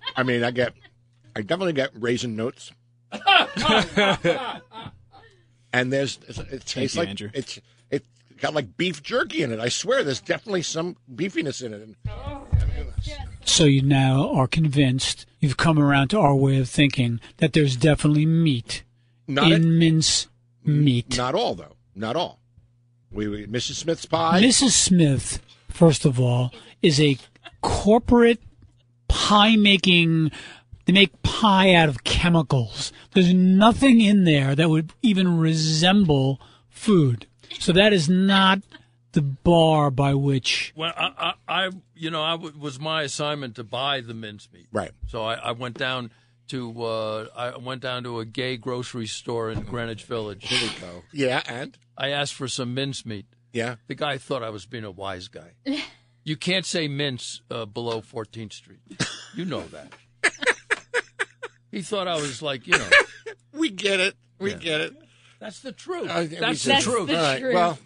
I 0.16 0.22
mean, 0.22 0.42
I 0.44 0.50
get. 0.50 0.72
I 1.36 1.42
definitely 1.42 1.72
get 1.74 1.90
raisin 1.94 2.36
notes. 2.36 2.72
and 5.72 5.92
there's 5.92 6.18
it 6.50 6.64
tastes 6.66 6.94
you, 6.96 7.00
like 7.02 7.08
Andrew. 7.10 7.30
it's 7.34 7.60
it 7.90 8.04
got 8.38 8.54
like 8.54 8.76
beef 8.76 9.02
jerky 9.02 9.42
in 9.42 9.52
it. 9.52 9.60
I 9.60 9.68
swear, 9.68 10.02
there's 10.04 10.20
definitely 10.20 10.62
some 10.62 10.96
beefiness 11.14 11.62
in 11.62 11.74
it. 11.74 11.88
Oh, 12.08 12.46
and 12.52 12.70
So 13.44 13.64
you 13.64 13.82
now 13.82 14.32
are 14.34 14.46
convinced 14.46 15.26
you've 15.40 15.56
come 15.56 15.78
around 15.78 16.08
to 16.08 16.18
our 16.18 16.34
way 16.34 16.58
of 16.58 16.68
thinking 16.68 17.20
that 17.38 17.52
there's 17.52 17.76
definitely 17.76 18.26
meat 18.26 18.82
not 19.26 19.52
in 19.52 19.62
it, 19.62 19.66
mince 19.66 20.28
meat. 20.64 21.16
not 21.16 21.34
all 21.34 21.54
though. 21.54 21.76
Not 21.94 22.16
all. 22.16 22.40
We, 23.12 23.28
we 23.28 23.46
Mrs. 23.46 23.74
Smith's 23.74 24.06
pie. 24.06 24.42
Mrs. 24.42 24.72
Smith, 24.72 25.40
first 25.68 26.04
of 26.04 26.18
all, 26.20 26.52
is 26.82 27.00
a 27.00 27.16
corporate 27.60 28.42
pie 29.08 29.56
making. 29.56 30.32
They 30.86 30.92
make 30.92 31.22
pie 31.22 31.74
out 31.74 31.88
of 31.88 32.04
chemicals. 32.04 32.92
There's 33.12 33.32
nothing 33.32 34.00
in 34.00 34.24
there 34.24 34.54
that 34.54 34.68
would 34.68 34.92
even 35.02 35.38
resemble 35.38 36.40
food. 36.68 37.26
So 37.58 37.72
that 37.72 37.92
is 37.92 38.08
not 38.08 38.60
the 39.14 39.22
bar 39.22 39.90
by 39.90 40.14
which. 40.14 40.72
Well, 40.76 40.92
I, 40.96 41.34
I, 41.48 41.66
I 41.66 41.70
you 41.94 42.10
know, 42.10 42.22
I 42.22 42.32
w- 42.32 42.54
was 42.58 42.78
my 42.78 43.02
assignment 43.02 43.56
to 43.56 43.64
buy 43.64 44.00
the 44.02 44.14
mincemeat. 44.14 44.68
Right. 44.72 44.90
So 45.08 45.24
I, 45.24 45.34
I 45.34 45.52
went 45.52 45.78
down 45.78 46.10
to 46.48 46.82
uh, 46.84 47.26
I 47.34 47.56
went 47.56 47.80
down 47.80 48.04
to 48.04 48.20
a 48.20 48.24
gay 48.26 48.56
grocery 48.58 49.06
store 49.06 49.50
in 49.50 49.62
Greenwich 49.62 50.04
Village. 50.04 50.46
Here 50.46 50.68
we 50.68 50.80
go. 50.80 51.02
Yeah, 51.12 51.42
and 51.46 51.76
I 51.96 52.10
asked 52.10 52.34
for 52.34 52.46
some 52.48 52.74
mincemeat. 52.74 53.24
yeah. 53.52 53.76
The 53.86 53.94
guy 53.94 54.18
thought 54.18 54.42
I 54.42 54.50
was 54.50 54.66
being 54.66 54.84
a 54.84 54.90
wise 54.90 55.28
guy. 55.28 55.52
You 56.26 56.36
can't 56.38 56.64
say 56.64 56.88
mince 56.88 57.42
uh, 57.50 57.66
below 57.66 58.00
14th 58.00 58.54
Street. 58.54 58.80
You 59.36 59.44
know 59.44 59.62
that. 59.68 59.92
he 61.70 61.82
thought 61.82 62.08
I 62.08 62.14
was 62.14 62.40
like, 62.40 62.66
you 62.66 62.78
know, 62.78 62.88
We 63.52 63.68
get 63.68 64.00
it. 64.00 64.14
We 64.38 64.54
get 64.54 64.80
it. 64.80 64.94
that's 65.40 65.60
the 65.60 65.72
truth. 65.72 66.08
Uh, 66.10 66.20
we 66.30 66.36
that's 66.36 66.60
said- 66.62 66.78
the 66.78 66.82
truth. 66.82 67.08
the 67.08 67.16
All 67.16 67.22
right. 67.22 67.40
truth. 67.40 67.54
Well, 67.54 67.78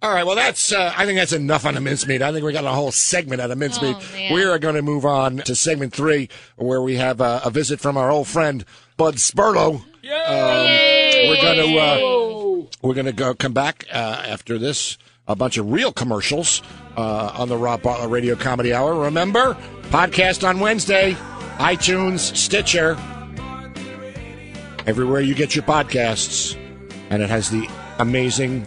all 0.00 0.12
right. 0.12 0.24
Well, 0.24 0.36
that's. 0.36 0.72
Uh, 0.72 0.92
I 0.96 1.06
think 1.06 1.18
that's 1.18 1.32
enough 1.32 1.66
on 1.66 1.74
the 1.74 1.80
mincemeat. 1.80 2.22
I 2.22 2.32
think 2.32 2.44
we 2.44 2.52
got 2.52 2.64
a 2.64 2.68
whole 2.68 2.92
segment 2.92 3.40
out 3.40 3.50
of 3.50 3.58
mincemeat. 3.58 3.96
Oh, 3.98 4.34
we 4.34 4.44
are 4.44 4.58
going 4.58 4.76
to 4.76 4.82
move 4.82 5.04
on 5.04 5.38
to 5.38 5.54
segment 5.54 5.92
three, 5.92 6.28
where 6.56 6.80
we 6.80 6.96
have 6.96 7.20
uh, 7.20 7.40
a 7.44 7.50
visit 7.50 7.80
from 7.80 7.96
our 7.96 8.10
old 8.10 8.28
friend 8.28 8.64
Bud 8.96 9.16
Spurlow. 9.16 9.82
Yay! 10.02 11.28
We're 11.28 11.42
going 11.42 11.68
to. 11.68 11.78
Uh, 11.78 12.68
we're 12.82 12.94
going 12.94 13.06
to 13.06 13.12
go 13.12 13.34
come 13.34 13.52
back 13.52 13.86
uh, 13.92 14.22
after 14.26 14.58
this. 14.58 14.98
A 15.26 15.36
bunch 15.36 15.58
of 15.58 15.70
real 15.70 15.92
commercials 15.92 16.62
uh, 16.96 17.32
on 17.36 17.48
the 17.48 17.56
Rob 17.56 17.82
Bartlett 17.82 18.08
Radio 18.08 18.34
Comedy 18.34 18.72
Hour. 18.72 18.94
Remember, 18.94 19.56
podcast 19.90 20.48
on 20.48 20.58
Wednesday, 20.58 21.14
iTunes, 21.58 22.34
Stitcher, 22.34 22.96
everywhere 24.86 25.20
you 25.20 25.34
get 25.34 25.54
your 25.54 25.64
podcasts, 25.64 26.56
and 27.10 27.22
it 27.22 27.28
has 27.28 27.50
the 27.50 27.68
amazing 27.98 28.66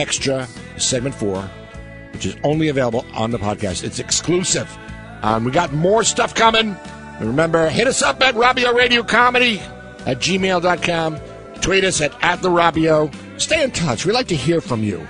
extra 0.00 0.48
segment 0.78 1.14
four, 1.14 1.42
which 2.12 2.26
is 2.26 2.36
only 2.42 2.68
available 2.68 3.04
on 3.12 3.30
the 3.30 3.38
podcast. 3.38 3.84
It's 3.84 3.98
exclusive. 3.98 4.68
Um, 5.22 5.44
we 5.44 5.50
got 5.50 5.72
more 5.72 6.02
stuff 6.02 6.34
coming. 6.34 6.74
And 7.18 7.28
remember, 7.28 7.68
hit 7.68 7.86
us 7.86 8.02
up 8.02 8.22
at 8.22 8.34
Robbio 8.34 8.74
Radio 8.74 9.02
Comedy 9.02 9.60
at 10.06 10.18
gmail.com. 10.18 11.20
Tweet 11.60 11.84
us 11.84 12.00
at, 12.00 12.14
at 12.24 12.40
the 12.40 12.48
Robbio. 12.48 13.14
Stay 13.38 13.62
in 13.62 13.70
touch. 13.70 14.06
We 14.06 14.12
like 14.12 14.28
to 14.28 14.36
hear 14.36 14.60
from 14.62 14.82
you. 14.82 15.06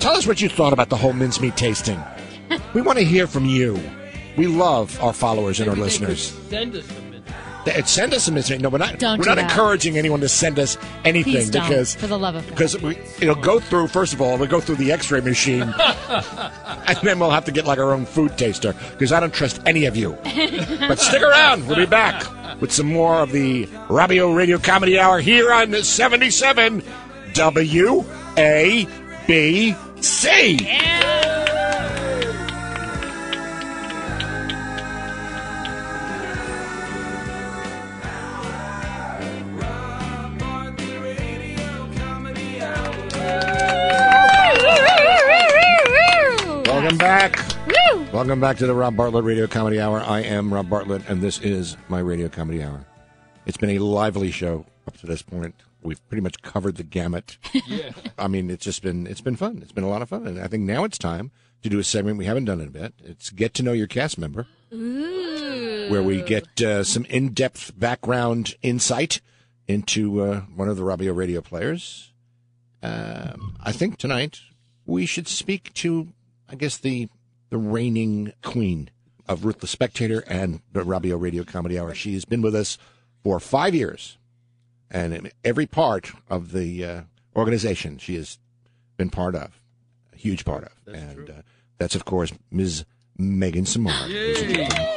Tell 0.00 0.14
us 0.14 0.26
what 0.26 0.40
you 0.40 0.48
thought 0.48 0.72
about 0.72 0.90
the 0.90 0.96
whole 0.96 1.12
mincemeat 1.12 1.56
tasting. 1.56 2.02
we 2.74 2.82
want 2.82 2.98
to 2.98 3.04
hear 3.04 3.26
from 3.26 3.46
you. 3.46 3.80
We 4.36 4.48
love 4.48 5.00
our 5.00 5.12
followers 5.12 5.60
and 5.60 5.68
our 5.68 5.76
Maybe 5.76 5.84
listeners. 5.84 6.32
Send 6.50 6.74
us 6.74 6.84
some 6.86 6.96
mincemeat. 6.96 7.02
Th- 7.02 7.03
Send 7.86 8.12
us 8.14 8.24
some 8.24 8.34
mincemeat. 8.34 8.60
No, 8.62 8.68
we're 8.68 8.78
not. 8.78 8.98
Don't 8.98 9.18
we're 9.18 9.26
not 9.26 9.36
that. 9.36 9.50
encouraging 9.50 9.96
anyone 9.98 10.20
to 10.20 10.28
send 10.28 10.58
us 10.58 10.76
anything 11.04 11.50
because 11.50 11.94
for 11.94 12.06
the 12.06 12.18
love 12.18 12.34
of 12.34 12.42
God. 12.44 12.50
because 12.50 12.80
we 12.82 12.96
it'll 13.20 13.34
go 13.34 13.58
through. 13.60 13.88
First 13.88 14.12
of 14.12 14.20
all, 14.20 14.36
we'll 14.38 14.48
go 14.48 14.60
through 14.60 14.76
the 14.76 14.92
X-ray 14.92 15.20
machine, 15.20 15.62
and 16.08 16.98
then 17.02 17.18
we'll 17.18 17.30
have 17.30 17.44
to 17.46 17.52
get 17.52 17.64
like 17.66 17.78
our 17.78 17.92
own 17.92 18.04
food 18.04 18.36
taster 18.36 18.74
because 18.92 19.12
I 19.12 19.20
don't 19.20 19.32
trust 19.32 19.60
any 19.66 19.86
of 19.86 19.96
you. 19.96 20.16
but 20.24 20.98
stick 20.98 21.22
around. 21.22 21.66
We'll 21.66 21.76
be 21.76 21.86
back 21.86 22.24
with 22.60 22.72
some 22.72 22.86
more 22.86 23.20
of 23.20 23.32
the 23.32 23.66
Robbio 23.88 24.36
Radio 24.36 24.58
Comedy 24.58 24.98
Hour 24.98 25.20
here 25.20 25.52
on 25.52 25.72
77 25.74 26.82
WABC. 27.32 28.84
Welcome 46.94 47.32
back. 47.32 48.12
Welcome 48.12 48.40
back 48.40 48.56
to 48.58 48.68
the 48.68 48.74
Rob 48.74 48.96
Bartlett 48.96 49.24
Radio 49.24 49.48
Comedy 49.48 49.80
Hour. 49.80 50.00
I 50.00 50.20
am 50.20 50.54
Rob 50.54 50.70
Bartlett, 50.70 51.02
and 51.08 51.20
this 51.20 51.40
is 51.40 51.76
my 51.88 51.98
Radio 51.98 52.28
Comedy 52.28 52.62
Hour. 52.62 52.86
It's 53.46 53.56
been 53.56 53.70
a 53.70 53.80
lively 53.80 54.30
show 54.30 54.64
up 54.86 54.96
to 54.98 55.06
this 55.06 55.20
point. 55.20 55.56
We've 55.82 55.98
pretty 56.08 56.20
much 56.20 56.40
covered 56.42 56.76
the 56.76 56.84
gamut. 56.84 57.36
yeah. 57.66 57.90
I 58.16 58.28
mean, 58.28 58.48
it's 58.48 58.64
just 58.64 58.80
been 58.80 59.08
it's 59.08 59.20
been 59.20 59.34
fun. 59.34 59.58
It's 59.60 59.72
been 59.72 59.82
a 59.82 59.88
lot 59.88 60.02
of 60.02 60.08
fun, 60.08 60.24
and 60.24 60.38
I 60.38 60.46
think 60.46 60.62
now 60.62 60.84
it's 60.84 60.96
time 60.96 61.32
to 61.62 61.68
do 61.68 61.80
a 61.80 61.84
segment 61.84 62.16
we 62.16 62.26
haven't 62.26 62.44
done 62.44 62.60
in 62.60 62.68
a 62.68 62.70
bit. 62.70 62.94
It's 63.02 63.30
get 63.30 63.54
to 63.54 63.64
know 63.64 63.72
your 63.72 63.88
cast 63.88 64.16
member, 64.16 64.46
where 64.70 66.02
we 66.02 66.22
get 66.22 66.62
uh, 66.62 66.84
some 66.84 67.06
in-depth 67.06 67.76
background 67.76 68.54
insight 68.62 69.20
into 69.66 70.20
uh, 70.20 70.40
one 70.42 70.68
of 70.68 70.76
the 70.76 70.84
Robbio 70.84 71.16
radio 71.16 71.40
players. 71.40 72.12
Um, 72.84 73.56
I 73.60 73.72
think 73.72 73.96
tonight 73.96 74.38
we 74.86 75.06
should 75.06 75.26
speak 75.26 75.74
to, 75.74 76.12
I 76.48 76.54
guess 76.56 76.76
the 76.76 77.08
the 77.50 77.58
reigning 77.58 78.32
queen 78.42 78.90
of 79.28 79.44
Ruthless 79.44 79.70
Spectator 79.70 80.24
and 80.26 80.60
the 80.72 80.80
Robbio 80.80 81.20
Radio 81.20 81.44
Comedy 81.44 81.78
Hour. 81.78 81.94
She 81.94 82.14
has 82.14 82.24
been 82.24 82.42
with 82.42 82.54
us 82.54 82.78
for 83.22 83.38
five 83.40 83.74
years, 83.74 84.18
and 84.90 85.14
in 85.14 85.30
every 85.44 85.66
part 85.66 86.10
of 86.28 86.52
the 86.52 86.84
uh, 86.84 87.00
organization 87.36 87.98
she 87.98 88.16
has 88.16 88.38
been 88.96 89.10
part 89.10 89.34
of, 89.34 89.60
a 90.12 90.16
huge 90.16 90.44
part 90.44 90.64
of, 90.64 90.94
and 90.94 91.30
uh, 91.30 91.32
that's 91.78 91.94
of 91.94 92.04
course 92.04 92.32
Ms. 92.50 92.84
Megan 93.16 93.64
Samard, 93.64 94.08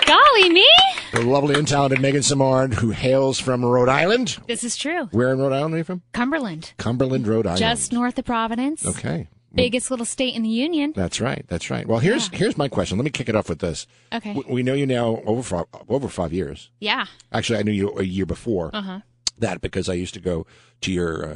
Golly 0.06 0.50
me! 0.50 0.68
the 1.14 1.22
lovely 1.22 1.56
and 1.56 1.68
talented 1.68 2.02
Megan 2.02 2.22
Samard, 2.22 2.74
who 2.74 2.90
hails 2.92 3.40
from 3.40 3.64
Rhode 3.64 3.90
Island. 3.90 4.38
This 4.48 4.64
is 4.64 4.76
true. 4.76 5.06
Where 5.12 5.32
in 5.32 5.40
Rhode 5.40 5.54
Island 5.54 5.76
are 5.76 5.78
you 5.78 5.84
from? 5.84 6.02
Cumberland, 6.14 6.74
Cumberland, 6.78 7.28
Rhode 7.28 7.46
Island. 7.48 7.60
just 7.60 7.94
north 7.94 8.18
of 8.20 8.26
Providence. 8.26 8.86
okay. 8.86 9.28
Biggest 9.54 9.90
little 9.90 10.06
state 10.06 10.36
in 10.36 10.44
the 10.44 10.50
union. 10.50 10.94
That's 10.96 11.20
right. 11.22 11.44
That's 11.48 11.70
right. 11.70 11.88
Well, 11.88 12.00
here's 12.00 12.28
here's 12.30 12.58
my 12.58 12.68
question. 12.68 12.98
Let 12.98 13.06
me 13.06 13.10
kick 13.12 13.30
it 13.30 13.36
off 13.36 13.50
with 13.50 13.60
this. 13.60 13.88
Okay. 14.14 14.34
We, 14.34 14.44
we 14.56 14.64
know 14.64 14.74
you 14.74 14.86
now 14.86 15.22
over 15.26 15.42
five, 15.42 15.66
over 15.90 16.08
five 16.10 16.34
years. 16.34 16.70
Yeah. 16.80 17.06
Actually, 17.32 17.60
I 17.60 17.64
knew 17.64 17.72
you 17.72 17.98
a 17.98 18.04
year 18.04 18.26
before 18.26 18.70
Uh-huh. 18.74 19.00
that 19.40 19.62
because 19.62 19.88
I 19.90 19.94
used 19.94 20.14
to 20.16 20.20
go 20.20 20.46
to 20.82 20.92
your 20.92 21.26
uh, 21.26 21.34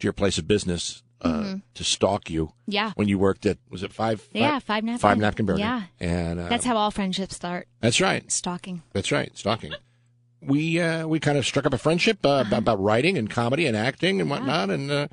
to 0.00 0.04
your 0.04 0.12
place 0.12 0.38
of 0.38 0.46
business 0.48 1.02
uh, 1.22 1.54
to 1.74 1.84
stalk 1.84 2.28
you 2.28 2.46
Mm-hmm. 2.46 2.72
Yeah. 2.72 2.92
when 2.96 3.06
you 3.08 3.16
worked 3.18 3.46
at 3.46 3.58
was 3.70 3.82
it 3.84 3.92
five? 3.92 4.28
Yeah, 4.32 4.58
Five 4.58 4.82
Napkin. 4.84 4.98
Five 4.98 5.18
napkin 5.18 5.46
burger. 5.46 5.60
Yeah. 5.60 5.82
and 6.00 6.40
uh, 6.40 6.48
That's 6.48 6.64
how 6.64 6.76
all 6.76 6.90
friendships 6.90 7.36
start. 7.36 7.68
that's 7.80 8.00
right. 8.00 8.30
Stalking. 8.30 8.82
That's 8.92 9.12
right. 9.12 9.30
Stalking. 9.38 9.72
We 10.40 10.80
uh, 10.80 11.06
we 11.06 11.20
kind 11.20 11.38
of 11.38 11.46
struck 11.46 11.64
up 11.66 11.72
a 11.72 11.78
friendship 11.78 12.26
uh, 12.26 12.28
Uh-huh. 12.28 12.48
about, 12.48 12.58
about 12.58 12.82
writing 12.82 13.16
and 13.16 13.30
comedy 13.30 13.66
and 13.66 13.76
acting 13.76 14.20
and 14.20 14.28
whatnot. 14.28 14.70
And 14.70 14.90
uh, 14.90 15.06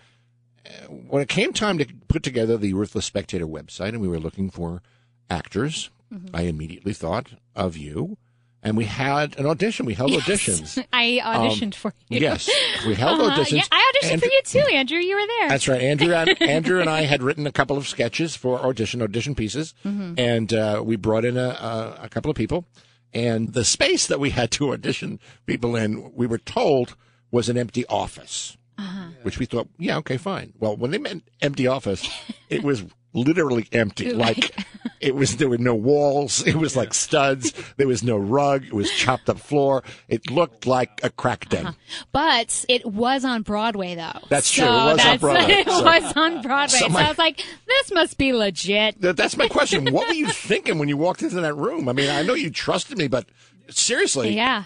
when 1.07 1.21
it 1.21 1.29
came 1.29 1.53
time 1.53 1.77
to 1.77 1.85
put 2.07 2.23
together 2.23 2.57
the 2.57 2.73
Ruthless 2.73 3.05
Spectator 3.05 3.47
website, 3.47 3.89
and 3.89 4.01
we 4.01 4.07
were 4.07 4.19
looking 4.19 4.49
for 4.49 4.81
actors, 5.29 5.89
Mm-hmm. 6.11 6.35
I 6.35 6.41
immediately 6.41 6.93
thought 6.93 7.33
of 7.55 7.77
you. 7.77 8.17
And 8.63 8.75
we 8.75 8.85
had 8.85 9.37
an 9.37 9.45
audition. 9.45 9.85
We 9.85 9.93
held 9.93 10.09
auditions. 10.11 10.83
I 10.91 11.21
auditioned 11.23 11.75
for 11.75 11.93
you. 12.09 12.17
Um, 12.17 12.23
Yes, 12.23 12.49
we 12.87 12.95
held 12.95 13.21
Uh-huh. 13.21 13.39
auditions. 13.43 13.57
Yeah, 13.57 13.63
I 13.71 13.91
auditioned 13.93 14.19
for 14.21 14.25
you 14.25 14.41
too, 14.43 14.65
Andrew. 14.73 14.97
You 14.97 15.15
were 15.15 15.27
there. 15.27 15.49
That's 15.49 15.67
right. 15.67 15.79
Andrew 15.81 16.11
and, 16.15 16.41
Andrew 16.41 16.81
and 16.81 16.89
I 16.89 17.01
had 17.03 17.21
written 17.21 17.45
a 17.45 17.51
couple 17.51 17.77
of 17.77 17.87
sketches 17.87 18.35
for 18.35 18.59
audition 18.59 19.03
audition 19.03 19.35
pieces, 19.35 19.75
Mm-hmm. 19.85 20.15
and 20.17 20.51
uh, 20.51 20.81
we 20.83 20.95
brought 20.95 21.25
in 21.25 21.37
a, 21.37 21.41
a, 21.49 21.99
a 22.05 22.09
couple 22.09 22.31
of 22.31 22.35
people. 22.35 22.65
And 23.13 23.53
the 23.53 23.63
space 23.63 24.07
that 24.07 24.19
we 24.19 24.31
had 24.31 24.49
to 24.53 24.71
audition 24.73 25.19
people 25.45 25.75
in, 25.75 26.11
we 26.15 26.25
were 26.25 26.39
told 26.39 26.95
was 27.29 27.49
an 27.49 27.57
empty 27.57 27.85
office, 27.85 28.57
Uh-huh. 28.79 29.09
which 29.23 29.37
we 29.39 29.45
thought, 29.45 29.67
yeah, 29.77 29.97
okay, 29.97 30.15
fine. 30.17 30.53
Well, 30.57 30.77
when 30.77 30.91
they 30.91 30.97
meant 30.97 31.23
empty 31.41 31.67
office, 31.67 32.09
it 32.49 32.63
was 32.63 32.83
literally 33.13 33.67
empty. 33.73 34.13
Like 34.19 34.55
it 35.01 35.15
was, 35.15 35.37
there 35.37 35.49
were 35.49 35.57
no 35.57 35.75
walls. 35.75 36.45
It 36.45 36.55
was 36.55 36.75
like 36.75 36.93
studs. 36.93 37.53
There 37.77 37.87
was 37.87 38.03
no 38.03 38.17
rug. 38.17 38.65
It 38.65 38.73
was 38.73 38.89
chopped 38.91 39.29
up 39.29 39.39
floor. 39.39 39.83
It 40.09 40.29
looked 40.29 40.65
like 40.67 40.99
a 41.03 41.09
crack 41.09 41.47
den. 41.49 41.75
But 42.11 42.65
it 42.69 42.85
was 42.85 43.23
on 43.25 43.41
Broadway, 43.43 43.95
though. 43.95 44.19
That's 44.29 44.51
true. 44.51 44.65
It 44.65 44.69
was 44.69 45.05
on 45.05 45.17
Broadway. 45.17 45.53
It 45.59 45.67
So- 45.67 45.83
was 45.83 46.13
on 46.17 46.41
Broadway. 46.41 46.79
So 46.79 46.87
So, 46.89 46.97
I 46.97 47.07
was 47.09 47.17
like, 47.17 47.43
this 47.67 47.91
must 47.93 48.17
be 48.17 48.33
legit. 48.33 48.99
That, 49.01 49.15
that's 49.17 49.37
my 49.37 49.47
question. 49.47 49.91
What 49.93 50.07
were 50.07 50.13
you 50.13 50.27
thinking 50.31 50.79
when 50.79 50.87
you 50.89 50.97
walked 50.97 51.21
into 51.21 51.39
that 51.41 51.53
room? 51.55 51.87
I 51.89 51.93
mean, 51.93 52.09
I 52.09 52.21
know 52.23 52.33
you 52.33 52.49
trusted 52.49 52.97
me, 52.97 53.07
but 53.07 53.25
seriously. 53.69 54.35
Yeah, 54.35 54.65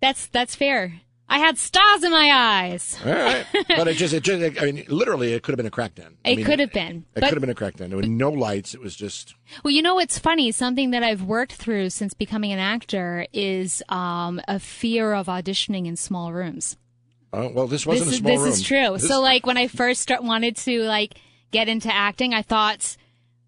that's 0.00 0.26
that's 0.26 0.54
fair. 0.54 1.00
I 1.32 1.38
had 1.38 1.56
stars 1.58 2.02
in 2.02 2.10
my 2.10 2.28
eyes. 2.32 2.98
All 3.06 3.12
right. 3.12 3.46
But 3.68 3.86
it 3.86 3.96
just, 3.96 4.12
it 4.12 4.24
just, 4.24 4.60
I 4.60 4.64
mean, 4.64 4.84
literally, 4.88 5.32
it 5.32 5.42
could 5.44 5.52
have 5.52 5.58
been 5.58 5.66
a 5.66 5.70
crack 5.70 5.94
den. 5.94 6.16
I 6.24 6.30
It 6.30 6.36
mean, 6.38 6.44
could 6.46 6.58
have 6.58 6.72
been. 6.72 7.04
It 7.14 7.20
But 7.20 7.22
could 7.24 7.34
have 7.34 7.40
been 7.40 7.50
a 7.50 7.54
crack 7.54 7.76
den. 7.76 7.90
There 7.90 7.96
were 7.96 8.02
no 8.02 8.30
lights. 8.30 8.74
It 8.74 8.80
was 8.80 8.96
just, 8.96 9.34
Well, 9.62 9.70
you 9.72 9.80
know 9.80 9.94
what's 9.94 10.18
funny? 10.18 10.50
Something 10.50 10.90
that 10.90 11.04
I've 11.04 11.22
worked 11.22 11.52
through 11.52 11.90
since 11.90 12.14
becoming 12.14 12.50
an 12.52 12.58
actor 12.58 13.26
is 13.32 13.80
um, 13.88 14.40
a 14.48 14.58
fear 14.58 15.12
of 15.12 15.28
auditioning 15.28 15.86
in 15.86 15.94
small 15.96 16.32
rooms. 16.32 16.76
oh, 17.32 17.48
well, 17.48 17.68
this 17.68 17.86
wasn't 17.86 18.06
this 18.10 18.14
a 18.14 18.16
is 18.16 18.18
small 18.18 18.32
this 18.32 18.40
room. 18.40 18.50
This 18.50 18.58
is 18.60 18.66
true. 18.66 18.92
This- 18.94 19.08
so, 19.08 19.20
like 19.20 19.46
when 19.46 19.56
I 19.56 19.68
first 19.68 20.02
start, 20.02 20.24
wanted 20.24 20.56
to 20.56 20.82
like 20.82 21.14
get 21.52 21.68
into 21.68 21.94
acting, 21.94 22.34
I 22.34 22.42
thought, 22.42 22.96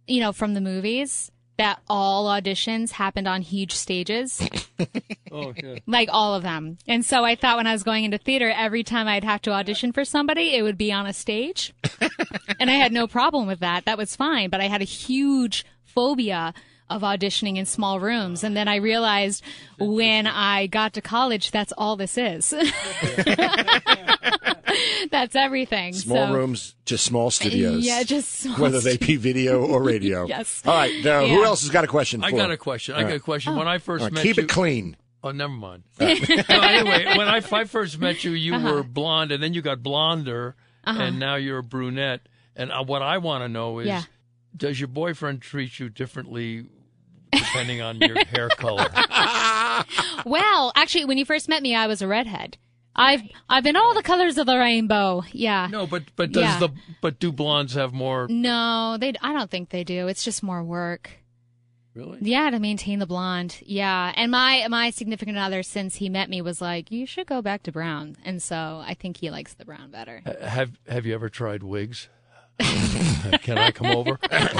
you 0.06 0.20
know, 0.20 0.32
from 0.32 0.54
the 0.54 0.60
movies 0.60 1.32
that 1.62 1.80
all 1.88 2.26
auditions 2.26 2.90
happened 2.90 3.28
on 3.28 3.40
huge 3.42 3.72
stages. 3.72 4.42
Oh, 5.34 5.54
yeah. 5.56 5.76
like 5.86 6.10
all 6.12 6.34
of 6.34 6.42
them. 6.42 6.76
And 6.86 7.06
so 7.06 7.24
I 7.24 7.36
thought 7.36 7.56
when 7.56 7.66
I 7.66 7.72
was 7.72 7.82
going 7.84 8.04
into 8.04 8.18
theater, 8.18 8.50
every 8.54 8.84
time 8.84 9.08
I'd 9.08 9.24
have 9.24 9.40
to 9.42 9.50
audition 9.50 9.90
for 9.90 10.04
somebody, 10.04 10.54
it 10.54 10.60
would 10.62 10.76
be 10.76 10.92
on 10.92 11.06
a 11.06 11.14
stage. 11.14 11.72
and 12.60 12.68
I 12.68 12.74
had 12.74 12.92
no 12.92 13.06
problem 13.06 13.46
with 13.46 13.60
that. 13.60 13.86
That 13.86 13.96
was 13.96 14.14
fine. 14.14 14.50
But 14.50 14.60
I 14.60 14.64
had 14.64 14.82
a 14.82 14.84
huge 14.84 15.64
phobia 15.84 16.52
of 16.90 17.00
auditioning 17.00 17.56
in 17.56 17.64
small 17.64 17.98
rooms. 17.98 18.44
And 18.44 18.54
then 18.54 18.68
I 18.68 18.76
realized 18.76 19.42
when 19.78 20.26
I 20.26 20.66
got 20.66 20.92
to 20.94 21.00
college, 21.00 21.50
that's 21.50 21.72
all 21.78 21.96
this 21.96 22.18
is. 22.18 22.52
that's 25.10 25.34
everything. 25.36 25.92
Small 25.94 26.28
So- 26.28 26.32
rooms 26.34 26.74
to 26.86 26.98
small 26.98 27.30
studios. 27.30 27.84
Yeah, 27.84 28.02
just 28.02 28.30
small 28.40 28.56
whether 28.58 28.80
they 28.80 28.96
be 28.96 29.16
video 29.16 29.64
or 29.64 29.82
radio. 29.82 30.26
Yes. 30.32 30.62
All 30.64 30.74
right. 30.74 31.04
Now, 31.04 31.26
who 31.26 31.44
else 31.44 31.62
has 31.62 31.70
got 31.70 31.84
a 31.84 31.88
question? 31.88 32.22
I 32.24 32.30
for 32.30 32.36
got 32.36 32.50
a 32.50 32.56
question. 32.56 32.94
I 32.94 32.98
All 32.98 33.02
got 33.04 33.08
a 33.10 33.12
right. 33.14 33.22
question. 33.22 33.56
When 33.56 33.68
I 33.68 33.78
first 33.78 34.02
All 34.02 34.06
right, 34.06 34.12
met 34.14 34.22
keep 34.22 34.36
you, 34.36 34.42
keep 34.44 34.50
it 34.50 34.54
clean. 34.54 34.96
Oh, 35.24 35.30
never 35.30 35.52
mind. 35.52 35.84
no, 36.00 36.06
anyway, 36.08 37.04
when 37.16 37.28
I, 37.28 37.40
I 37.52 37.64
first 37.64 37.98
met 38.00 38.24
you, 38.24 38.32
you 38.32 38.54
Uh-huh. 38.54 38.74
were 38.74 38.82
blonde, 38.82 39.30
and 39.30 39.40
then 39.42 39.54
you 39.54 39.62
got 39.62 39.82
blonder, 39.82 40.56
and 40.84 41.18
now 41.20 41.36
you're 41.36 41.58
a 41.58 41.62
brunette. 41.62 42.22
And 42.56 42.72
uh, 42.72 42.82
what 42.82 43.02
I 43.02 43.18
want 43.18 43.44
to 43.44 43.48
know 43.48 43.78
is, 43.78 43.86
Yeah. 43.86 44.02
does 44.56 44.80
your 44.80 44.88
boyfriend 44.88 45.40
treat 45.40 45.78
you 45.78 45.88
differently 45.90 46.66
depending 47.30 47.80
on 47.80 47.98
your 48.00 48.16
hair 48.24 48.48
color? 48.48 48.88
Well, 50.26 50.72
actually, 50.76 51.04
when 51.04 51.18
you 51.18 51.24
first 51.24 51.48
met 51.48 51.62
me, 51.62 51.74
I 51.74 51.86
was 51.86 52.02
a 52.02 52.08
redhead. 52.08 52.56
I've 52.94 53.22
I've 53.48 53.64
been 53.64 53.76
all 53.76 53.94
the 53.94 54.02
colors 54.02 54.36
of 54.38 54.46
the 54.46 54.58
rainbow. 54.58 55.22
Yeah. 55.32 55.68
No, 55.70 55.86
but 55.86 56.04
but 56.16 56.32
does 56.32 56.42
Yeah. 56.42 56.58
the 56.58 56.68
but 57.00 57.18
do 57.18 57.32
blondes 57.32 57.74
have 57.74 57.92
more? 57.92 58.26
No, 58.28 58.96
they. 59.00 59.14
I 59.22 59.32
don't 59.32 59.50
think 59.50 59.70
they 59.70 59.84
do. 59.84 60.08
It's 60.08 60.24
just 60.24 60.42
more 60.42 60.62
work. 60.62 61.10
Really? 61.94 62.18
Yeah, 62.22 62.48
to 62.48 62.58
maintain 62.58 63.00
the 63.00 63.06
blonde. 63.06 63.58
Yeah, 63.66 64.12
and 64.16 64.30
my 64.30 64.66
my 64.68 64.90
significant 64.90 65.36
other 65.36 65.62
since 65.62 65.96
he 65.96 66.08
met 66.08 66.30
me 66.30 66.40
was 66.40 66.60
like, 66.60 66.90
you 66.90 67.04
should 67.06 67.26
go 67.26 67.42
back 67.42 67.62
to 67.64 67.72
brown, 67.72 68.16
and 68.24 68.42
so 68.42 68.82
I 68.86 68.94
think 68.94 69.18
he 69.18 69.30
likes 69.30 69.52
the 69.54 69.64
brown 69.66 69.90
better. 69.90 70.22
Ha- 70.24 70.46
Have 70.46 70.78
Have 70.88 71.04
you 71.06 71.14
ever 71.14 71.28
tried 71.28 71.62
wigs? 71.62 72.08
Can 73.42 73.58
I 73.58 73.70
come 73.72 73.88
over? 73.88 74.18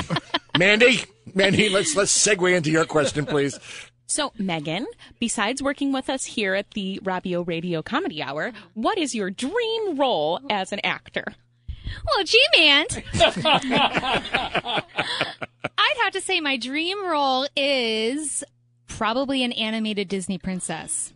Mandy, 0.59 1.01
Mandy, 1.35 1.69
let's 1.69 1.95
let's 1.97 2.17
segue 2.17 2.55
into 2.55 2.71
your 2.71 2.85
question, 2.85 3.25
please. 3.27 3.59
So, 4.07 4.33
Megan, 4.39 4.87
besides 5.21 5.63
working 5.63 5.93
with 5.93 6.11
us 6.11 6.25
here 6.25 6.55
at 6.55 6.71
the 6.73 7.01
Robbio 7.03 7.47
Radio 7.47 7.83
Comedy 7.83 8.23
Hour, 8.23 8.53
what 8.75 8.99
is 8.99 9.15
your 9.15 9.31
dream 9.31 9.97
role 9.97 10.41
as 10.51 10.71
an 10.73 10.81
actor? 10.85 11.25
Well, 12.07 12.25
gee, 12.25 12.45
man. 12.59 12.87
I'd 15.79 15.97
have 16.03 16.13
to 16.13 16.21
say 16.21 16.41
my 16.41 16.57
dream 16.57 17.05
role 17.07 17.47
is 17.57 18.45
probably 18.87 19.43
an 19.43 19.53
animated 19.53 20.09
Disney 20.09 20.39
princess. 20.39 21.13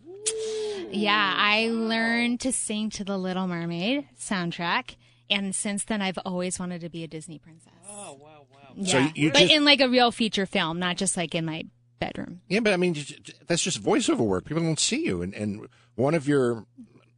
Yeah, 0.90 1.34
I 1.36 1.68
learned 1.70 2.40
to 2.40 2.52
sing 2.52 2.90
to 2.90 3.04
the 3.04 3.18
Little 3.18 3.46
Mermaid 3.46 4.08
soundtrack, 4.18 4.96
and 5.28 5.54
since 5.54 5.84
then 5.84 6.00
I've 6.02 6.18
always 6.24 6.58
wanted 6.58 6.80
to 6.82 6.88
be 6.88 7.04
a 7.04 7.08
Disney 7.08 7.38
princess. 7.38 7.72
Oh 7.88 8.18
wow, 8.20 8.46
wow! 8.52 8.58
Yeah, 8.76 9.06
So 9.08 9.12
you 9.14 9.32
but 9.32 9.40
just- 9.40 9.52
in 9.52 9.64
like 9.64 9.80
a 9.80 9.88
real 9.88 10.10
feature 10.12 10.46
film, 10.46 10.78
not 10.78 10.96
just 10.96 11.16
like 11.16 11.34
in 11.34 11.44
my 11.44 11.64
bedroom. 11.98 12.40
Yeah, 12.48 12.60
but 12.60 12.72
I 12.72 12.76
mean, 12.76 12.94
j- 12.94 13.18
j- 13.22 13.32
that's 13.46 13.62
just 13.62 13.82
voiceover 13.82 14.18
work. 14.18 14.44
People 14.44 14.62
don't 14.62 14.78
see 14.80 15.04
you, 15.04 15.22
and 15.22 15.34
and 15.34 15.66
one 15.94 16.14
of 16.14 16.26
your, 16.28 16.66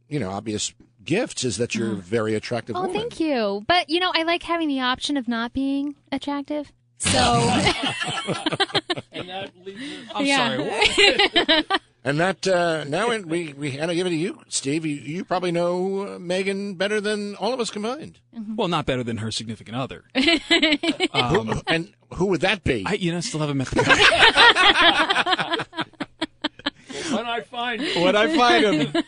you 0.07 0.19
know, 0.19 0.29
obvious 0.31 0.73
gifts 1.03 1.43
is 1.43 1.57
that 1.57 1.75
you're 1.75 1.93
a 1.93 1.95
very 1.95 2.35
attractive 2.35 2.75
Oh, 2.75 2.81
woman. 2.81 2.95
thank 2.95 3.19
you. 3.19 3.63
But 3.67 3.89
you 3.89 3.99
know, 3.99 4.11
I 4.13 4.23
like 4.23 4.43
having 4.43 4.67
the 4.67 4.81
option 4.81 5.17
of 5.17 5.27
not 5.27 5.53
being 5.53 5.95
attractive. 6.11 6.71
So 6.99 7.09
And 9.11 9.29
that 9.29 9.51
leaves 9.65 9.81
us- 10.09 10.15
I'm 10.15 10.25
Yeah. 10.25 10.57
sorry. 10.57 11.63
what? 12.01 12.09
And 12.09 12.19
that 12.19 12.47
uh, 12.47 12.83
now 12.85 13.11
in- 13.11 13.27
we 13.27 13.53
we 13.53 13.71
had 13.71 13.87
to 13.87 13.95
give 13.95 14.07
it 14.07 14.11
to 14.11 14.15
you, 14.15 14.39
Steve. 14.47 14.85
You, 14.85 14.95
you 14.95 15.25
probably 15.25 15.51
know 15.51 16.15
uh, 16.15 16.19
Megan 16.19 16.75
better 16.75 17.01
than 17.01 17.35
all 17.35 17.53
of 17.53 17.59
us 17.59 17.69
combined. 17.69 18.19
Well, 18.55 18.67
not 18.69 18.85
better 18.85 19.03
than 19.03 19.17
her 19.17 19.31
significant 19.31 19.75
other. 19.77 20.05
Who- 20.15 21.61
and 21.67 21.93
who 22.13 22.27
would 22.27 22.41
that 22.41 22.63
be? 22.63 22.83
I, 22.87 22.93
you 22.93 23.11
know, 23.11 23.19
still 23.19 23.39
haven't 23.41 23.57
met 23.57 23.67
the 23.67 23.83
guy. 23.83 25.65
when 27.15 27.25
I 27.25 27.41
find 27.41 27.81
him. 27.81 28.03
when 28.03 28.15
I 28.15 28.35
find 28.35 28.65
him. 28.65 29.03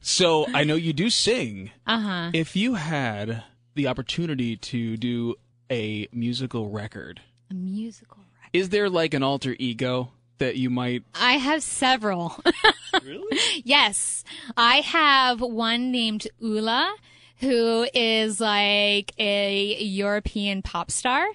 so 0.00 0.46
I 0.52 0.64
know 0.64 0.74
you 0.74 0.92
do 0.92 1.10
sing. 1.10 1.70
uh 1.86 2.00
huh. 2.00 2.30
If 2.34 2.56
you 2.56 2.74
had 2.74 3.44
the 3.74 3.86
opportunity 3.86 4.56
to 4.56 4.96
do 4.96 5.36
a 5.70 6.08
musical 6.12 6.70
record, 6.70 7.20
A 7.50 7.54
musical. 7.54 8.18
record. 8.18 8.50
is 8.52 8.68
there 8.70 8.88
like 8.90 9.14
an 9.14 9.22
alter 9.22 9.54
ego 9.58 10.12
that 10.38 10.56
you 10.56 10.70
might? 10.70 11.04
I 11.14 11.34
have 11.34 11.62
several. 11.62 12.42
really? 13.04 13.38
Yes. 13.64 14.24
I 14.56 14.76
have 14.76 15.40
one 15.40 15.90
named 15.90 16.26
Ula, 16.40 16.94
who 17.40 17.86
is 17.94 18.40
like 18.40 19.12
a 19.18 19.76
European 19.82 20.62
pop 20.62 20.90
star. 20.90 21.26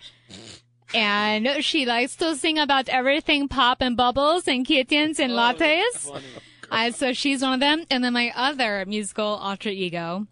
And 0.94 1.64
she 1.64 1.86
likes 1.86 2.16
to 2.18 2.36
sing 2.36 2.60
about 2.60 2.88
everything 2.90 3.48
pop 3.48 3.82
and 3.82 3.98
bubbles 3.98 4.48
and 4.48 4.66
kittens 4.66 5.20
and 5.20 5.32
lattes. 5.34 6.22
Uh, 6.70 6.92
so 6.92 7.14
she's 7.14 7.42
one 7.42 7.54
of 7.54 7.60
them. 7.60 7.86
And 7.90 8.04
then 8.04 8.14
my 8.14 8.32
other 8.36 8.86
musical 8.86 9.26
alter 9.26 9.70
ego 9.70 10.28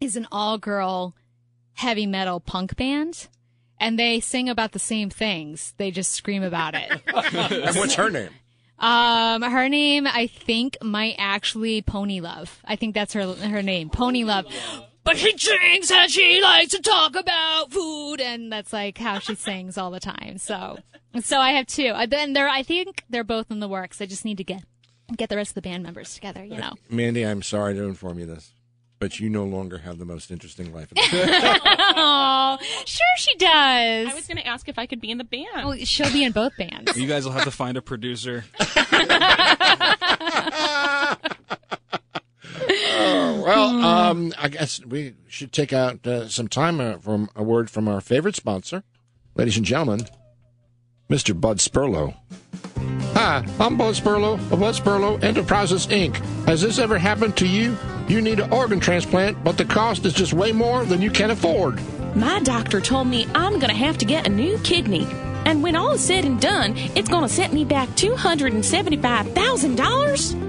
is 0.00 0.16
an 0.16 0.26
all 0.32 0.58
girl 0.58 1.14
heavy 1.74 2.06
metal 2.06 2.40
punk 2.40 2.76
band. 2.76 3.28
And 3.82 3.98
they 3.98 4.20
sing 4.20 4.48
about 4.48 4.72
the 4.72 4.78
same 4.78 5.10
things. 5.10 5.74
They 5.76 5.90
just 5.90 6.12
scream 6.12 6.42
about 6.44 6.74
it. 6.74 6.90
and 7.12 7.76
what's 7.76 7.94
her 7.96 8.08
name? 8.10 8.30
Um, 8.78 9.42
her 9.42 9.68
name 9.68 10.06
I 10.06 10.28
think 10.28 10.76
might 10.82 11.16
actually 11.18 11.82
Pony 11.82 12.20
Love. 12.20 12.60
I 12.64 12.76
think 12.76 12.94
that's 12.94 13.12
her 13.12 13.32
her 13.34 13.62
name, 13.62 13.90
Pony 13.90 14.24
Love. 14.24 14.46
But 15.04 15.16
she 15.16 15.32
drinks 15.32 15.90
and 15.90 16.10
she 16.10 16.40
likes 16.40 16.70
to 16.70 16.80
talk 16.80 17.16
about 17.16 17.72
food, 17.72 18.20
and 18.20 18.52
that's 18.52 18.72
like 18.72 18.98
how 18.98 19.18
she 19.18 19.34
sings 19.34 19.76
all 19.76 19.90
the 19.90 19.98
time. 20.00 20.38
So, 20.38 20.78
so 21.20 21.38
I 21.38 21.52
have 21.52 21.66
two. 21.66 21.88
Uh, 21.88 22.06
Then 22.06 22.32
they're 22.34 22.48
I 22.48 22.62
think 22.62 23.02
they're 23.10 23.24
both 23.24 23.50
in 23.50 23.58
the 23.58 23.68
works. 23.68 24.00
I 24.00 24.06
just 24.06 24.24
need 24.24 24.38
to 24.38 24.44
get 24.44 24.62
get 25.16 25.28
the 25.28 25.36
rest 25.36 25.50
of 25.50 25.54
the 25.54 25.62
band 25.62 25.82
members 25.82 26.14
together. 26.14 26.44
You 26.44 26.56
know. 26.58 26.74
Mandy, 26.88 27.24
I'm 27.26 27.42
sorry 27.42 27.74
to 27.74 27.82
inform 27.82 28.20
you 28.20 28.26
this, 28.26 28.52
but 29.02 29.18
you 29.18 29.28
no 29.28 29.42
longer 29.42 29.78
have 29.78 29.98
the 29.98 30.04
most 30.04 30.30
interesting 30.30 30.72
life. 30.72 30.92
In 30.92 31.02
the 31.10 31.60
Oh, 31.96 32.56
sure 32.86 33.16
she 33.16 33.34
does. 33.34 34.08
I 34.08 34.12
was 34.14 34.28
going 34.28 34.36
to 34.36 34.46
ask 34.46 34.68
if 34.68 34.78
I 34.78 34.86
could 34.86 35.00
be 35.00 35.10
in 35.10 35.18
the 35.18 35.24
band. 35.24 35.48
Oh, 35.56 35.74
she'll 35.78 36.12
be 36.12 36.22
in 36.22 36.30
both 36.30 36.56
bands. 36.56 36.96
You 36.96 37.08
guys 37.08 37.24
will 37.24 37.32
have 37.32 37.42
to 37.42 37.50
find 37.50 37.76
a 37.76 37.82
producer. 37.82 38.44
well, 42.70 43.84
um, 43.84 44.32
I 44.38 44.48
guess 44.48 44.80
we 44.86 45.14
should 45.26 45.50
take 45.50 45.72
out 45.72 46.06
uh, 46.06 46.28
some 46.28 46.46
time 46.46 46.80
uh, 46.80 46.98
from 46.98 47.28
a 47.34 47.42
word 47.42 47.70
from 47.70 47.88
our 47.88 48.00
favorite 48.00 48.36
sponsor, 48.36 48.84
ladies 49.34 49.56
and 49.56 49.66
gentlemen, 49.66 50.06
Mr. 51.10 51.38
Bud 51.38 51.58
Spurlow. 51.58 52.14
Hi, 53.14 53.44
I'm 53.58 53.76
Bud 53.76 53.96
Spurlow 53.96 54.34
of 54.52 54.60
Bud 54.60 54.76
Spurlow 54.76 55.20
Enterprises 55.24 55.88
Inc. 55.88 56.14
Has 56.46 56.62
this 56.62 56.78
ever 56.78 56.98
happened 56.98 57.36
to 57.38 57.48
you? 57.48 57.76
You 58.12 58.20
need 58.20 58.40
an 58.40 58.52
organ 58.52 58.78
transplant, 58.78 59.42
but 59.42 59.56
the 59.56 59.64
cost 59.64 60.04
is 60.04 60.12
just 60.12 60.34
way 60.34 60.52
more 60.52 60.84
than 60.84 61.00
you 61.00 61.10
can 61.10 61.30
afford. 61.30 61.80
My 62.14 62.40
doctor 62.40 62.78
told 62.78 63.06
me 63.06 63.26
I'm 63.34 63.54
going 63.54 63.70
to 63.70 63.74
have 63.74 63.96
to 63.98 64.04
get 64.04 64.26
a 64.26 64.30
new 64.30 64.58
kidney. 64.58 65.06
And 65.46 65.62
when 65.62 65.76
all 65.76 65.92
is 65.92 66.04
said 66.04 66.26
and 66.26 66.38
done, 66.38 66.74
it's 66.94 67.08
going 67.08 67.26
to 67.26 67.34
set 67.34 67.54
me 67.54 67.64
back 67.64 67.88
$275,000? 67.88 70.41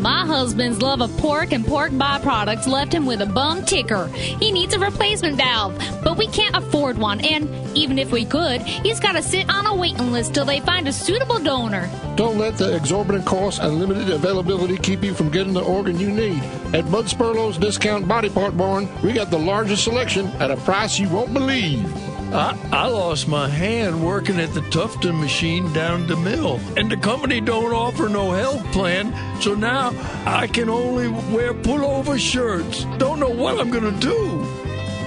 My 0.00 0.24
husband's 0.24 0.80
love 0.80 1.02
of 1.02 1.16
pork 1.16 1.52
and 1.52 1.66
pork 1.66 1.90
byproducts 1.90 2.68
left 2.68 2.94
him 2.94 3.04
with 3.04 3.20
a 3.20 3.26
bum 3.26 3.64
ticker. 3.64 4.06
He 4.08 4.52
needs 4.52 4.72
a 4.72 4.78
replacement 4.78 5.36
valve, 5.36 5.76
but 6.04 6.16
we 6.16 6.28
can't 6.28 6.56
afford 6.56 6.98
one, 6.98 7.20
and 7.20 7.48
even 7.76 7.98
if 7.98 8.12
we 8.12 8.24
could, 8.24 8.62
he's 8.62 9.00
got 9.00 9.12
to 9.12 9.22
sit 9.22 9.50
on 9.50 9.66
a 9.66 9.74
waiting 9.74 10.12
list 10.12 10.34
till 10.34 10.44
they 10.44 10.60
find 10.60 10.86
a 10.86 10.92
suitable 10.92 11.40
donor. 11.40 11.90
Don't 12.14 12.38
let 12.38 12.56
the 12.56 12.76
exorbitant 12.76 13.26
cost 13.26 13.60
and 13.60 13.80
limited 13.80 14.10
availability 14.10 14.76
keep 14.76 15.02
you 15.02 15.14
from 15.14 15.30
getting 15.30 15.52
the 15.52 15.64
organ 15.64 15.98
you 15.98 16.10
need. 16.10 16.42
At 16.74 16.90
Bud 16.92 17.08
Spurlow's 17.08 17.58
Discount 17.58 18.06
Body 18.06 18.30
Part 18.30 18.56
Barn, 18.56 18.88
we 19.02 19.12
got 19.12 19.30
the 19.30 19.38
largest 19.38 19.82
selection 19.82 20.26
at 20.38 20.52
a 20.52 20.56
price 20.58 20.98
you 20.98 21.08
won't 21.08 21.34
believe. 21.34 21.84
I, 22.32 22.58
I 22.72 22.86
lost 22.88 23.26
my 23.26 23.48
hand 23.48 24.04
working 24.04 24.38
at 24.38 24.52
the 24.52 24.60
Tufton 24.60 25.18
machine 25.18 25.72
down 25.72 26.06
the 26.06 26.16
mill, 26.16 26.60
and 26.76 26.90
the 26.90 26.96
company 26.96 27.40
don't 27.40 27.72
offer 27.72 28.08
no 28.08 28.32
health 28.32 28.64
plan, 28.72 29.14
so 29.40 29.54
now 29.54 29.92
I 30.26 30.46
can 30.46 30.68
only 30.68 31.08
wear 31.08 31.54
pullover 31.54 32.18
shirts. 32.18 32.84
Don't 32.98 33.18
know 33.18 33.30
what 33.30 33.58
I'm 33.58 33.70
gonna 33.70 33.98
do. 33.98 34.40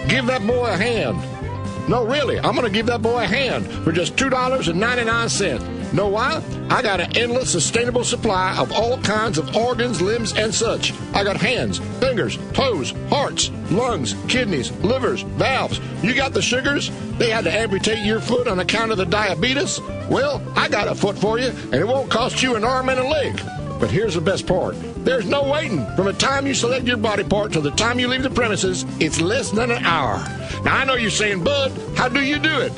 Give 0.07 0.26
that 0.26 0.45
boy 0.47 0.65
a 0.65 0.78
hand. 0.78 1.17
No, 1.88 2.05
really, 2.05 2.39
I'm 2.39 2.55
to 2.55 2.69
give 2.69 2.88
that 2.88 3.01
boy 3.01 3.24
a 3.24 3.28
hand 3.28 3.67
for 3.84 3.91
just 3.91 4.15
$2.99. 4.15 5.80
Know 5.94 6.08
why? 6.08 6.42
I 6.70 6.82
got 6.82 7.02
an 7.02 7.18
endless, 7.18 7.52
sustainable 7.52 8.06
supply 8.06 8.56
of 8.58 8.72
all 8.72 8.98
kinds 9.02 9.38
of 9.38 9.56
organs, 9.56 10.02
limbs, 10.02 10.34
and 10.38 10.54
such. 10.54 10.94
I 11.14 11.24
got 11.24 11.36
hands, 11.36 11.80
fingers, 12.00 12.38
toes, 12.54 12.94
hearts, 13.10 13.52
lungs, 13.70 14.16
kidneys, 14.30 14.72
livers, 14.84 15.22
valves. 15.22 15.82
You 16.02 16.14
got 16.14 16.34
the 16.34 16.42
sugars? 16.42 16.92
They 17.18 17.30
had 17.30 17.44
to 17.44 17.52
amputate 17.52 18.06
your 18.06 18.22
foot 18.22 18.48
on 18.48 18.60
account 18.60 18.92
of 18.92 18.98
the 18.98 19.06
diabetes? 19.06 19.82
Well, 20.10 20.42
I 20.56 20.70
got 20.70 20.88
a 20.88 20.96
foot 20.96 21.18
for 21.18 21.39
you, 21.39 21.48
and 21.48 21.76
it 21.76 21.88
won't 21.88 22.10
cost 22.10 22.42
you 22.42 22.56
an 22.56 22.64
arm 22.64 22.88
and 22.88 23.00
a 23.00 23.08
leg. 23.08 23.42
But 23.80 23.92
here's 23.92 24.14
the 24.14 24.22
best 24.22 24.48
part. 24.48 24.76
There's 25.04 25.26
no 25.26 25.50
waiting. 25.50 25.86
From 25.96 26.06
the 26.06 26.14
time 26.14 26.48
you 26.48 26.54
select 26.54 26.86
your 26.86 26.98
body 26.98 27.24
part 27.24 27.52
to 27.54 27.62
the 27.62 27.72
time 27.72 28.00
you 28.00 28.08
leave 28.08 28.24
the 28.24 28.30
premises, 28.30 28.86
it's 29.00 29.20
less 29.20 29.52
than 29.52 29.72
an 29.72 29.84
hour. 29.84 30.18
Now, 30.64 30.78
I 30.78 30.86
know 30.86 30.94
you're 30.94 31.10
saying, 31.10 31.44
Bud, 31.44 31.72
how 31.98 32.08
do 32.08 32.22
you 32.22 32.38
do 32.38 32.60
it? 32.60 32.74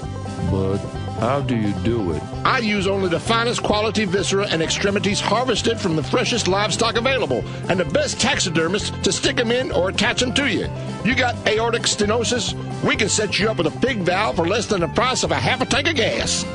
Bud, 0.49 0.79
how 1.23 1.39
do 1.39 1.55
you 1.55 1.71
do 1.83 2.11
it? 2.11 2.21
I 2.43 2.59
use 2.59 2.85
only 2.85 3.07
the 3.07 3.19
finest 3.19 3.63
quality 3.63 4.03
viscera 4.03 4.45
and 4.49 4.61
extremities 4.61 5.21
harvested 5.21 5.79
from 5.79 5.95
the 5.95 6.03
freshest 6.03 6.49
livestock 6.49 6.97
available 6.97 7.45
and 7.69 7.79
the 7.79 7.85
best 7.85 8.19
taxidermists 8.19 8.91
to 9.03 9.11
stick 9.13 9.37
them 9.37 9.49
in 9.49 9.71
or 9.71 9.87
attach 9.87 10.19
them 10.19 10.33
to 10.33 10.51
you. 10.51 10.67
You 11.05 11.15
got 11.15 11.35
aortic 11.47 11.83
stenosis? 11.83 12.53
We 12.83 12.97
can 12.97 13.07
set 13.07 13.39
you 13.39 13.49
up 13.49 13.57
with 13.57 13.67
a 13.67 13.79
pig 13.79 13.99
valve 13.99 14.35
for 14.35 14.45
less 14.45 14.67
than 14.67 14.81
the 14.81 14.89
price 14.89 15.23
of 15.23 15.31
a 15.31 15.35
half 15.35 15.61
a 15.61 15.65
tank 15.65 15.87
of 15.87 15.95
gas. 15.95 16.45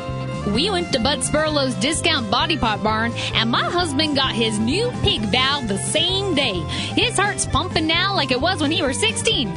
We 0.55 0.71
went 0.71 0.93
to 0.93 1.01
Bud 1.01 1.25
Spurlow's 1.25 1.75
discount 1.77 2.31
body 2.31 2.59
part 2.59 2.83
barn, 2.83 3.13
and 3.35 3.51
my 3.51 3.65
husband 3.65 4.17
got 4.17 4.35
his 4.35 4.59
new 4.59 4.91
pig 5.03 5.23
valve 5.23 5.69
the 5.69 5.79
same 5.79 6.35
day. 6.35 6.61
His 6.95 7.17
heart's 7.17 7.47
pumping 7.47 7.87
now 7.87 8.15
like 8.15 8.31
it 8.31 8.41
was 8.41 8.61
when 8.61 8.71
he 8.71 8.83
was 8.83 8.99
16. 8.99 9.49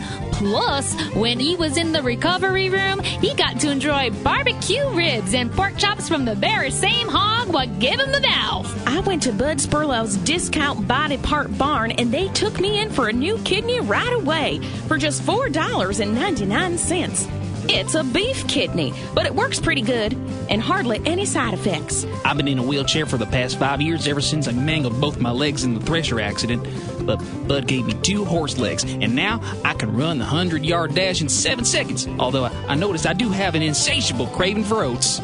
Plus, 0.41 0.99
when 1.13 1.39
he 1.39 1.55
was 1.55 1.77
in 1.77 1.91
the 1.91 2.01
recovery 2.01 2.69
room, 2.69 2.99
he 2.99 3.35
got 3.35 3.59
to 3.59 3.69
enjoy 3.69 4.09
barbecue 4.23 4.89
ribs 4.89 5.35
and 5.35 5.51
pork 5.51 5.77
chops 5.77 6.07
from 6.07 6.25
the 6.25 6.33
very 6.33 6.71
same 6.71 7.07
hog 7.07 7.53
what 7.53 7.79
gave 7.79 7.99
him 7.99 8.11
the 8.11 8.19
valve. 8.19 8.87
I 8.87 9.01
went 9.01 9.21
to 9.23 9.33
Bud 9.33 9.61
Spurlow's 9.61 10.17
discount 10.17 10.87
body 10.87 11.17
part 11.17 11.55
barn 11.59 11.91
and 11.91 12.11
they 12.11 12.27
took 12.29 12.59
me 12.59 12.79
in 12.79 12.89
for 12.89 13.09
a 13.09 13.13
new 13.13 13.37
kidney 13.43 13.81
right 13.81 14.13
away 14.13 14.59
for 14.87 14.97
just 14.97 15.21
$4.99. 15.21 17.37
It's 17.69 17.93
a 17.93 18.03
beef 18.03 18.47
kidney, 18.47 18.93
but 19.13 19.27
it 19.27 19.35
works 19.35 19.59
pretty 19.59 19.81
good 19.81 20.13
and 20.49 20.59
hardly 20.59 20.99
any 21.05 21.25
side 21.25 21.53
effects. 21.53 22.03
I've 22.25 22.35
been 22.35 22.47
in 22.47 22.57
a 22.57 22.63
wheelchair 22.63 23.05
for 23.05 23.17
the 23.17 23.27
past 23.27 23.59
five 23.59 23.79
years 23.79 24.07
ever 24.07 24.21
since 24.21 24.47
I 24.47 24.53
mangled 24.53 24.99
both 24.99 25.19
my 25.19 25.31
legs 25.31 25.63
in 25.63 25.75
the 25.75 25.81
thresher 25.81 26.19
accident. 26.19 26.65
But 27.01 27.17
Bud 27.47 27.67
gave 27.67 27.85
me 27.85 27.93
two 27.93 28.25
horse 28.25 28.57
legs, 28.57 28.83
and 28.83 29.15
now 29.15 29.41
I 29.63 29.73
can 29.73 29.95
run 29.95 30.17
the 30.17 30.25
100 30.25 30.65
yard 30.65 30.95
dash 30.95 31.21
in 31.21 31.29
seven 31.29 31.65
seconds. 31.65 32.07
Although 32.19 32.45
I, 32.45 32.51
I 32.67 32.75
noticed 32.75 33.07
I 33.07 33.13
do 33.13 33.29
have 33.29 33.55
an 33.55 33.61
insatiable 33.61 34.27
craving 34.27 34.63
for 34.63 34.83
oats. 34.83 35.19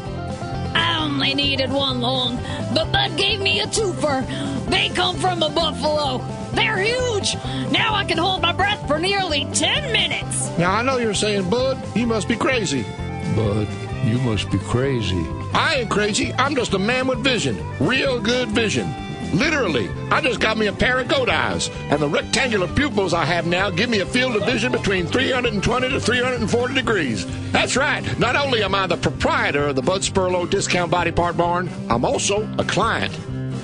I 0.74 1.02
only 1.02 1.34
needed 1.34 1.70
one 1.72 2.00
lung, 2.00 2.36
but 2.74 2.92
Bud 2.92 3.16
gave 3.16 3.40
me 3.40 3.60
a 3.60 3.66
twofer. 3.66 4.26
They 4.68 4.90
come 4.90 5.16
from 5.16 5.42
a 5.42 5.48
buffalo. 5.48 6.18
They're 6.52 6.78
huge. 6.78 7.34
Now 7.70 7.94
I 7.94 8.04
can 8.04 8.18
hold 8.18 8.42
my 8.42 8.52
breath 8.52 8.86
for 8.86 8.98
nearly 8.98 9.46
10 9.52 9.92
minutes. 9.92 10.50
Now, 10.58 10.72
I 10.72 10.82
know 10.82 10.98
you're 10.98 11.14
saying, 11.14 11.48
Bud, 11.48 11.78
you 11.96 12.06
must 12.06 12.28
be 12.28 12.36
crazy. 12.36 12.82
Bud, 13.36 13.68
you 14.04 14.18
must 14.18 14.50
be 14.50 14.58
crazy. 14.58 15.24
I 15.54 15.76
ain't 15.80 15.90
crazy. 15.90 16.32
I'm 16.34 16.54
just 16.54 16.74
a 16.74 16.78
man 16.78 17.06
with 17.06 17.18
vision. 17.20 17.56
Real 17.78 18.20
good 18.20 18.48
vision. 18.48 18.92
Literally, 19.32 19.90
I 20.10 20.20
just 20.20 20.40
got 20.40 20.56
me 20.56 20.66
a 20.66 20.72
pair 20.72 20.98
of 20.98 21.08
goat 21.08 21.28
eyes, 21.28 21.68
and 21.90 22.00
the 22.00 22.08
rectangular 22.08 22.66
pupils 22.68 23.12
I 23.12 23.24
have 23.24 23.46
now 23.46 23.70
give 23.70 23.90
me 23.90 24.00
a 24.00 24.06
field 24.06 24.36
of 24.36 24.44
vision 24.44 24.72
between 24.72 25.06
320 25.06 25.88
to 25.90 26.00
340 26.00 26.74
degrees. 26.74 27.26
That's 27.52 27.76
right. 27.76 28.18
Not 28.18 28.36
only 28.36 28.62
am 28.62 28.74
I 28.74 28.86
the 28.86 28.96
proprietor 28.96 29.68
of 29.68 29.76
the 29.76 29.82
Bud 29.82 30.00
Spurlow 30.00 30.48
Discount 30.48 30.90
Body 30.90 31.12
Part 31.12 31.36
Barn, 31.36 31.68
I'm 31.90 32.04
also 32.04 32.48
a 32.58 32.64
client. 32.64 33.16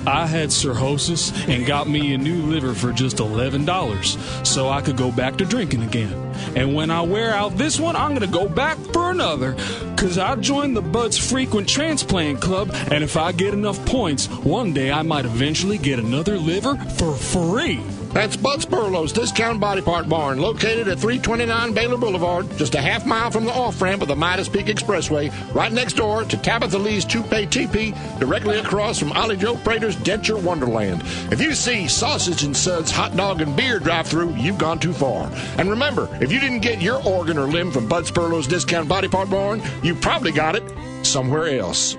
I 0.07 0.27
had 0.27 0.51
cirrhosis 0.51 1.31
and 1.47 1.65
got 1.65 1.87
me 1.87 2.13
a 2.13 2.17
new 2.17 2.43
liver 2.43 2.73
for 2.73 2.91
just 2.91 3.17
$11 3.17 4.45
so 4.45 4.69
I 4.69 4.81
could 4.81 4.97
go 4.97 5.11
back 5.11 5.37
to 5.37 5.45
drinking 5.45 5.83
again. 5.83 6.13
And 6.55 6.75
when 6.75 6.91
I 6.91 7.01
wear 7.01 7.33
out 7.33 7.57
this 7.57 7.79
one, 7.79 7.95
I'm 7.95 8.09
going 8.09 8.21
to 8.21 8.27
go 8.27 8.47
back 8.47 8.77
for 8.77 9.11
another 9.11 9.53
because 9.95 10.17
I 10.17 10.35
joined 10.35 10.75
the 10.75 10.81
Bud's 10.81 11.17
Frequent 11.17 11.67
Transplant 11.67 12.41
Club, 12.41 12.69
and 12.91 13.03
if 13.03 13.17
I 13.17 13.31
get 13.31 13.53
enough 13.53 13.83
points, 13.85 14.27
one 14.27 14.73
day 14.73 14.91
I 14.91 15.01
might 15.01 15.25
eventually 15.25 15.77
get 15.77 15.99
another 15.99 16.37
liver 16.37 16.75
for 16.75 17.13
free. 17.13 17.79
That's 18.15 18.37
Bud 18.37 18.61
Spurlow's 18.61 19.11
Discount 19.11 19.59
Body 19.59 19.81
Part 19.81 20.07
Barn, 20.07 20.39
located 20.39 20.87
at 20.87 20.99
329 20.99 21.73
Baylor 21.73 21.97
Boulevard, 21.97 22.49
just 22.57 22.73
a 22.73 22.79
half 22.79 23.05
mile 23.05 23.29
from 23.29 23.43
the 23.43 23.51
off 23.51 23.81
ramp 23.81 24.01
of 24.01 24.07
the 24.07 24.15
Midas 24.15 24.47
Peak 24.47 24.67
Expressway, 24.67 25.33
right 25.53 25.73
next 25.73 25.97
door 25.97 26.23
to 26.23 26.37
Tabitha 26.37 26.77
Lee's 26.77 27.03
Toupee 27.03 27.45
Teepee, 27.45 27.93
directly 28.17 28.57
across 28.57 28.97
from 28.97 29.11
Ollie 29.11 29.35
Joe 29.35 29.57
Prater's 29.57 29.97
Denture 29.97 30.41
Wonderland. 30.41 31.01
If 31.29 31.41
you 31.41 31.53
see 31.53 31.89
sausage 31.89 32.43
and 32.43 32.55
suds, 32.55 32.89
hot 32.89 33.17
dog, 33.17 33.41
and 33.41 33.53
beer 33.53 33.79
drive 33.79 34.07
through, 34.07 34.33
you've 34.35 34.57
gone 34.57 34.79
too 34.79 34.93
far. 34.93 35.29
And 35.57 35.69
remember, 35.69 36.07
if 36.21 36.31
you 36.31 36.39
didn't 36.39 36.61
get 36.61 36.81
your 36.81 37.03
organ 37.05 37.37
or 37.37 37.47
limb 37.47 37.69
from 37.69 37.89
Bud 37.89 38.07
Spurlow's 38.07 38.47
Discount 38.47 38.87
Body 38.87 39.09
Part 39.09 39.29
Barn, 39.29 39.61
you 39.83 39.93
probably 39.93 40.31
got 40.31 40.55
it 40.55 40.63
somewhere 41.05 41.47
else. 41.59 41.97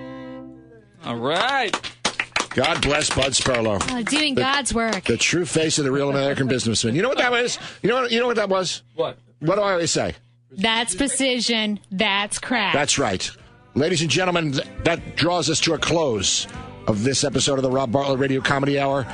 All 1.05 1.17
right. 1.17 1.79
God 2.57 2.81
bless 2.81 3.11
Bud 3.11 3.33
Spurlow. 3.33 3.87
Oh, 3.91 4.03
doing 4.03 4.35
God's 4.35 4.73
work. 4.73 5.05
The 5.05 5.19
true 5.19 5.45
face 5.45 5.77
of 5.79 5.85
the 5.85 5.93
real 5.93 6.09
American 6.09 6.49
businessman. 6.49 6.95
You 6.95 7.03
know 7.03 7.11
what 7.11 7.19
that 7.19 7.31
was? 7.31 7.59
You 7.83 7.91
know 7.91 8.01
what, 8.01 8.11
you 8.11 8.19
know 8.19 8.27
what 8.27 8.37
that 8.37 8.49
was? 8.49 8.83
What? 8.95 9.19
What 9.41 9.57
do 9.57 9.61
I 9.61 9.73
always 9.73 9.91
say? 9.91 10.15
That's 10.51 10.95
precision. 10.95 11.81
That's 11.91 12.39
craft. 12.39 12.75
That's 12.75 12.99
right. 12.99 13.31
Ladies 13.75 14.01
and 14.01 14.09
gentlemen, 14.09 14.59
that 14.85 15.17
draws 15.17 15.51
us 15.51 15.61
to 15.61 15.75
a 15.75 15.79
close 15.79 16.47
of 16.87 17.05
this 17.05 17.25
episode 17.25 17.59
of 17.59 17.63
the 17.63 17.71
Rob 17.71 17.93
Bartlett 17.93 18.21
Radio 18.21 18.41
Comedy 18.41 18.79
Hour. 18.79 19.07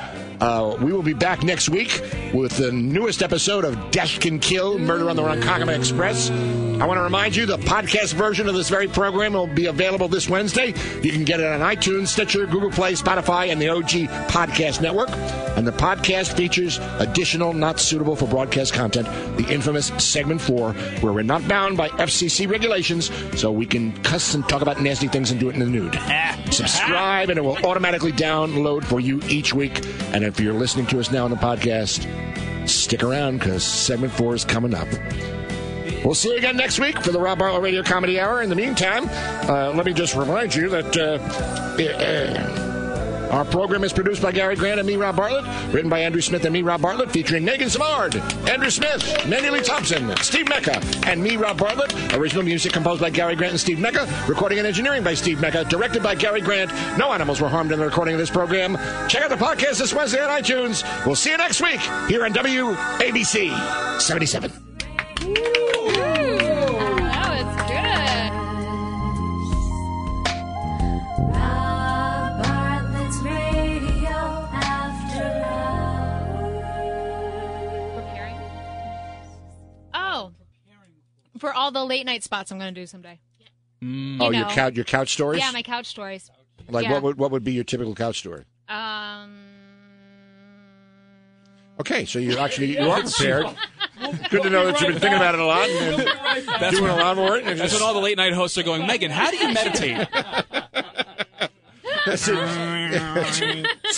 Uh, 0.43 0.75
we 0.81 0.91
will 0.91 1.01
be 1.01 1.13
back 1.13 1.41
next 1.41 1.69
week 1.69 2.01
with 2.33 2.57
the 2.57 2.69
newest 2.69 3.23
episode 3.23 3.63
of 3.63 3.91
Death 3.91 4.19
Can 4.19 4.39
Kill 4.39 4.77
Murder 4.77 5.09
on 5.09 5.15
the 5.15 5.21
Ronkonkoma 5.21 5.73
Express. 5.73 6.29
I 6.81 6.85
want 6.85 6.97
to 6.97 7.03
remind 7.03 7.33
you 7.33 7.45
the 7.45 7.59
podcast 7.59 8.13
version 8.13 8.49
of 8.49 8.55
this 8.55 8.67
very 8.67 8.89
program 8.89 9.33
will 9.33 9.47
be 9.47 9.67
available 9.67 10.09
this 10.09 10.27
Wednesday. 10.27 10.73
You 11.01 11.13
can 11.13 11.23
get 11.23 11.39
it 11.39 11.45
on 11.45 11.61
iTunes, 11.61 12.07
Stitcher, 12.09 12.45
Google 12.45 12.71
Play, 12.71 12.91
Spotify, 12.91 13.53
and 13.53 13.61
the 13.61 13.69
OG 13.69 14.09
Podcast 14.27 14.81
Network. 14.81 15.09
And 15.55 15.65
the 15.65 15.71
podcast 15.71 16.35
features 16.35 16.77
additional 16.99 17.53
not 17.53 17.79
suitable 17.79 18.17
for 18.17 18.27
broadcast 18.27 18.73
content, 18.73 19.07
the 19.37 19.47
infamous 19.49 19.93
segment 19.97 20.41
four, 20.41 20.73
where 20.73 21.13
we're 21.13 21.21
not 21.21 21.47
bound 21.47 21.77
by 21.77 21.87
FCC 21.89 22.49
regulations, 22.49 23.11
so 23.39 23.49
we 23.49 23.65
can 23.65 23.93
cuss 24.03 24.33
and 24.33 24.49
talk 24.49 24.61
about 24.61 24.81
nasty 24.81 25.07
things 25.07 25.31
and 25.31 25.39
do 25.39 25.47
it 25.49 25.53
in 25.53 25.59
the 25.59 25.65
nude. 25.67 25.93
Subscribe, 26.51 27.29
and 27.29 27.37
it 27.37 27.43
will 27.43 27.57
automatically 27.65 28.11
download 28.11 28.83
for 28.83 28.99
you 28.99 29.21
each 29.29 29.53
week. 29.53 29.85
And 30.13 30.23
if 30.33 30.39
you're 30.39 30.53
listening 30.53 30.87
to 30.87 30.99
us 30.99 31.11
now 31.11 31.25
on 31.25 31.29
the 31.29 31.37
podcast, 31.37 32.07
stick 32.67 33.03
around 33.03 33.37
because 33.37 33.63
segment 33.63 34.11
four 34.11 34.33
is 34.33 34.43
coming 34.43 34.73
up. 34.73 34.87
We'll 36.03 36.15
see 36.15 36.31
you 36.31 36.37
again 36.37 36.57
next 36.57 36.79
week 36.79 36.99
for 37.03 37.11
the 37.11 37.19
Rob 37.19 37.37
Bartlett 37.37 37.61
Radio 37.61 37.83
Comedy 37.83 38.19
Hour. 38.19 38.41
In 38.41 38.49
the 38.49 38.55
meantime, 38.55 39.07
uh, 39.47 39.71
let 39.75 39.85
me 39.85 39.93
just 39.93 40.15
remind 40.15 40.55
you 40.55 40.69
that 40.69 40.97
uh, 40.97 41.19
uh, 41.83 42.72
our 43.33 43.43
program 43.43 43.83
is 43.83 43.91
produced 43.91 44.21
by 44.21 44.31
Gary 44.31 44.55
Grant 44.55 44.79
and 44.79 44.85
me, 44.85 44.95
Rob 44.95 45.15
Bartlett, 45.15 45.43
written 45.73 45.89
by 45.89 45.99
Andrew 45.99 46.21
Smith 46.21 46.45
and 46.45 46.53
me, 46.53 46.61
Rob 46.61 46.83
Bartlett, 46.83 47.09
featuring 47.09 47.43
Megan 47.43 47.67
Savard, 47.67 48.15
Andrew 48.47 48.69
Smith, 48.69 49.03
Mandy 49.27 49.49
Lee 49.49 49.61
Thompson, 49.61 50.15
Steve 50.17 50.47
Mecca, 50.47 50.79
and 51.07 51.21
me, 51.21 51.35
Rob 51.35 51.57
Bartlett. 51.57 52.13
Original 52.13 52.43
music 52.43 52.71
composed 52.73 53.01
by 53.01 53.09
Gary 53.09 53.35
Grant 53.35 53.53
and 53.53 53.59
Steve 53.59 53.79
Mecca. 53.79 54.07
Recording 54.27 54.59
and 54.59 54.67
engineering 54.67 55.03
by 55.03 55.15
Steve 55.15 55.41
Mecca. 55.41 55.65
Directed 55.65 56.03
by 56.03 56.13
Gary 56.13 56.41
Grant. 56.41 56.71
No 56.95 57.11
animals 57.11 57.41
were 57.41 57.49
harmed 57.49 57.71
in 57.71 57.79
the 57.79 57.85
recording 57.85 58.13
of 58.13 58.19
this 58.19 58.29
program. 58.29 58.77
Check 59.07 59.23
out 59.23 59.31
the 59.31 59.35
podcast 59.35 59.79
this 59.79 59.95
Wednesday 59.95 60.23
on 60.23 60.29
iTunes. 60.29 60.83
We'll 61.03 61.15
see 61.15 61.31
you 61.31 61.37
next 61.37 61.59
week 61.59 61.79
here 62.07 62.23
on 62.25 62.33
WABC 62.33 63.99
77. 63.99 65.62
For 81.43 81.53
all 81.53 81.71
the 81.71 81.83
late 81.83 82.05
night 82.05 82.23
spots 82.23 82.53
I'm 82.53 82.57
going 82.57 82.73
to 82.73 82.79
do 82.79 82.87
someday. 82.87 83.19
oh, 83.83 84.31
your 84.31 84.45
couch, 84.45 84.75
your 84.75 84.85
couch 84.85 85.11
stories. 85.11 85.41
Yeah, 85.41 85.51
my 85.51 85.61
couch 85.61 85.87
stories. 85.87 86.31
like 86.69 86.85
yeah. 86.85 86.93
what 86.93 87.03
would 87.03 87.17
what 87.17 87.31
would 87.31 87.43
be 87.43 87.51
your 87.51 87.65
typical 87.65 87.93
couch 87.93 88.19
story? 88.19 88.45
Um. 88.69 89.35
Okay, 91.81 92.05
so 92.05 92.17
you 92.17 92.37
actually 92.45 92.77
you 92.77 92.89
are 92.89 93.01
prepared. 93.01 93.47
Good 94.29 94.43
to 94.43 94.49
know 94.49 94.67
that 94.67 94.79
you've 94.79 94.91
been 94.91 95.01
thinking 95.01 95.17
about 95.17 95.33
it 95.35 95.41
a 95.41 95.45
lot 95.45 95.67
and 95.67 96.07
That's 96.61 96.77
doing 96.77 96.89
a 96.89 96.95
lot 96.95 97.17
more. 97.17 97.35
And 97.35 97.59
That's 97.59 97.59
just- 97.59 97.73
when 97.73 97.83
all 97.83 97.93
the 97.93 97.99
late 97.99 98.15
night 98.15 98.31
hosts 98.31 98.57
are 98.57 98.63
going, 98.63 98.87
Megan, 98.87 99.11
how 99.11 99.29
do 99.29 99.35
you 99.35 99.53
meditate? 99.53 100.07
so, 102.05 102.33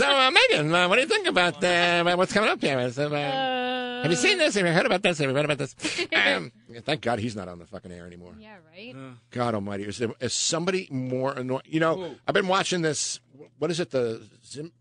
uh, 0.06 0.32
Megan, 0.32 0.74
uh, 0.74 0.88
what 0.88 0.96
do 0.96 1.02
you 1.02 1.08
think 1.08 1.28
about 1.28 1.64
uh, 1.64 2.00
about 2.02 2.18
what's 2.18 2.34
coming 2.34 2.50
up 2.50 2.62
here? 2.62 2.80
It's, 2.80 2.98
uh, 2.98 3.10
Have 3.10 4.12
you 4.12 4.18
seen 4.18 4.38
this? 4.38 4.56
Have 4.56 4.66
you 4.66 4.72
heard 4.72 4.86
about 4.86 5.02
this? 5.02 5.18
Have 5.18 5.30
you 5.30 5.36
read 5.36 5.46
about 5.46 5.58
this? 5.58 5.76
Um, 6.16 6.52
thank 6.84 7.02
God 7.02 7.20
he's 7.20 7.36
not 7.36 7.48
on 7.48 7.60
the 7.60 7.66
fucking 7.66 7.92
air 7.92 8.06
anymore. 8.06 8.34
Yeah, 8.40 8.56
right. 8.72 8.94
God 9.32 9.54
Almighty, 9.56 9.84
is 9.84 9.98
there 9.98 10.12
is 10.20 10.34
somebody 10.34 10.88
more 10.92 11.34
annoying? 11.34 11.64
You 11.66 11.80
know, 11.80 12.16
I've 12.28 12.34
been 12.34 12.48
watching 12.48 12.82
this. 12.82 13.20
What 13.58 13.72
is 13.72 13.80
it? 13.80 13.92
The 13.92 14.22
Zim, 14.46 14.72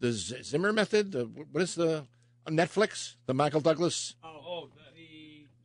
the 0.00 0.12
Z- 0.12 0.42
Zimmer 0.42 0.72
method. 0.72 1.12
The 1.12 1.24
what 1.24 1.62
is 1.62 1.74
the 1.74 2.06
on 2.46 2.56
Netflix? 2.56 3.16
The 3.26 3.34
Michael 3.34 3.60
Douglas. 3.60 4.14
Oh, 4.24 4.68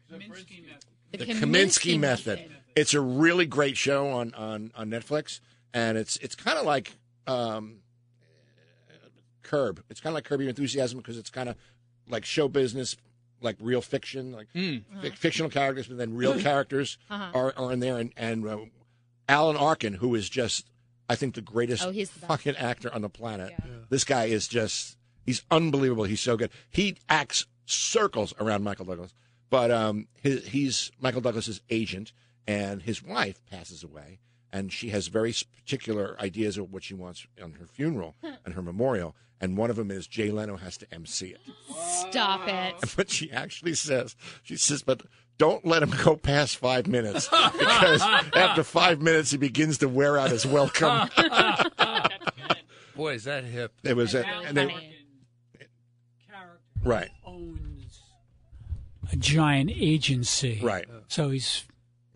the, 0.10 0.18
the 0.18 0.26
Kaminsky 0.26 0.66
method. 0.66 0.84
The, 1.12 1.18
the 1.18 1.26
Kaminsky, 1.34 2.00
method. 2.00 2.52
It's 2.76 2.94
a 2.94 3.02
really 3.02 3.46
great 3.46 3.78
show 3.78 4.10
on 4.10 4.34
on 4.34 4.72
on 4.76 4.90
Netflix, 4.90 5.40
and 5.74 5.98
it's 5.98 6.18
it's 6.18 6.36
kind 6.36 6.58
of 6.60 6.66
like 6.66 6.94
um, 7.28 7.80
Curb. 9.44 9.84
It's 9.90 10.00
kind 10.02 10.12
of 10.12 10.16
like 10.16 10.26
Curb 10.26 10.42
Your 10.42 10.50
Enthusiasm 10.50 10.98
because 11.00 11.18
it's 11.18 11.30
kind 11.30 11.50
of 11.50 11.56
like 12.10 12.26
show 12.26 12.48
business, 12.48 12.96
like 13.42 13.56
real 13.60 13.82
fiction, 13.82 14.32
like 14.34 14.48
fic- 14.54 15.16
fictional 15.16 15.50
characters, 15.50 15.88
but 15.88 15.98
then 15.98 16.16
real 16.16 16.40
characters 16.40 16.98
Uh-huh. 17.10 17.32
are 17.34 17.54
are 17.58 17.72
in 17.72 17.80
there, 17.80 17.98
and 17.98 18.12
and 18.18 18.46
uh, 18.48 18.58
Alan 19.30 19.56
Arkin, 19.58 19.94
who 19.96 20.16
is 20.16 20.30
just 20.30 20.70
I 21.10 21.16
think 21.16 21.36
the 21.36 21.42
greatest 21.42 21.84
Oh, 21.86 21.92
he's 21.92 22.10
the 22.12 22.26
fucking 22.26 22.56
actor 22.58 22.94
on 22.94 23.02
the 23.02 23.10
planet. 23.10 23.54
This 23.90 24.04
guy 24.04 24.26
is 24.26 24.48
just 24.48 24.98
he's 25.26 25.44
unbelievable. 25.50 26.04
He's 26.04 26.22
so 26.22 26.36
good. 26.36 26.52
He 26.70 26.98
acts 27.08 27.46
circles 27.66 28.34
around 28.40 28.64
Michael 28.64 28.86
Douglas. 28.86 29.14
But 29.50 29.72
um, 29.72 30.08
his, 30.22 30.46
he's 30.48 30.92
Michael 31.00 31.22
Douglas's 31.22 31.62
agent, 31.70 32.12
and 32.46 32.82
his 32.82 33.02
wife 33.02 33.40
passes 33.50 33.82
away, 33.82 34.20
and 34.52 34.72
she 34.72 34.90
has 34.90 35.08
very 35.08 35.34
particular 35.56 36.16
ideas 36.20 36.58
of 36.58 36.72
what 36.72 36.84
she 36.84 36.94
wants 36.94 37.28
on 37.42 37.54
her 37.54 37.66
funeral 37.66 38.16
and 38.46 38.54
her 38.54 38.62
memorial. 38.62 39.16
And 39.40 39.56
one 39.56 39.70
of 39.70 39.76
them 39.76 39.92
is 39.92 40.08
Jay 40.08 40.32
Leno 40.32 40.58
has 40.58 40.78
to 40.78 40.92
MC 40.92 41.28
it. 41.28 41.42
Stop 42.10 42.48
it. 42.48 42.76
But 42.98 43.12
she 43.12 43.32
actually 43.32 43.76
says, 43.76 44.16
she 44.42 44.58
says, 44.58 44.82
but 44.82 45.04
don't 45.38 45.64
let 45.64 45.84
him 45.84 45.94
go 46.04 46.16
past 46.16 46.58
five 46.58 46.88
minutes 46.88 47.28
because 47.30 48.02
after 48.36 48.64
five 48.64 49.00
minutes 49.02 49.30
he 49.30 49.38
begins 49.38 49.78
to 49.80 49.88
wear 49.88 50.18
out 50.18 50.32
his 50.32 50.46
welcome. 50.48 51.10
Boy, 52.96 53.14
is 53.14 53.26
that 53.26 53.44
hip. 53.44 53.74
it 53.84 53.96
was, 53.96 54.16
a, 54.16 54.24
Really 54.24 54.46
and 54.46 54.58
they, 54.58 54.94
right, 56.84 57.10
owns 57.24 58.00
a 59.12 59.16
giant 59.16 59.70
agency. 59.72 60.60
right, 60.64 60.88
So 61.08 61.30
he's 61.30 61.64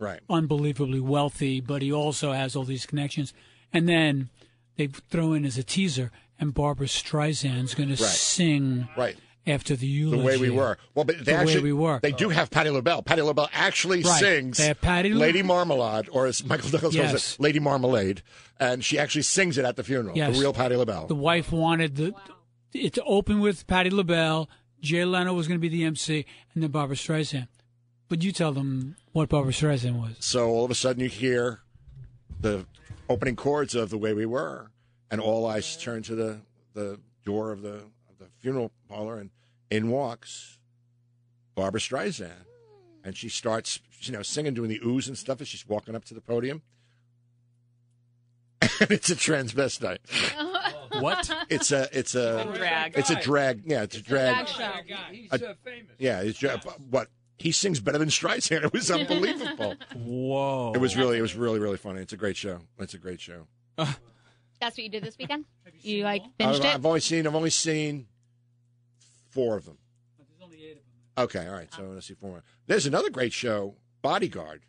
right. 0.02 0.20
unbelievably 0.30 1.00
wealthy, 1.00 1.62
but 1.62 1.82
he 1.82 1.92
also 1.94 2.34
has 2.34 2.56
all 2.56 2.64
these 2.64 2.86
connections. 2.86 3.34
And 3.72 3.88
then 3.88 4.30
they 4.76 4.88
throw 4.88 5.32
in 5.34 5.46
as 5.46 5.58
a 5.58 5.64
teaser, 5.64 6.12
and 6.40 6.54
Barbra 6.54 6.88
Streisand's 6.88 7.74
going 7.76 7.90
to 7.90 7.98
sing 7.98 8.88
Right. 8.98 9.16
after 9.48 9.76
the 9.76 9.88
eulogy. 9.88 10.20
The 10.20 10.26
way 10.26 10.38
we 10.38 10.50
were. 10.50 10.78
Well, 10.96 11.06
but 11.06 11.20
they 11.20 11.24
The 11.24 11.32
Way 11.34 11.38
actually 11.38 11.62
We 11.64 11.74
Were. 11.74 12.00
They 12.02 12.12
do 12.12 12.30
have 12.30 12.50
Patti 12.50 12.70
LaBelle. 12.70 13.04
Patti 13.04 13.22
LaBelle 13.22 13.50
actually 13.54 14.02
Right. 14.02 14.20
sings 14.20 14.60
Patti 14.82 15.14
La- 15.14 15.20
Lady 15.22 15.42
Marmalade, 15.44 16.10
or 16.12 16.26
as 16.26 16.44
Michael 16.44 16.70
Douglas 16.70 16.96
calls 16.96 17.14
it, 17.14 17.42
Lady 17.42 17.60
Marmalade, 17.60 18.24
and 18.60 18.84
she 18.84 18.98
actually 19.00 19.22
sings 19.24 19.58
it 19.58 19.66
at 19.66 19.76
the 19.78 19.84
funeral. 19.84 20.18
Yes. 20.18 20.36
The 20.36 20.42
real 20.42 20.54
Patti 20.54 20.76
LaBelle. 20.76 21.08
The 21.08 21.16
wife 21.16 21.52
wanted 21.52 21.96
the 21.96 22.14
it 22.74 22.94
to 22.94 23.04
open 23.04 23.40
with 23.40 23.68
Patti 23.68 23.90
LaBelle. 23.90 24.50
Jay 24.82 25.06
Leno 25.06 25.34
was 25.34 25.48
going 25.48 25.60
to 25.60 25.62
be 25.62 25.70
the 25.70 25.84
MC, 25.84 26.26
and 26.54 26.64
then 26.64 26.72
Barbra 26.72 26.96
Streisand. 26.96 27.48
But 28.12 28.24
you 28.26 28.34
tell 28.34 28.52
them 28.52 28.98
what 29.14 29.30
Barbra 29.30 29.54
Streisand 29.54 29.98
was. 29.98 30.18
So 30.20 30.50
all 30.50 30.66
of 30.66 30.70
a 30.72 30.76
sudden 30.76 31.02
you 31.02 31.08
hear 31.08 31.62
the 32.42 32.66
opening 33.08 33.38
chords 33.38 33.74
of 33.74 33.90
The 33.90 33.98
Way 33.98 34.12
We 34.12 34.26
Were, 34.26 34.70
and 35.10 35.22
all 35.22 35.46
eyes 35.46 35.78
turn 35.78 36.04
to 36.04 36.14
the, 36.16 36.42
the 36.74 37.00
door 37.24 37.54
of 37.54 37.62
the, 37.62 37.76
of 37.76 38.18
the 38.20 38.26
funeral 38.40 38.74
parlor, 38.90 39.18
and 39.18 39.30
in 39.70 39.90
walks 39.90 40.60
Barbara 41.56 41.80
Streisand. 41.80 42.44
And 43.02 43.16
she 43.16 43.30
starts, 43.30 43.80
you 44.02 44.12
know, 44.12 44.24
singing, 44.24 44.54
doing 44.56 44.68
the 44.70 44.80
oohs 44.80 45.08
and 45.08 45.18
stuff 45.18 45.40
as 45.40 45.48
she's 45.48 45.66
walking 45.66 45.96
up 45.96 46.04
to 46.04 46.14
the 46.14 46.20
podium. 46.22 46.64
And 48.82 48.92
it's 48.92 49.10
a 49.10 49.16
transvestite. 49.16 50.00
What? 51.00 51.32
It's 51.50 51.72
a, 51.72 51.88
it's 51.98 52.16
a, 52.16 52.52
Drag. 52.54 52.98
it's 52.98 53.10
a 53.10 53.16
drag. 53.16 53.62
Yeah, 53.66 53.84
it's 53.84 53.96
a 53.96 54.02
drag. 54.02 54.48
Drag 54.48 54.86
show. 54.86 54.96
He's 55.10 55.32
I- 55.32 55.36
uh, 55.38 55.54
famous. 55.64 55.92
Yeah, 55.98 56.20
it's 56.20 56.38
dra- 56.38 56.60
what 56.90 57.08
he 57.42 57.52
sings 57.52 57.80
better 57.80 57.98
than 57.98 58.10
Streisand. 58.10 58.64
It 58.66 58.74
was 58.74 58.90
unbelievable. 58.92 59.76
Whoa. 59.96 60.72
It 60.76 60.80
was 60.80 60.96
really, 60.96 61.18
it 61.18 61.22
was 61.22 61.36
really, 61.36 61.60
really 61.60 61.78
funny. 61.78 62.02
It's 62.02 62.14
a 62.14 62.18
great 62.18 62.38
show. 62.38 62.60
It's 62.80 62.94
a 62.94 62.98
great 62.98 63.20
show. 63.22 63.48
That's 63.78 63.98
what 64.78 64.80
you 64.80 64.90
did 64.90 65.04
this 65.04 65.18
weekend? 65.18 65.46
You 65.82 66.04
like 66.04 66.22
I've, 66.40 66.56
it? 66.56 66.66
I've 66.66 66.86
only 66.86 67.00
seen, 67.00 67.26
I've 67.26 67.36
only 67.36 67.50
seen 67.50 68.08
four 69.30 69.58
of 69.58 69.66
them. 69.66 69.78
Okay, 71.18 71.46
all 71.46 71.54
right. 71.54 71.72
So 71.74 71.80
I'm 71.82 71.88
going 71.88 72.00
to 72.00 72.06
see 72.06 72.14
four 72.14 72.30
more. 72.30 72.44
There's 72.68 72.86
another 72.86 73.10
great 73.10 73.34
show, 73.34 73.76
Bodyguard, 74.02 74.62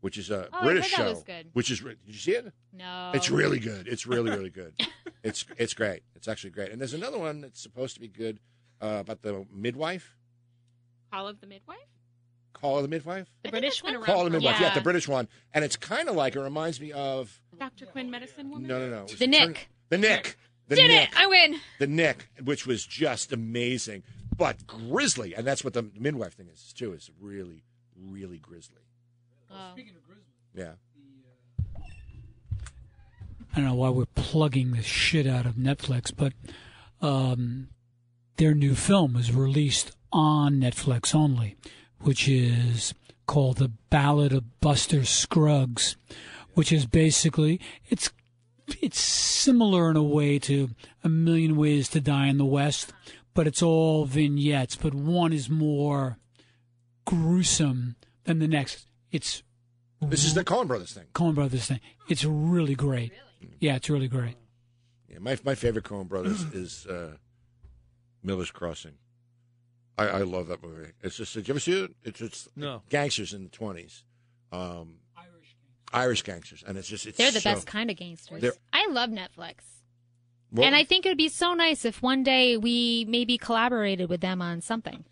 which 0.00 0.16
is 0.16 0.30
a 0.30 0.46
Oh, 0.52 0.58
I 0.60 0.64
British 0.64 0.92
heard 0.92 1.04
that 1.04 1.08
show. 1.08 1.10
was 1.14 1.22
good. 1.24 1.50
Which 1.52 1.70
is, 1.70 1.82
re- 1.82 1.96
did 2.06 2.14
you 2.14 2.20
see 2.20 2.32
it? 2.32 2.52
No. 2.72 3.10
It's 3.14 3.30
really 3.30 3.58
good. 3.58 3.86
It's 3.86 4.06
really, 4.06 4.30
really 4.30 4.50
good. 4.62 4.74
it's 5.22 5.44
it's 5.58 5.74
great. 5.74 6.02
It's 6.14 6.26
actually 6.26 6.50
great. 6.50 6.70
And 6.70 6.80
there's 6.80 6.94
another 6.94 7.18
one 7.18 7.42
that's 7.42 7.60
supposed 7.60 7.94
to 7.94 8.00
be 8.00 8.08
good 8.08 8.40
uh, 8.80 8.98
about 9.00 9.22
the 9.22 9.46
midwife. 9.52 10.16
Call 11.12 11.28
of 11.28 11.40
the 11.40 11.46
Midwife? 11.46 11.78
Call 12.64 12.76
of 12.78 12.82
the 12.82 12.88
midwife. 12.88 13.28
The 13.42 13.50
British 13.50 13.82
one? 13.82 14.02
Call 14.02 14.20
of 14.20 14.32
the 14.32 14.38
midwife. 14.38 14.58
Yeah, 14.58 14.68
Yeah. 14.68 14.74
the 14.74 14.80
British 14.80 15.06
one. 15.06 15.28
And 15.52 15.62
it's 15.66 15.76
kind 15.76 16.08
of 16.08 16.16
like 16.16 16.34
it 16.34 16.40
reminds 16.40 16.80
me 16.80 16.92
of 16.92 17.38
Dr. 17.58 17.84
Quinn 17.84 18.10
Medicine 18.10 18.48
Woman? 18.48 18.66
no, 18.66 18.78
no, 18.78 18.88
no. 18.88 18.98
It 19.04 19.10
was 19.10 19.18
The 19.18 19.26
Knick. 19.26 19.68
The 19.90 19.98
Knick. 19.98 20.38
The 20.68 20.76
Did 20.76 20.88
Knick. 20.88 21.10
it! 21.10 21.14
I 21.20 21.26
win. 21.26 21.60
The 21.78 21.86
Knick, 21.86 22.30
which 22.42 22.66
was 22.66 22.86
just 22.86 23.34
amazing, 23.34 24.02
but 24.34 24.66
grisly, 24.66 25.34
and 25.34 25.46
that's 25.46 25.62
what 25.62 25.74
the 25.74 25.90
midwife 25.94 26.32
thing 26.32 26.48
is 26.50 26.72
too. 26.72 26.94
Is 26.94 27.10
really, 27.20 27.64
really 28.02 28.38
grisly. 28.38 28.80
Oh. 29.50 29.74
Yeah. 30.54 30.72
I 33.52 33.56
don't 33.56 33.66
know 33.66 33.74
why 33.74 33.90
we're 33.90 34.06
plugging 34.06 34.72
the 34.72 34.82
shit 34.82 35.26
out 35.26 35.44
of 35.44 35.56
Netflix, 35.56 36.10
but 36.16 36.32
um, 37.02 37.68
their 38.38 38.54
new 38.54 38.74
film 38.74 39.16
is 39.16 39.32
released 39.34 39.92
on 40.10 40.54
Netflix 40.60 41.14
only, 41.14 41.56
which 42.04 42.28
is 42.28 42.94
called 43.26 43.56
The 43.56 43.72
Ballad 43.90 44.32
of 44.32 44.60
Buster 44.60 45.04
Scruggs, 45.04 45.96
which 46.52 46.70
is 46.70 46.86
basically 46.86 47.60
it's 47.88 48.10
it's 48.80 49.00
similar 49.00 49.90
in 49.90 49.96
a 49.96 50.02
way 50.02 50.38
to 50.40 50.70
A 51.02 51.08
Million 51.08 51.56
Ways 51.56 51.88
to 51.90 52.00
Die 52.00 52.26
in 52.26 52.38
the 52.38 52.44
West, 52.44 52.92
but 53.34 53.46
it's 53.46 53.62
all 53.62 54.04
vignettes, 54.04 54.76
but 54.76 54.94
one 54.94 55.32
is 55.32 55.50
more 55.50 56.18
gruesome 57.04 57.96
than 58.24 58.38
the 58.38 58.48
next. 58.48 58.86
It's 59.10 59.42
This 60.00 60.24
is 60.24 60.34
the 60.34 60.44
Coen 60.44 60.66
Brothers 60.66 60.92
thing. 60.92 61.06
Coen 61.14 61.34
Brothers 61.34 61.66
thing. 61.66 61.80
It's 62.08 62.24
really 62.24 62.74
great. 62.74 63.12
Yeah, 63.60 63.76
it's 63.76 63.90
really 63.90 64.08
great. 64.08 64.36
Yeah, 65.08 65.18
my 65.20 65.38
my 65.44 65.54
favorite 65.54 65.84
Coen 65.84 66.08
Brothers 66.08 66.42
is 66.54 66.86
uh, 66.86 67.16
Miller's 68.22 68.50
Crossing. 68.50 68.94
I, 69.96 70.06
I 70.08 70.18
love 70.22 70.48
that 70.48 70.62
movie. 70.62 70.90
It's 71.02 71.16
just 71.16 71.34
did 71.34 71.46
you 71.48 71.52
ever 71.52 71.60
see 71.60 71.84
it? 71.84 71.90
It's 72.02 72.20
it's 72.20 72.48
No. 72.56 72.82
gangsters 72.88 73.32
in 73.32 73.44
the 73.44 73.50
twenties, 73.50 74.04
um, 74.52 74.96
Irish 75.92 76.22
gangsters, 76.22 76.64
and 76.66 76.76
it's 76.76 76.88
just 76.88 77.06
it's 77.06 77.16
They're 77.18 77.30
the 77.30 77.40
so- 77.40 77.54
best 77.54 77.66
kind 77.66 77.90
of 77.90 77.96
gangsters. 77.96 78.40
They're- 78.40 78.54
I 78.72 78.88
love 78.90 79.10
Netflix. 79.10 79.56
Well, 80.50 80.66
and 80.66 80.74
I 80.76 80.84
think 80.84 81.04
it 81.06 81.08
would 81.10 81.18
be 81.18 81.28
so 81.28 81.54
nice 81.54 81.84
if 81.84 82.00
one 82.02 82.22
day 82.22 82.56
we 82.56 83.04
maybe 83.08 83.38
collaborated 83.38 84.08
with 84.08 84.20
them 84.20 84.40
on 84.42 84.60
something. 84.60 85.04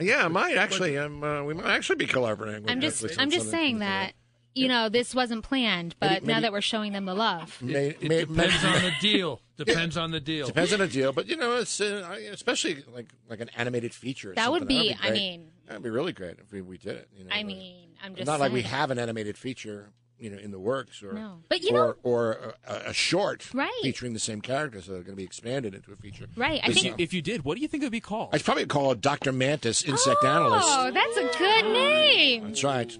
yeah, 0.00 0.24
I 0.24 0.28
might 0.28 0.56
actually. 0.56 0.96
I'm, 0.96 1.22
uh, 1.22 1.42
we 1.44 1.54
might 1.54 1.66
actually 1.74 1.96
be 1.96 2.06
collaborating. 2.06 2.62
With 2.62 2.70
I'm 2.70 2.80
just 2.80 3.02
Netflix 3.04 3.16
I'm 3.18 3.30
just 3.30 3.44
something. 3.46 3.58
saying 3.60 3.78
that 3.80 4.12
you 4.58 4.68
know 4.68 4.88
this 4.88 5.14
wasn't 5.14 5.44
planned, 5.44 5.94
but 6.00 6.10
Maybe- 6.10 6.26
now 6.26 6.34
maybe- 6.34 6.42
that 6.42 6.52
we're 6.52 6.60
showing 6.60 6.92
them 6.92 7.04
the 7.04 7.14
love, 7.14 7.60
May, 7.62 7.88
It 7.88 8.02
may- 8.02 8.20
depends 8.24 8.62
may- 8.62 8.68
on 8.76 8.82
the 8.82 8.92
deal. 9.00 9.40
Depends 9.56 9.96
on 9.96 10.10
the 10.12 10.20
deal. 10.20 10.46
Depends 10.46 10.72
on 10.72 10.78
the 10.78 10.86
deal, 10.88 11.12
but 11.12 11.26
you 11.26 11.36
know, 11.36 11.56
it's 11.56 11.80
uh, 11.80 12.16
especially 12.32 12.84
like 12.94 13.06
like 13.28 13.40
an 13.40 13.50
animated 13.56 13.92
feature. 13.94 14.32
Or 14.32 14.34
That 14.34 14.52
would 14.52 14.68
be- 14.68 14.90
That'd 14.94 15.04
I 15.04 15.10
mean- 15.12 15.50
that'd 15.66 15.82
be 15.82 15.90
really 15.90 16.12
great 16.12 16.38
if 16.38 16.52
we, 16.52 16.60
we 16.62 16.78
did 16.78 16.96
it. 16.96 17.08
You 17.16 17.24
know, 17.24 17.30
I 17.32 17.42
but 17.42 17.46
mean, 17.46 17.88
I'm 18.02 18.10
it's 18.12 18.18
just 18.20 18.26
not 18.26 18.40
like 18.40 18.52
we 18.52 18.62
have 18.62 18.90
an 18.90 18.98
animated 18.98 19.36
feature, 19.36 19.90
you 20.18 20.30
know, 20.30 20.38
in 20.38 20.50
the 20.52 20.58
works 20.60 21.02
or 21.02 21.12
No. 21.12 21.42
But 21.48 21.62
you 21.62 21.70
or, 21.70 21.86
know- 21.88 21.94
or 22.04 22.54
a, 22.68 22.74
a 22.90 22.92
short 22.94 23.52
Right. 23.52 23.68
featuring 23.82 24.12
the 24.12 24.18
same 24.20 24.40
characters 24.40 24.86
that 24.86 24.92
are 24.94 25.02
going 25.02 25.06
to 25.06 25.16
be 25.16 25.24
expanded 25.24 25.74
into 25.74 25.92
a 25.92 25.96
feature. 25.96 26.26
Right, 26.36 26.60
I 26.62 26.68
This- 26.68 26.82
think- 26.82 27.00
If 27.00 27.12
you 27.12 27.20
did, 27.22 27.44
what 27.44 27.56
do 27.56 27.60
you 27.62 27.66
think 27.68 27.82
it 27.82 27.86
would 27.86 27.92
be 27.92 28.00
called? 28.00 28.30
I'd 28.32 28.44
probably 28.44 28.64
call 28.66 28.92
it 28.92 29.00
Doctor 29.00 29.32
Mantis, 29.32 29.82
Insect 29.82 30.22
Analyst. 30.24 30.68
Oh, 30.70 30.90
that's 30.92 31.16
a 31.16 31.36
good 31.38 31.72
name. 31.72 32.44
That's 32.44 32.62
right. 32.64 32.96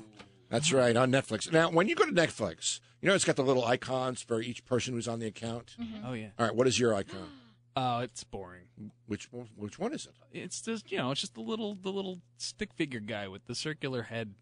That's 0.49 0.73
right 0.73 0.97
on 0.97 1.11
Netflix. 1.13 1.53
Now, 1.53 1.71
when 1.71 1.89
you 1.89 1.95
go 1.95 2.05
to 2.07 2.13
Netflix, 2.13 2.81
you 3.01 3.09
know 3.09 3.15
it's 3.15 3.25
got 3.25 3.37
the 3.37 3.43
little 3.45 3.65
icons 3.65 4.23
for 4.23 4.41
each 4.41 4.65
person 4.65 4.95
who's 4.95 5.09
on 5.09 5.19
the 5.19 5.27
account. 5.27 5.77
Oh 6.05 6.13
yeah. 6.13 6.29
All 6.39 6.47
right, 6.47 6.55
what 6.55 6.67
is 6.67 6.79
your 6.79 6.95
icon? 6.95 7.29
Oh, 7.77 7.99
it's 8.03 8.25
boring. 8.25 8.65
Which 9.07 9.33
one- 9.33 9.49
which 9.57 9.79
one 9.79 9.93
is 9.93 10.07
it? 10.07 10.15
It's 10.33 10.61
just 10.63 10.91
you 10.91 10.99
know, 10.99 11.11
it's 11.11 11.21
just 11.21 11.35
the 11.35 11.41
little 11.41 11.75
the 11.75 11.91
little 11.91 12.21
stick 12.37 12.73
figure 12.75 13.01
guy 13.01 13.29
with 13.29 13.47
the 13.47 13.55
circular 13.55 14.03
head. 14.05 14.35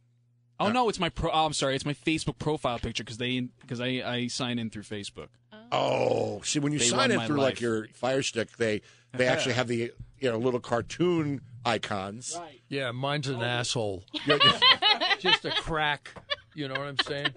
Uh, 0.59 0.64
Oh 0.68 0.72
no, 0.72 0.88
it's 0.88 0.98
my 0.98 1.11
pro. 1.11 1.30
Oh, 1.30 1.44
I'm 1.46 1.52
sorry, 1.52 1.74
it's 1.74 1.84
my 1.84 1.92
Facebook 1.94 2.38
profile 2.38 2.78
picture 2.78 3.04
because 3.04 3.18
they 3.18 3.40
because 3.61 3.80
I 3.80 4.02
I 4.04 4.26
sign 4.28 4.59
in 4.59 4.70
through 4.70 4.84
Facebook. 4.84 5.28
Oh, 5.72 6.40
see, 6.42 6.61
when 6.61 6.72
you 6.72 6.78
They 6.78 6.84
sign 6.86 7.11
in 7.11 7.16
my 7.16 7.26
through 7.26 7.38
like 7.40 7.61
your 7.61 7.88
Fire 7.88 8.22
Stick, 8.22 8.57
they 8.57 8.80
they 9.12 9.26
actually 9.26 9.54
have 9.54 9.68
the 9.68 9.92
you 10.20 10.30
know 10.30 10.38
little 10.38 10.61
cartoon 10.61 11.40
icons. 11.64 12.36
Right. 12.38 12.61
Yeah, 12.68 12.92
mine's 12.92 13.28
an 13.28 13.42
asshole. 13.42 14.04
Just 15.21 15.45
a 15.45 15.51
crack. 15.51 16.11
You 16.55 16.69
know 16.69 16.75
what 16.75 16.89
I'm 16.89 16.99
saying? 17.07 17.29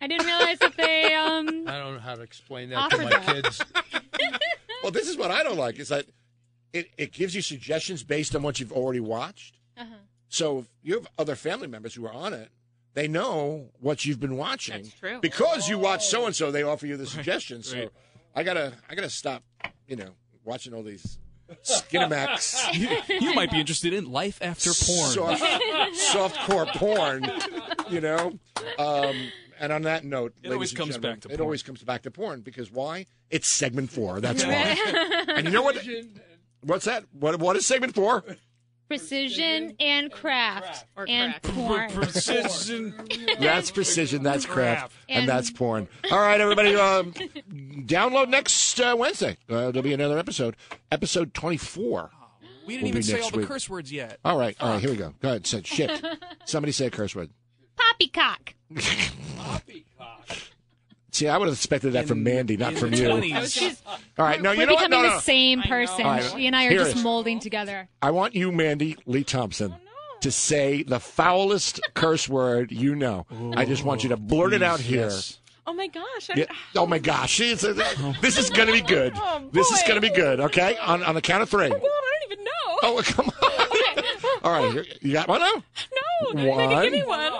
I 0.00 0.06
didn't 0.06 0.26
realize 0.26 0.58
that 0.58 0.76
they 0.76 1.14
um 1.14 1.64
I 1.66 1.78
don't 1.78 1.94
know 1.94 2.00
how 2.00 2.14
to 2.14 2.22
explain 2.22 2.70
that 2.70 2.90
to 2.90 2.98
my 2.98 3.10
that. 3.10 3.26
kids. 3.26 3.62
Well, 4.82 4.90
this 4.90 5.08
is 5.08 5.16
what 5.16 5.30
I 5.30 5.42
don't 5.42 5.56
like 5.56 5.78
is 5.78 5.88
that 5.88 6.04
it, 6.74 6.90
it 6.98 7.10
gives 7.10 7.34
you 7.34 7.40
suggestions 7.40 8.02
based 8.02 8.36
on 8.36 8.42
what 8.42 8.60
you've 8.60 8.70
already 8.70 9.00
watched. 9.00 9.58
Uh-huh. 9.78 9.94
So 10.28 10.58
if 10.58 10.66
you 10.82 10.92
have 10.96 11.08
other 11.18 11.36
family 11.36 11.68
members 11.68 11.94
who 11.94 12.04
are 12.04 12.12
on 12.12 12.34
it, 12.34 12.50
they 12.92 13.08
know 13.08 13.70
what 13.80 14.04
you've 14.04 14.20
been 14.20 14.36
watching. 14.36 14.82
That's 14.82 14.94
true. 14.94 15.20
Because 15.22 15.70
you 15.70 15.78
watch 15.78 16.04
so 16.04 16.26
and 16.26 16.36
so, 16.36 16.50
they 16.50 16.64
offer 16.64 16.86
you 16.86 16.98
the 16.98 17.06
suggestions. 17.06 17.70
So 17.70 17.78
right. 17.78 17.90
I 18.34 18.42
gotta 18.42 18.74
I 18.90 18.94
gotta 18.94 19.08
stop, 19.08 19.42
you 19.88 19.96
know, 19.96 20.10
watching 20.44 20.74
all 20.74 20.82
these 20.82 21.18
Skinamax, 21.62 22.74
you, 22.74 23.18
you 23.20 23.34
might 23.34 23.50
be 23.50 23.60
interested 23.60 23.92
in 23.92 24.10
life 24.10 24.38
after 24.42 24.70
porn. 24.70 25.10
soft, 25.10 25.42
softcore 25.94 26.66
porn, 26.76 27.30
you 27.90 28.00
know. 28.00 28.32
Um, 28.78 29.16
and 29.60 29.72
on 29.72 29.82
that 29.82 30.04
note, 30.04 30.34
It 30.42 30.52
always 30.52 30.72
comes 30.72 30.98
back 30.98 31.20
to 31.20 31.28
it 31.28 31.36
porn. 31.36 31.40
always 31.42 31.62
comes 31.62 31.82
back 31.82 32.02
to 32.02 32.10
porn 32.10 32.40
because 32.40 32.70
why? 32.72 33.06
It's 33.30 33.48
segment 33.48 33.90
four. 33.90 34.20
That's 34.20 34.44
why. 34.44 35.24
and 35.28 35.46
you 35.46 35.52
know 35.52 35.62
what? 35.62 35.78
What's 36.62 36.86
that? 36.86 37.04
What 37.12 37.38
what 37.38 37.56
is 37.56 37.66
segment 37.66 37.94
four? 37.94 38.24
Precision 38.88 39.74
and 39.80 40.10
craft 40.10 40.86
Or 40.96 41.06
and 41.08 41.32
crack. 41.34 41.42
porn. 41.54 41.90
Precision. 41.92 42.94
That's 43.40 43.70
precision. 43.70 44.22
That's 44.22 44.46
craft, 44.46 44.92
and, 45.08 45.20
And- 45.20 45.28
that's 45.28 45.50
porn. 45.50 45.88
All 46.10 46.18
right, 46.18 46.40
everybody, 46.40 46.74
um, 46.76 47.12
download 47.86 48.28
next 48.28 48.78
uh, 48.80 48.94
Wednesday. 48.98 49.36
Uh, 49.48 49.70
there'll 49.70 49.82
be 49.82 49.92
another 49.92 50.18
episode, 50.18 50.56
episode 50.92 51.34
twenty-four. 51.34 52.10
We 52.66 52.74
didn't 52.76 52.88
even 52.88 53.02
say 53.02 53.20
all 53.20 53.30
the 53.30 53.38
week. 53.38 53.46
curse 53.48 53.68
words 53.68 53.92
yet. 53.92 54.18
All 54.24 54.38
right, 54.38 54.56
all 54.60 54.70
right, 54.72 54.80
here 54.80 54.90
we 54.90 54.96
go. 54.96 55.12
Go 55.20 55.28
ahead, 55.28 55.46
say 55.46 55.62
shit. 55.64 55.90
Somebody 56.46 56.72
say 56.72 56.86
a 56.86 56.90
curse 56.90 57.14
word. 57.14 57.30
Poppycock. 57.76 58.54
Poppycock. 59.36 60.28
See, 61.14 61.28
I 61.28 61.38
would 61.38 61.46
have 61.46 61.56
expected 61.56 61.92
that 61.92 62.08
from 62.08 62.24
Mandy, 62.24 62.56
not 62.56 62.74
from 62.74 62.92
you. 62.92 63.04
20s. 63.04 63.76
All 63.86 63.96
right, 64.18 64.42
no, 64.42 64.50
we're 64.50 64.56
you 64.56 64.66
know 64.66 64.72
what? 64.74 64.80
becoming 64.90 65.02
No, 65.04 65.08
the 65.10 65.14
no. 65.14 65.20
same 65.20 65.60
I 65.60 65.62
know. 65.62 65.68
person. 65.68 66.04
All 66.06 66.10
right. 66.10 66.24
She 66.24 66.46
and 66.48 66.56
I 66.56 66.66
are 66.66 66.70
Here 66.70 66.78
just 66.80 66.90
it 66.90 66.96
is. 66.96 67.04
molding 67.04 67.38
together. 67.38 67.88
I 68.02 68.10
want 68.10 68.34
you, 68.34 68.50
Mandy 68.50 68.96
Lee 69.06 69.22
Thompson, 69.22 69.76
oh, 69.78 70.16
to 70.22 70.30
say 70.32 70.82
the 70.82 70.98
foulest 70.98 71.80
curse 71.94 72.28
word 72.28 72.72
you 72.72 72.96
know. 72.96 73.26
I 73.54 73.64
just 73.64 73.84
want 73.84 74.02
you 74.02 74.08
to 74.08 74.16
blurt 74.16 74.54
it 74.54 74.62
out 74.64 74.80
here. 74.80 75.02
Yes. 75.02 75.38
Oh 75.68 75.72
my 75.72 75.86
gosh. 75.86 76.30
I, 76.30 76.34
Yeah. 76.36 76.44
Oh 76.76 76.86
my 76.86 76.98
gosh, 76.98 77.38
It's- 77.38 77.60
this 78.20 78.36
is 78.36 78.50
uh, 78.50 78.54
going 78.54 78.66
to 78.66 78.74
be 78.74 78.80
good. 78.82 79.12
Oh, 79.14 79.48
This 79.52 79.70
is 79.70 79.80
boy. 79.82 79.86
going 79.86 80.00
to 80.02 80.08
be 80.08 80.14
good. 80.14 80.40
Okay, 80.40 80.76
on 80.78 81.04
on 81.04 81.14
the 81.14 81.22
count 81.22 81.44
of 81.44 81.48
three. 81.48 81.66
Oh, 81.66 81.70
God, 81.70 81.80
I 81.80 82.18
don't 82.28 82.32
even 82.32 82.44
know. 82.44 82.50
Oh, 82.82 83.02
come 83.04 83.26
on. 83.28 83.63
All 84.44 84.52
right, 84.52 84.86
you 85.02 85.12
got 85.12 85.26
one 85.28 85.40
now. 85.40 85.50
no, 85.54 85.62
they're 86.34 86.54
gonna 86.68 86.82
give 86.84 86.92
me 86.92 87.02
One. 87.02 87.32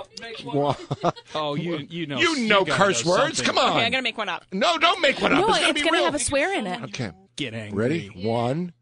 one. 0.44 0.74
One. 1.02 1.12
Oh, 1.34 1.54
you 1.54 1.76
you 1.90 2.06
know 2.06 2.18
You 2.18 2.46
know 2.48 2.64
gotta 2.64 2.82
curse 2.82 3.04
know 3.04 3.10
words. 3.12 3.36
something. 3.38 3.54
Come 3.54 3.58
on. 3.58 3.72
Okay, 3.76 3.84
I'm 3.84 3.92
gonna 3.92 4.02
make 4.02 4.16
one 4.18 4.28
up. 4.30 4.44
No, 4.52 4.78
don't 4.78 5.00
make 5.02 5.20
one 5.20 5.32
up. 5.32 5.38
No, 5.40 5.48
it's 5.50 5.58
going 5.58 5.60
it's 5.60 5.68
to 5.68 5.74
be 5.74 5.82
gonna 5.82 5.96
real. 5.98 6.04
have 6.06 6.14
a 6.14 6.18
swear 6.18 6.54
in 6.58 6.66
it. 6.66 6.82
Okay, 6.84 7.10
Get 7.36 7.52
angry. 7.54 7.78
ready? 7.78 8.06
One, 8.08 8.72